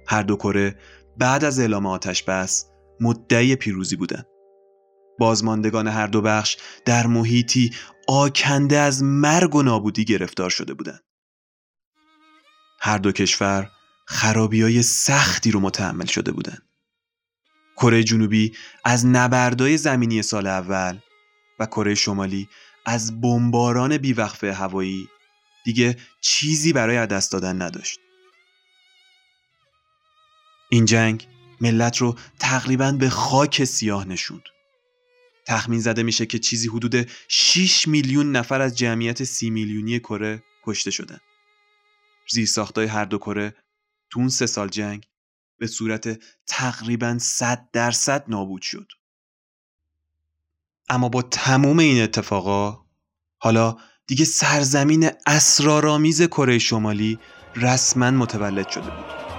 هر 0.08 0.24
دو 0.24 0.36
کره 0.36 0.76
بعد 1.18 1.44
از 1.44 1.60
اعلام 1.60 1.86
آتش 1.86 2.24
بس 2.24 2.66
مدعی 3.00 3.56
پیروزی 3.56 3.96
بودند. 3.96 4.26
بازماندگان 5.20 5.88
هر 5.88 6.08
دو 6.08 6.22
بخش 6.22 6.58
در 6.86 7.08
محیطی 7.08 7.72
آکنده 8.08 8.78
از 8.78 9.04
مرگ 9.04 9.56
و 9.56 9.64
نابودی 9.64 10.06
گرفتار 10.06 10.50
شده 10.50 10.74
بودند. 10.74 11.04
هر 12.82 12.98
دو 12.98 13.12
کشور 13.12 13.70
خرابی 14.08 14.62
های 14.62 14.84
سختی 14.84 15.52
رو 15.52 15.60
متحمل 15.60 16.06
شده 16.06 16.32
بودند. 16.32 16.64
کره 17.78 18.04
جنوبی 18.04 18.56
از 18.84 19.06
نبردای 19.06 19.78
زمینی 19.78 20.22
سال 20.22 20.48
اول 20.48 21.00
و 21.60 21.66
کره 21.66 21.96
شمالی 21.96 22.50
از 22.86 23.22
بمباران 23.22 23.98
بیوقفه 23.98 24.54
هوایی 24.54 25.10
دیگه 25.64 25.98
چیزی 26.22 26.74
برای 26.74 27.08
دست 27.08 27.32
دادن 27.32 27.62
نداشت. 27.62 28.00
این 30.70 30.86
جنگ 30.86 31.28
ملت 31.62 31.98
رو 31.98 32.18
تقریبا 32.40 32.92
به 32.92 33.10
خاک 33.10 33.64
سیاه 33.64 34.08
نشوند. 34.08 34.44
تخمین 35.48 35.80
زده 35.80 36.04
میشه 36.04 36.26
که 36.26 36.40
چیزی 36.40 36.68
حدود 36.68 37.10
6 37.28 37.88
میلیون 37.88 38.32
نفر 38.32 38.62
از 38.62 38.78
جمعیت 38.78 39.24
سی 39.24 39.50
میلیونی 39.50 40.00
کره 40.00 40.44
کشته 40.64 40.92
شدن. 40.92 41.20
زیرساختای 42.30 42.86
هر 42.86 43.06
دو 43.06 43.18
کره 43.18 43.56
تو 44.10 44.20
اون 44.20 44.30
سه 44.30 44.46
سال 44.46 44.70
جنگ 44.70 45.08
به 45.58 45.68
صورت 45.68 46.24
تقریبا 46.48 47.18
100 47.20 47.70
درصد 47.74 48.26
نابود 48.28 48.62
شد. 48.62 48.88
اما 50.90 51.10
با 51.10 51.22
تموم 51.22 51.80
این 51.80 52.04
اتفاقا 52.04 52.86
حالا 53.38 53.78
دیگه 54.08 54.26
سرزمین 54.26 55.10
اسرارآمیز 55.28 56.22
کره 56.22 56.58
شمالی 56.60 57.20
رسما 57.56 58.12
متولد 58.12 58.70
شده 58.70 58.82
بود. 58.84 59.33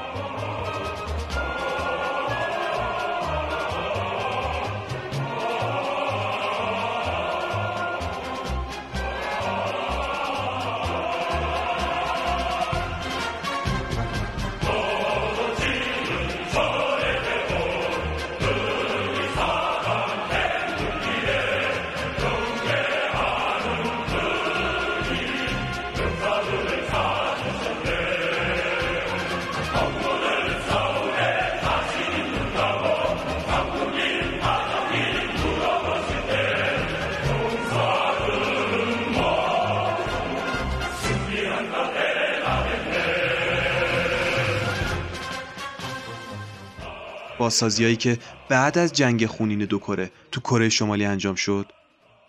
بازسازیهایی 47.54 47.96
که 47.96 48.18
بعد 48.48 48.78
از 48.78 48.92
جنگ 48.92 49.26
خونین 49.26 49.58
دو 49.58 49.78
کره 49.78 50.10
تو 50.32 50.40
کره 50.40 50.68
شمالی 50.68 51.04
انجام 51.04 51.34
شد 51.34 51.72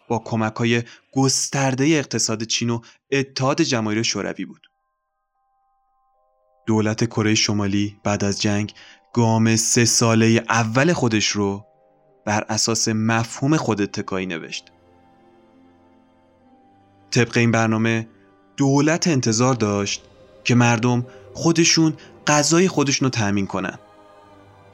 با 0.07 0.19
کمک 0.19 0.55
های 0.55 0.83
گسترده 1.11 1.85
اقتصاد 1.85 2.43
چین 2.43 2.69
و 2.69 2.81
اتحاد 3.11 3.61
جماهیر 3.61 4.03
شوروی 4.03 4.45
بود. 4.45 4.67
دولت 6.65 7.05
کره 7.05 7.35
شمالی 7.35 7.97
بعد 8.03 8.23
از 8.23 8.41
جنگ 8.41 8.73
گام 9.13 9.55
سه 9.55 9.85
ساله 9.85 10.43
اول 10.49 10.93
خودش 10.93 11.27
رو 11.27 11.65
بر 12.25 12.45
اساس 12.49 12.87
مفهوم 12.87 13.57
خود 13.57 13.81
اتکایی 13.81 14.25
نوشت. 14.25 14.71
طبق 17.11 17.37
این 17.37 17.51
برنامه 17.51 18.07
دولت 18.57 19.07
انتظار 19.07 19.53
داشت 19.53 20.03
که 20.43 20.55
مردم 20.55 21.05
خودشون 21.33 21.93
غذای 22.27 22.67
خودشون 22.67 23.05
رو 23.05 23.09
تأمین 23.09 23.47
کنن. 23.47 23.79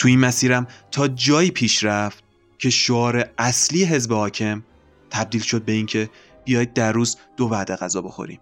تو 0.02 0.08
این 0.08 0.20
مسیرم 0.20 0.68
تا 0.92 1.08
جایی 1.08 1.52
پیش 1.52 1.84
رفت 1.84 2.24
که 2.58 2.70
شعار 2.70 3.30
اصلی 3.38 3.84
حزب 3.84 4.14
حاکم 4.14 4.64
تبدیل 5.10 5.42
شد 5.42 5.66
به 5.66 5.72
اینکه 5.72 6.10
بیاید 6.46 6.74
در 6.74 6.92
روز 6.92 7.18
دو 7.38 7.46
وعده 7.46 7.76
غذا 7.76 8.02
بخوریم. 8.02 8.40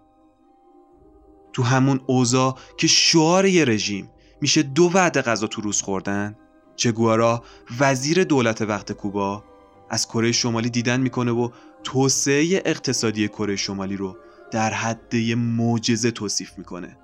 تو 1.52 1.62
همون 1.62 2.00
اوضاع 2.06 2.58
که 2.76 2.86
شعار 2.86 3.46
یه 3.46 3.64
رژیم 3.64 4.10
میشه 4.40 4.62
دو 4.62 4.90
وعده 4.94 5.22
غذا 5.22 5.46
تو 5.46 5.62
روز 5.62 5.82
خوردن 5.82 6.36
چگوارا 6.76 7.44
وزیر 7.80 8.24
دولت 8.24 8.62
وقت 8.62 8.92
کوبا 8.92 9.44
از 9.90 10.08
کره 10.08 10.32
شمالی 10.32 10.70
دیدن 10.70 11.00
می‌کنه 11.00 11.32
و 11.32 11.48
توسعه 11.84 12.62
اقتصادی 12.64 13.28
کره 13.28 13.56
شمالی 13.56 13.96
رو 13.96 14.16
در 14.50 14.70
حد 14.70 15.16
معجزه 15.36 16.10
توصیف 16.10 16.58
می‌کنه. 16.58 16.96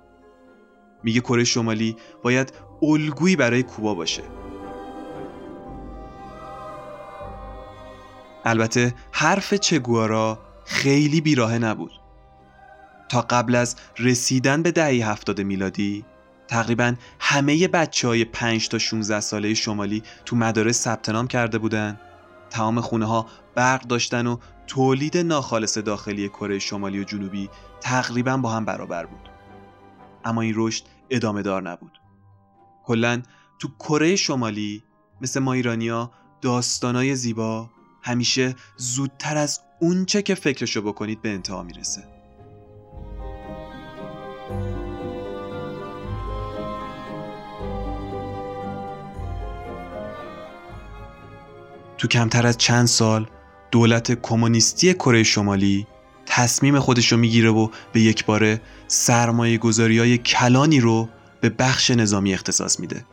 میگه 1.03 1.19
کره 1.19 1.43
شمالی 1.43 1.95
باید 2.23 2.53
الگویی 2.81 3.35
برای 3.35 3.63
کوبا 3.63 3.93
باشه. 3.93 4.46
البته 8.47 8.93
حرف 9.11 9.53
چگوارا 9.53 10.39
خیلی 10.65 11.21
بیراهه 11.21 11.57
نبود. 11.57 11.91
تا 13.09 13.21
قبل 13.21 13.55
از 13.55 13.75
رسیدن 13.99 14.61
به 14.61 14.71
دهه 14.71 15.09
هفتاد 15.09 15.41
میلادی 15.41 16.05
تقریبا 16.47 16.95
همه 17.19 17.67
بچه 17.67 18.07
های 18.07 18.25
5 18.25 18.69
تا 18.69 18.77
16 18.77 19.19
ساله 19.19 19.53
شمالی 19.53 20.03
تو 20.25 20.35
مدارس 20.35 20.81
ثبت 20.81 21.09
نام 21.09 21.27
کرده 21.27 21.57
بودن. 21.57 21.99
تمام 22.49 22.81
خونه 22.81 23.05
ها 23.05 23.25
برق 23.55 23.81
داشتن 23.81 24.27
و 24.27 24.37
تولید 24.67 25.17
ناخالص 25.17 25.77
داخلی 25.77 26.29
کره 26.29 26.59
شمالی 26.59 26.99
و 26.99 27.03
جنوبی 27.03 27.49
تقریبا 27.81 28.37
با 28.37 28.49
هم 28.49 28.65
برابر 28.65 29.05
بود. 29.05 29.29
اما 30.25 30.41
این 30.41 30.53
رشد 30.57 30.83
ادامه 31.09 31.41
دار 31.41 31.61
نبود. 31.61 31.91
کلا 32.83 33.21
تو 33.59 33.67
کره 33.79 34.15
شمالی 34.15 34.83
مثل 35.21 35.39
ما 35.39 35.53
ایرانیا 35.53 36.11
داستانای 36.41 37.15
زیبا 37.15 37.69
همیشه 38.07 38.55
زودتر 38.77 39.37
از 39.37 39.59
اونچه 39.79 40.21
که 40.21 40.35
فکرشو 40.35 40.81
بکنید 40.81 41.21
به 41.21 41.29
انتها 41.29 41.63
می‌رسه 41.63 42.03
تو 51.97 52.07
کمتر 52.07 52.47
از 52.47 52.57
چند 52.57 52.85
سال 52.85 53.27
دولت 53.71 54.21
کمونیستی 54.21 54.93
کره 54.93 55.23
شمالی 55.23 55.87
تصمیم 56.25 56.79
خودش 56.79 57.11
رو 57.11 57.17
می‌گیره 57.17 57.49
و 57.49 57.69
به 57.93 58.01
یک 58.01 58.25
باره 58.25 58.61
سرمایه 58.87 59.57
گذاری 59.57 59.99
های 59.99 60.17
کلانی 60.17 60.79
رو 60.79 61.09
به 61.41 61.49
بخش 61.49 61.91
نظامی 61.91 62.33
اختصاص 62.33 62.79
میده. 62.79 63.05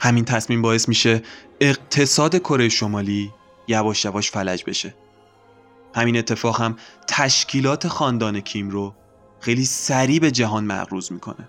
همین 0.00 0.24
تصمیم 0.24 0.62
باعث 0.62 0.88
میشه 0.88 1.22
اقتصاد 1.60 2.38
کره 2.38 2.68
شمالی 2.68 3.32
یواش 3.68 4.04
یواش 4.04 4.30
فلج 4.30 4.64
بشه. 4.64 4.94
همین 5.94 6.16
اتفاق 6.16 6.60
هم 6.60 6.76
تشکیلات 7.06 7.88
خاندان 7.88 8.40
کیم 8.40 8.70
رو 8.70 8.94
خیلی 9.40 9.64
سریع 9.64 10.20
به 10.20 10.30
جهان 10.30 10.64
مغروز 10.64 11.12
می‌کنه. 11.12 11.48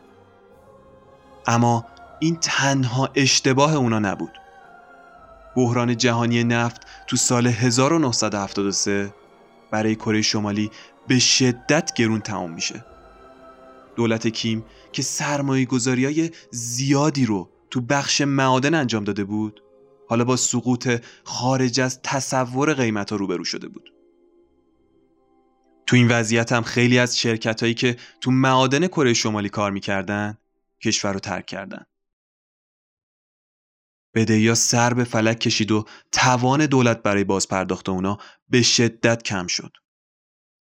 اما 1.47 1.85
این 2.19 2.35
تنها 2.35 3.09
اشتباه 3.15 3.75
اونا 3.75 3.99
نبود. 3.99 4.31
بحران 5.55 5.97
جهانی 5.97 6.43
نفت 6.43 6.81
تو 7.07 7.15
سال 7.15 7.47
1973 7.47 9.13
برای 9.71 9.95
کره 9.95 10.21
شمالی 10.21 10.71
به 11.07 11.19
شدت 11.19 11.93
گرون 11.93 12.21
تمام 12.21 12.51
میشه. 12.51 12.85
دولت 13.95 14.27
کیم 14.27 14.65
که 14.91 15.01
سرمایه 15.01 15.65
گذاری 15.65 16.05
های 16.05 16.31
زیادی 16.51 17.25
رو 17.25 17.49
تو 17.69 17.81
بخش 17.81 18.21
معادن 18.21 18.73
انجام 18.73 19.03
داده 19.03 19.23
بود 19.23 19.61
حالا 20.09 20.23
با 20.23 20.35
سقوط 20.35 21.03
خارج 21.23 21.79
از 21.79 22.01
تصور 22.01 22.73
قیمت 22.73 23.11
ها 23.11 23.15
روبرو 23.15 23.43
شده 23.43 23.67
بود. 23.67 23.93
تو 25.87 25.95
این 25.95 26.07
وضعیت 26.07 26.51
هم 26.51 26.63
خیلی 26.63 26.99
از 26.99 27.19
شرکت 27.19 27.61
هایی 27.61 27.73
که 27.73 27.97
تو 28.21 28.31
معادن 28.31 28.87
کره 28.87 29.13
شمالی 29.13 29.49
کار 29.49 29.71
می‌کردن 29.71 30.37
کشور 30.83 31.13
رو 31.13 31.19
ترک 31.19 31.45
کردن. 31.45 31.85
بدهیا 34.15 34.55
سر 34.55 34.93
به 34.93 35.03
فلک 35.03 35.39
کشید 35.39 35.71
و 35.71 35.85
توان 36.11 36.65
دولت 36.65 37.03
برای 37.03 37.23
بازپرداخت 37.23 37.89
اونا 37.89 38.17
به 38.49 38.61
شدت 38.61 39.23
کم 39.23 39.47
شد. 39.47 39.77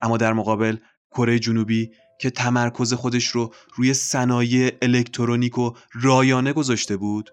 اما 0.01 0.17
در 0.17 0.33
مقابل 0.33 0.77
کره 1.11 1.39
جنوبی 1.39 1.91
که 2.21 2.29
تمرکز 2.29 2.93
خودش 2.93 3.27
رو 3.27 3.53
روی 3.75 3.93
صنایع 3.93 4.77
الکترونیک 4.81 5.57
و 5.57 5.73
رایانه 5.93 6.53
گذاشته 6.53 6.97
بود 6.97 7.29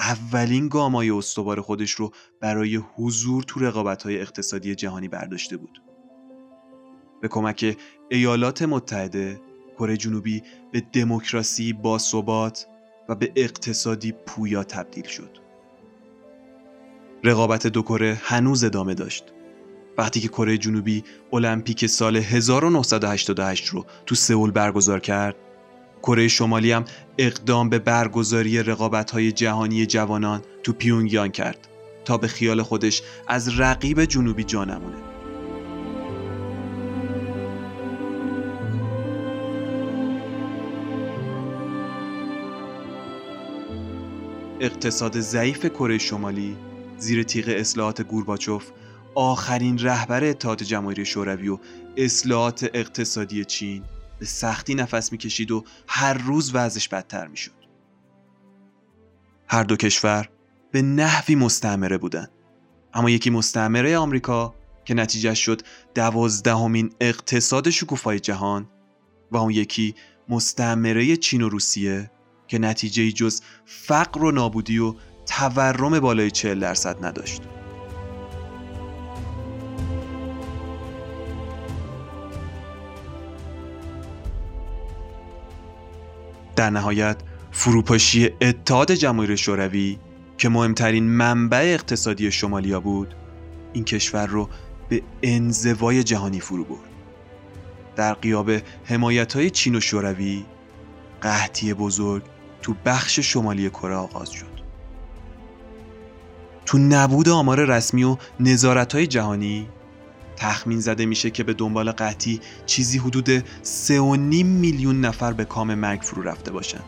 اولین 0.00 0.68
گامای 0.68 1.10
استوار 1.10 1.60
خودش 1.60 1.90
رو 1.90 2.10
برای 2.40 2.76
حضور 2.76 3.42
تو 3.42 3.60
رقابت‌های 3.60 4.20
اقتصادی 4.20 4.74
جهانی 4.74 5.08
برداشته 5.08 5.56
بود. 5.56 5.82
به 7.20 7.28
کمک 7.28 7.76
ایالات 8.10 8.62
متحده 8.62 9.40
کره 9.78 9.96
جنوبی 9.96 10.42
به 10.72 10.80
دموکراسی 10.80 11.72
با 11.72 11.98
ثبات 11.98 12.66
و 13.08 13.14
به 13.14 13.32
اقتصادی 13.36 14.12
پویا 14.12 14.64
تبدیل 14.64 15.06
شد. 15.06 15.38
رقابت 17.24 17.66
دو 17.66 17.82
کره 17.82 18.20
هنوز 18.22 18.64
ادامه 18.64 18.94
داشت. 18.94 19.24
وقتی 19.98 20.20
که 20.20 20.28
کره 20.28 20.58
جنوبی 20.58 21.04
المپیک 21.32 21.86
سال 21.86 22.16
1988 22.16 23.66
رو 23.66 23.86
تو 24.06 24.14
سئول 24.14 24.50
برگزار 24.50 25.00
کرد، 25.00 25.36
کره 26.02 26.28
شمالی 26.28 26.72
هم 26.72 26.84
اقدام 27.18 27.68
به 27.68 27.78
برگزاری 27.78 28.62
رقابت‌های 28.62 29.32
جهانی 29.32 29.86
جوانان 29.86 30.42
تو 30.62 30.72
پیونگیان 30.72 31.28
کرد 31.28 31.68
تا 32.04 32.16
به 32.16 32.28
خیال 32.28 32.62
خودش 32.62 33.02
از 33.28 33.60
رقیب 33.60 34.04
جنوبی 34.04 34.44
جا 34.44 34.64
نمونه. 34.64 34.96
اقتصاد 44.60 45.20
ضعیف 45.20 45.66
کره 45.66 45.98
شمالی 45.98 46.56
زیر 46.98 47.22
تیغ 47.22 47.44
اصلاحات 47.48 48.02
گورباچوف 48.02 48.70
آخرین 49.14 49.78
رهبر 49.78 50.24
اتحاد 50.24 50.62
جماهیر 50.62 51.04
شوروی 51.04 51.48
و 51.48 51.58
اصلاحات 51.96 52.70
اقتصادی 52.74 53.44
چین 53.44 53.82
به 54.20 54.26
سختی 54.26 54.74
نفس 54.74 55.12
می‌کشید 55.12 55.50
و 55.50 55.64
هر 55.88 56.12
روز 56.12 56.54
وضعش 56.54 56.88
بدتر 56.88 57.26
می‌شد. 57.26 57.60
هر 59.48 59.62
دو 59.62 59.76
کشور 59.76 60.28
به 60.70 60.82
نحوی 60.82 61.34
مستعمره 61.34 61.98
بودند. 61.98 62.30
اما 62.94 63.10
یکی 63.10 63.30
مستعمره 63.30 63.98
آمریکا 63.98 64.54
که 64.84 64.94
نتیجه 64.94 65.34
شد 65.34 65.62
دوازدهمین 65.94 66.92
اقتصاد 67.00 67.70
شکوفای 67.70 68.20
جهان 68.20 68.68
و 69.30 69.36
اون 69.36 69.50
یکی 69.50 69.94
مستعمره 70.28 71.16
چین 71.16 71.42
و 71.42 71.48
روسیه 71.48 72.10
که 72.48 72.58
نتیجه 72.58 73.12
جز 73.12 73.40
فقر 73.64 74.24
و 74.24 74.30
نابودی 74.30 74.78
و 74.78 74.94
تورم 75.26 76.00
بالای 76.00 76.30
40 76.30 76.60
درصد 76.60 77.04
نداشت. 77.04 77.42
در 86.60 86.70
نهایت 86.70 87.16
فروپاشی 87.50 88.30
اتحاد 88.40 88.92
جماهیر 88.92 89.36
شوروی 89.36 89.98
که 90.38 90.48
مهمترین 90.48 91.04
منبع 91.04 91.58
اقتصادی 91.74 92.30
شمالیا 92.30 92.80
بود 92.80 93.14
این 93.72 93.84
کشور 93.84 94.26
رو 94.26 94.48
به 94.88 95.02
انزوای 95.22 96.02
جهانی 96.02 96.40
فرو 96.40 96.64
برد. 96.64 96.88
در 97.96 98.14
قیاب 98.14 98.50
حمایت 98.84 99.36
های 99.36 99.50
چین 99.50 99.76
و 99.76 99.80
شوروی 99.80 100.44
قحطی 101.22 101.74
بزرگ 101.74 102.22
تو 102.62 102.74
بخش 102.84 103.20
شمالی 103.20 103.70
کره 103.70 103.94
آغاز 103.94 104.30
شد. 104.30 104.60
تو 106.66 106.78
نبود 106.78 107.28
آمار 107.28 107.64
رسمی 107.64 108.04
و 108.04 108.16
نظارت 108.40 108.94
های 108.94 109.06
جهانی 109.06 109.68
تخمین 110.40 110.80
زده 110.80 111.06
میشه 111.06 111.30
که 111.30 111.44
به 111.44 111.54
دنبال 111.54 111.92
قحطی 111.92 112.40
چیزی 112.66 112.98
حدود 112.98 113.38
3.5 113.38 113.44
میلیون 114.44 115.00
نفر 115.00 115.32
به 115.32 115.44
کام 115.44 115.74
مرگ 115.74 116.00
فرو 116.00 116.22
رفته 116.22 116.52
باشن. 116.52 116.80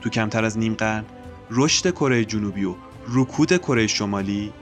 تو 0.00 0.10
کمتر 0.10 0.44
از 0.44 0.58
نیم 0.58 0.74
قرن 0.74 1.04
رشد 1.50 1.90
کره 1.90 2.24
جنوبی 2.24 2.64
و 2.64 2.74
رکود 3.08 3.56
کره 3.56 3.86
شمالی 3.86 4.52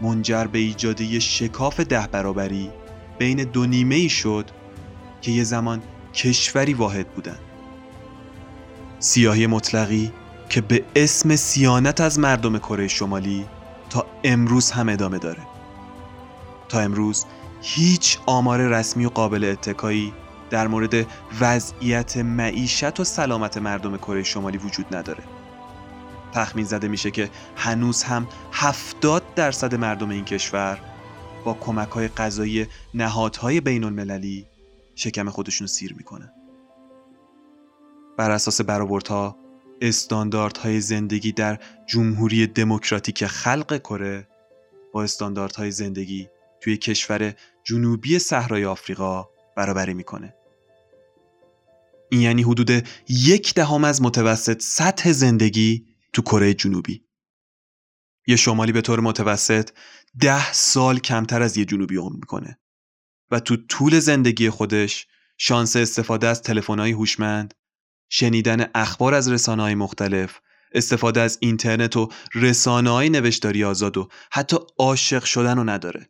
منجر 0.00 0.44
به 0.44 0.58
ایجاد 0.58 1.00
یه 1.00 1.18
شکاف 1.18 1.80
ده 1.80 2.06
برابری 2.06 2.70
بین 3.18 3.44
دو 3.44 3.66
نیمه 3.66 3.94
ای 3.94 4.08
شد 4.08 4.50
که 5.22 5.30
یه 5.30 5.44
زمان 5.44 5.82
کشوری 6.14 6.74
واحد 6.74 7.08
بودن. 7.08 7.38
سیاهی 8.98 9.46
مطلقی 9.46 10.12
که 10.48 10.60
به 10.60 10.84
اسم 10.96 11.36
سیانت 11.36 12.00
از 12.00 12.18
مردم 12.18 12.58
کره 12.58 12.88
شمالی 12.88 13.46
تا 13.90 14.06
امروز 14.24 14.70
هم 14.70 14.88
ادامه 14.88 15.18
داره. 15.18 15.49
تا 16.70 16.80
امروز 16.80 17.24
هیچ 17.62 18.18
آمار 18.26 18.60
رسمی 18.60 19.04
و 19.06 19.08
قابل 19.08 19.44
اتکایی 19.44 20.12
در 20.50 20.68
مورد 20.68 21.06
وضعیت 21.40 22.16
معیشت 22.16 23.00
و 23.00 23.04
سلامت 23.04 23.56
مردم 23.56 23.96
کره 23.96 24.22
شمالی 24.22 24.58
وجود 24.58 24.96
نداره. 24.96 25.24
تخمین 26.32 26.64
زده 26.64 26.88
میشه 26.88 27.10
که 27.10 27.30
هنوز 27.56 28.02
هم 28.02 28.26
70 28.52 29.22
درصد 29.34 29.74
مردم 29.74 30.10
این 30.10 30.24
کشور 30.24 30.78
با 31.44 31.54
کمک 31.54 31.88
های 31.88 32.08
غذایی 32.08 32.66
نهادهای 32.94 33.60
بین 33.60 33.84
المللی 33.84 34.46
شکم 34.94 35.30
خودشون 35.30 35.66
سیر 35.66 35.94
می‌کنه. 35.94 36.32
بر 38.18 38.30
اساس 38.30 38.60
برآوردها 38.60 39.36
استانداردهای 39.80 40.80
زندگی 40.80 41.32
در 41.32 41.58
جمهوری 41.86 42.46
دموکراتیک 42.46 43.26
خلق 43.26 43.78
کره 43.78 44.28
با 44.92 45.02
استانداردهای 45.02 45.70
زندگی 45.70 46.28
توی 46.60 46.76
کشور 46.76 47.34
جنوبی 47.64 48.18
صحرای 48.18 48.64
آفریقا 48.64 49.28
برابری 49.56 49.94
می‌کنه. 49.94 50.34
این 52.10 52.20
یعنی 52.20 52.42
حدود 52.42 52.88
یک 53.08 53.54
دهم 53.54 53.84
از 53.84 54.02
متوسط 54.02 54.62
سطح 54.62 55.12
زندگی 55.12 55.86
تو 56.12 56.22
کره 56.22 56.54
جنوبی. 56.54 57.04
یه 58.26 58.36
شمالی 58.36 58.72
به 58.72 58.80
طور 58.80 59.00
متوسط 59.00 59.70
ده 60.20 60.52
سال 60.52 60.98
کمتر 60.98 61.42
از 61.42 61.56
یه 61.56 61.64
جنوبی 61.64 61.96
عمر 61.96 62.16
می‌کنه 62.16 62.58
و 63.30 63.40
تو 63.40 63.56
طول 63.56 63.98
زندگی 63.98 64.50
خودش 64.50 65.06
شانس 65.38 65.76
استفاده 65.76 66.26
از 66.26 66.42
تلفن‌های 66.42 66.92
هوشمند، 66.92 67.54
شنیدن 68.08 68.70
اخبار 68.74 69.14
از 69.14 69.28
رسانه‌های 69.28 69.74
مختلف، 69.74 70.40
استفاده 70.72 71.20
از 71.20 71.38
اینترنت 71.40 71.96
و 71.96 72.08
رسانه‌های 72.34 73.10
نوشتاری 73.10 73.64
آزاد 73.64 73.96
و 73.96 74.08
حتی 74.32 74.56
عاشق 74.78 75.24
شدن 75.24 75.56
رو 75.56 75.64
نداره. 75.64 76.08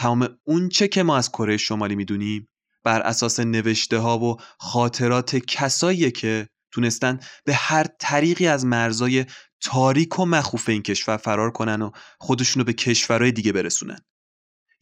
تمام 0.00 0.28
اون 0.44 0.68
چه 0.68 0.88
که 0.88 1.02
ما 1.02 1.16
از 1.16 1.28
کره 1.28 1.56
شمالی 1.56 1.96
می‌دونیم 1.96 2.48
بر 2.84 3.00
اساس 3.00 3.40
نوشته 3.40 3.98
ها 3.98 4.18
و 4.18 4.36
خاطرات 4.58 5.36
کسایی 5.36 6.10
که 6.10 6.48
تونستن 6.72 7.20
به 7.44 7.54
هر 7.54 7.86
طریقی 7.98 8.46
از 8.46 8.66
مرزای 8.66 9.26
تاریک 9.60 10.18
و 10.18 10.26
مخوف 10.26 10.68
این 10.68 10.82
کشور 10.82 11.16
فرار 11.16 11.50
کنن 11.50 11.82
و 11.82 11.90
خودشونو 12.18 12.64
به 12.64 12.72
کشورهای 12.72 13.32
دیگه 13.32 13.52
برسونن. 13.52 13.98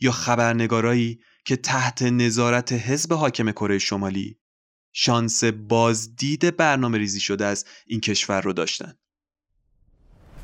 یا 0.01 0.13
خبرنگارایی 0.13 1.19
که 1.45 1.57
تحت 1.57 2.03
نظارت 2.03 2.73
حزب 2.73 3.13
حاکم 3.13 3.51
کره 3.51 3.79
شمالی 3.79 4.39
شانس 4.93 5.45
بازدید 5.45 6.57
برنامه 6.57 6.99
ریزی 6.99 7.21
شده 7.21 7.47
از 7.47 7.65
این 7.87 8.01
کشور 8.01 8.41
رو 8.41 8.53
داشتن. 8.53 8.95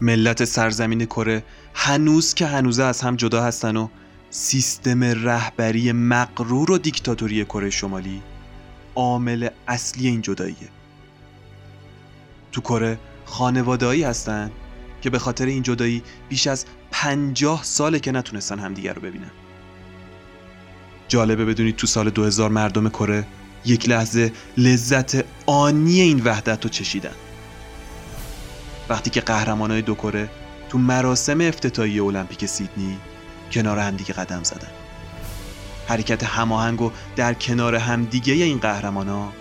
ملت 0.00 0.44
سرزمین 0.44 1.04
کره 1.04 1.44
هنوز 1.74 2.34
که 2.34 2.46
هنوزه 2.46 2.82
از 2.82 3.00
هم 3.00 3.16
جدا 3.16 3.42
هستن 3.42 3.76
و 3.76 3.88
سیستم 4.37 5.05
رهبری 5.05 5.93
مقرور 5.93 6.70
و 6.70 6.78
دیکتاتوری 6.78 7.45
کره 7.45 7.70
شمالی 7.70 8.22
عامل 8.95 9.49
اصلی 9.68 10.09
این 10.09 10.22
جداییه. 10.22 10.68
تو 12.53 12.61
کره 12.61 12.99
خانوادهایی 13.24 14.03
هستن 14.03 14.51
که 15.03 15.11
به 15.11 15.18
خاطر 15.18 15.47
این 15.47 15.62
جدایی 15.62 16.03
بیش 16.28 16.47
از 16.47 16.64
پنجاه 16.91 17.64
ساله 17.64 18.01
که 18.01 18.12
نتونستن 18.12 18.59
همدیگر 18.59 18.93
رو 18.93 19.03
ببینن. 19.03 19.30
جالبه 21.09 21.45
بدونید 21.45 21.76
تو 21.76 21.87
سال 21.87 22.11
2000 22.11 22.51
مردم 22.51 22.89
کره 22.89 23.26
یک 23.64 23.89
لحظه 23.89 24.32
لذت 24.57 25.24
آنی 25.47 26.01
این 26.01 26.22
وحدت 26.24 26.64
رو 26.64 26.70
چشیدن. 26.70 27.14
وقتی 28.89 29.11
که 29.11 29.20
قهرمانای 29.20 29.82
دو 29.82 29.95
کره 29.95 30.30
تو 30.68 30.78
مراسم 30.78 31.41
افتتاحیه 31.41 32.05
المپیک 32.05 32.47
سیدنی 32.47 32.99
کنار 33.53 33.78
همدیگه 33.78 34.14
قدم 34.14 34.42
زدن. 34.42 34.70
حرکت 35.88 36.24
هماهنگ 36.24 36.82
و 36.82 36.90
در 37.16 37.34
کنار 37.34 37.74
همدیگه 37.74 38.32
این 38.32 38.59
قهرمانا 38.59 39.32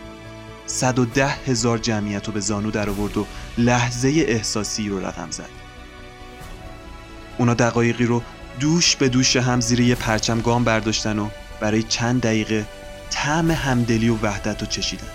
110 0.65 1.27
هزار 1.27 1.77
جمعیت 1.77 2.27
رو 2.27 2.33
به 2.33 2.39
زانو 2.39 2.71
در 2.71 2.89
آورد 2.89 3.17
و 3.17 3.25
لحظه 3.57 4.09
احساسی 4.27 4.89
رو 4.89 5.05
رقم 5.05 5.31
زد. 5.31 5.49
اونا 7.37 7.53
دقایقی 7.53 8.05
رو 8.05 8.21
دوش 8.59 8.95
به 8.95 9.09
دوش 9.09 9.35
هم 9.35 9.61
زیر 9.61 9.79
یه 9.79 9.95
پرچم 9.95 10.41
گام 10.41 10.63
برداشتن 10.63 11.19
و 11.19 11.29
برای 11.59 11.83
چند 11.83 12.21
دقیقه 12.21 12.65
طعم 13.09 13.51
همدلی 13.51 14.09
و 14.09 14.17
وحدت 14.21 14.61
رو 14.61 14.67
چشیدن. 14.67 15.07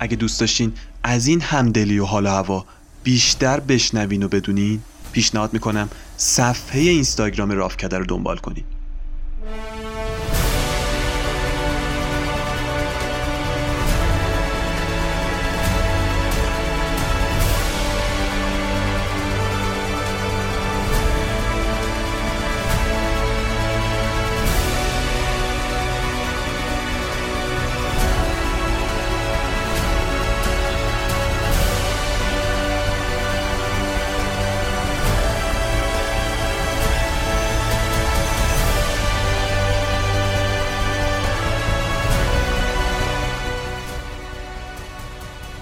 اگه 0.00 0.16
دوست 0.16 0.40
داشتین 0.40 0.72
از 1.02 1.26
این 1.26 1.40
همدلی 1.40 1.98
و 1.98 2.04
حال 2.04 2.26
هوا 2.26 2.64
بیشتر 3.04 3.60
بشنوین 3.60 4.22
و 4.22 4.28
بدونین 4.28 4.80
پیشنهاد 5.12 5.52
می‌کنم 5.52 5.88
صفحه 6.20 6.80
اینستاگرام 6.80 7.50
رافکده 7.50 7.98
رو 7.98 8.04
دنبال 8.04 8.36
کنین 8.36 8.64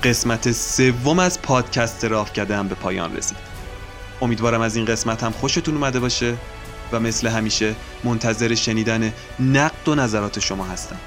قسمت 0.02 0.52
سوم 0.52 1.18
از 1.18 1.42
پادکست 1.42 2.04
راف 2.04 2.32
کرده 2.32 2.56
هم 2.56 2.68
به 2.68 2.74
پایان 2.74 3.16
رسید. 3.16 3.38
امیدوارم 4.22 4.60
از 4.60 4.76
این 4.76 4.84
قسمت 4.84 5.22
هم 5.22 5.32
خوشتون 5.32 5.74
اومده 5.74 6.00
باشه 6.00 6.36
و 6.92 7.00
مثل 7.00 7.28
همیشه 7.28 7.74
منتظر 8.04 8.54
شنیدن 8.54 9.12
نقد 9.40 9.88
و 9.88 9.94
نظرات 9.94 10.40
شما 10.40 10.64
هستم. 10.64 10.98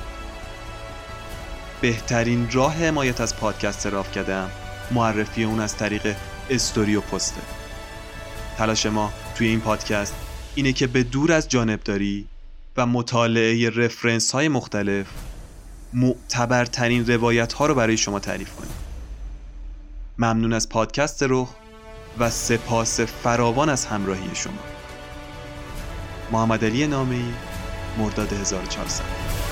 بهترین 1.82 2.50
راه 2.52 2.74
حمایت 2.74 3.22
از 3.22 3.36
پادکست 3.36 3.88
راف 3.88 4.12
کردم 4.12 4.52
معرفی 4.92 5.44
اون 5.44 5.60
از 5.60 5.76
طریق 5.76 6.16
استوری 6.50 6.96
و 6.96 7.02
پسته. 7.02 7.42
تلاش 8.58 8.86
ما 8.86 9.14
توی 9.36 9.48
این 9.48 9.62
پادکست 9.62 10.14
اینه 10.56 10.74
که 10.74 10.88
به 10.88 11.04
دور 11.04 11.32
از 11.32 11.50
جانبداری 11.50 12.28
و 12.78 12.86
مطالعه 12.86 13.70
رفرنس 13.70 14.32
های 14.32 14.48
مختلف 14.48 15.06
معتبرترین 15.94 17.08
روایت 17.08 17.54
ها 17.54 17.66
رو 17.66 17.76
برای 17.76 17.98
شما 17.98 18.20
تعریف 18.20 18.56
کنیم. 18.56 18.79
ممنون 20.22 20.54
از 20.54 20.70
پادکست 20.70 21.26
رخ 21.30 21.50
و 22.20 22.30
سپاس 22.30 23.00
فراوان 23.00 23.70
از 23.70 23.86
همراهی 23.86 24.36
شما. 24.36 24.62
محمد 26.32 26.66
علی 26.66 26.88
نامی 26.88 27.34
مرداد 27.98 28.34
1400 28.34 29.49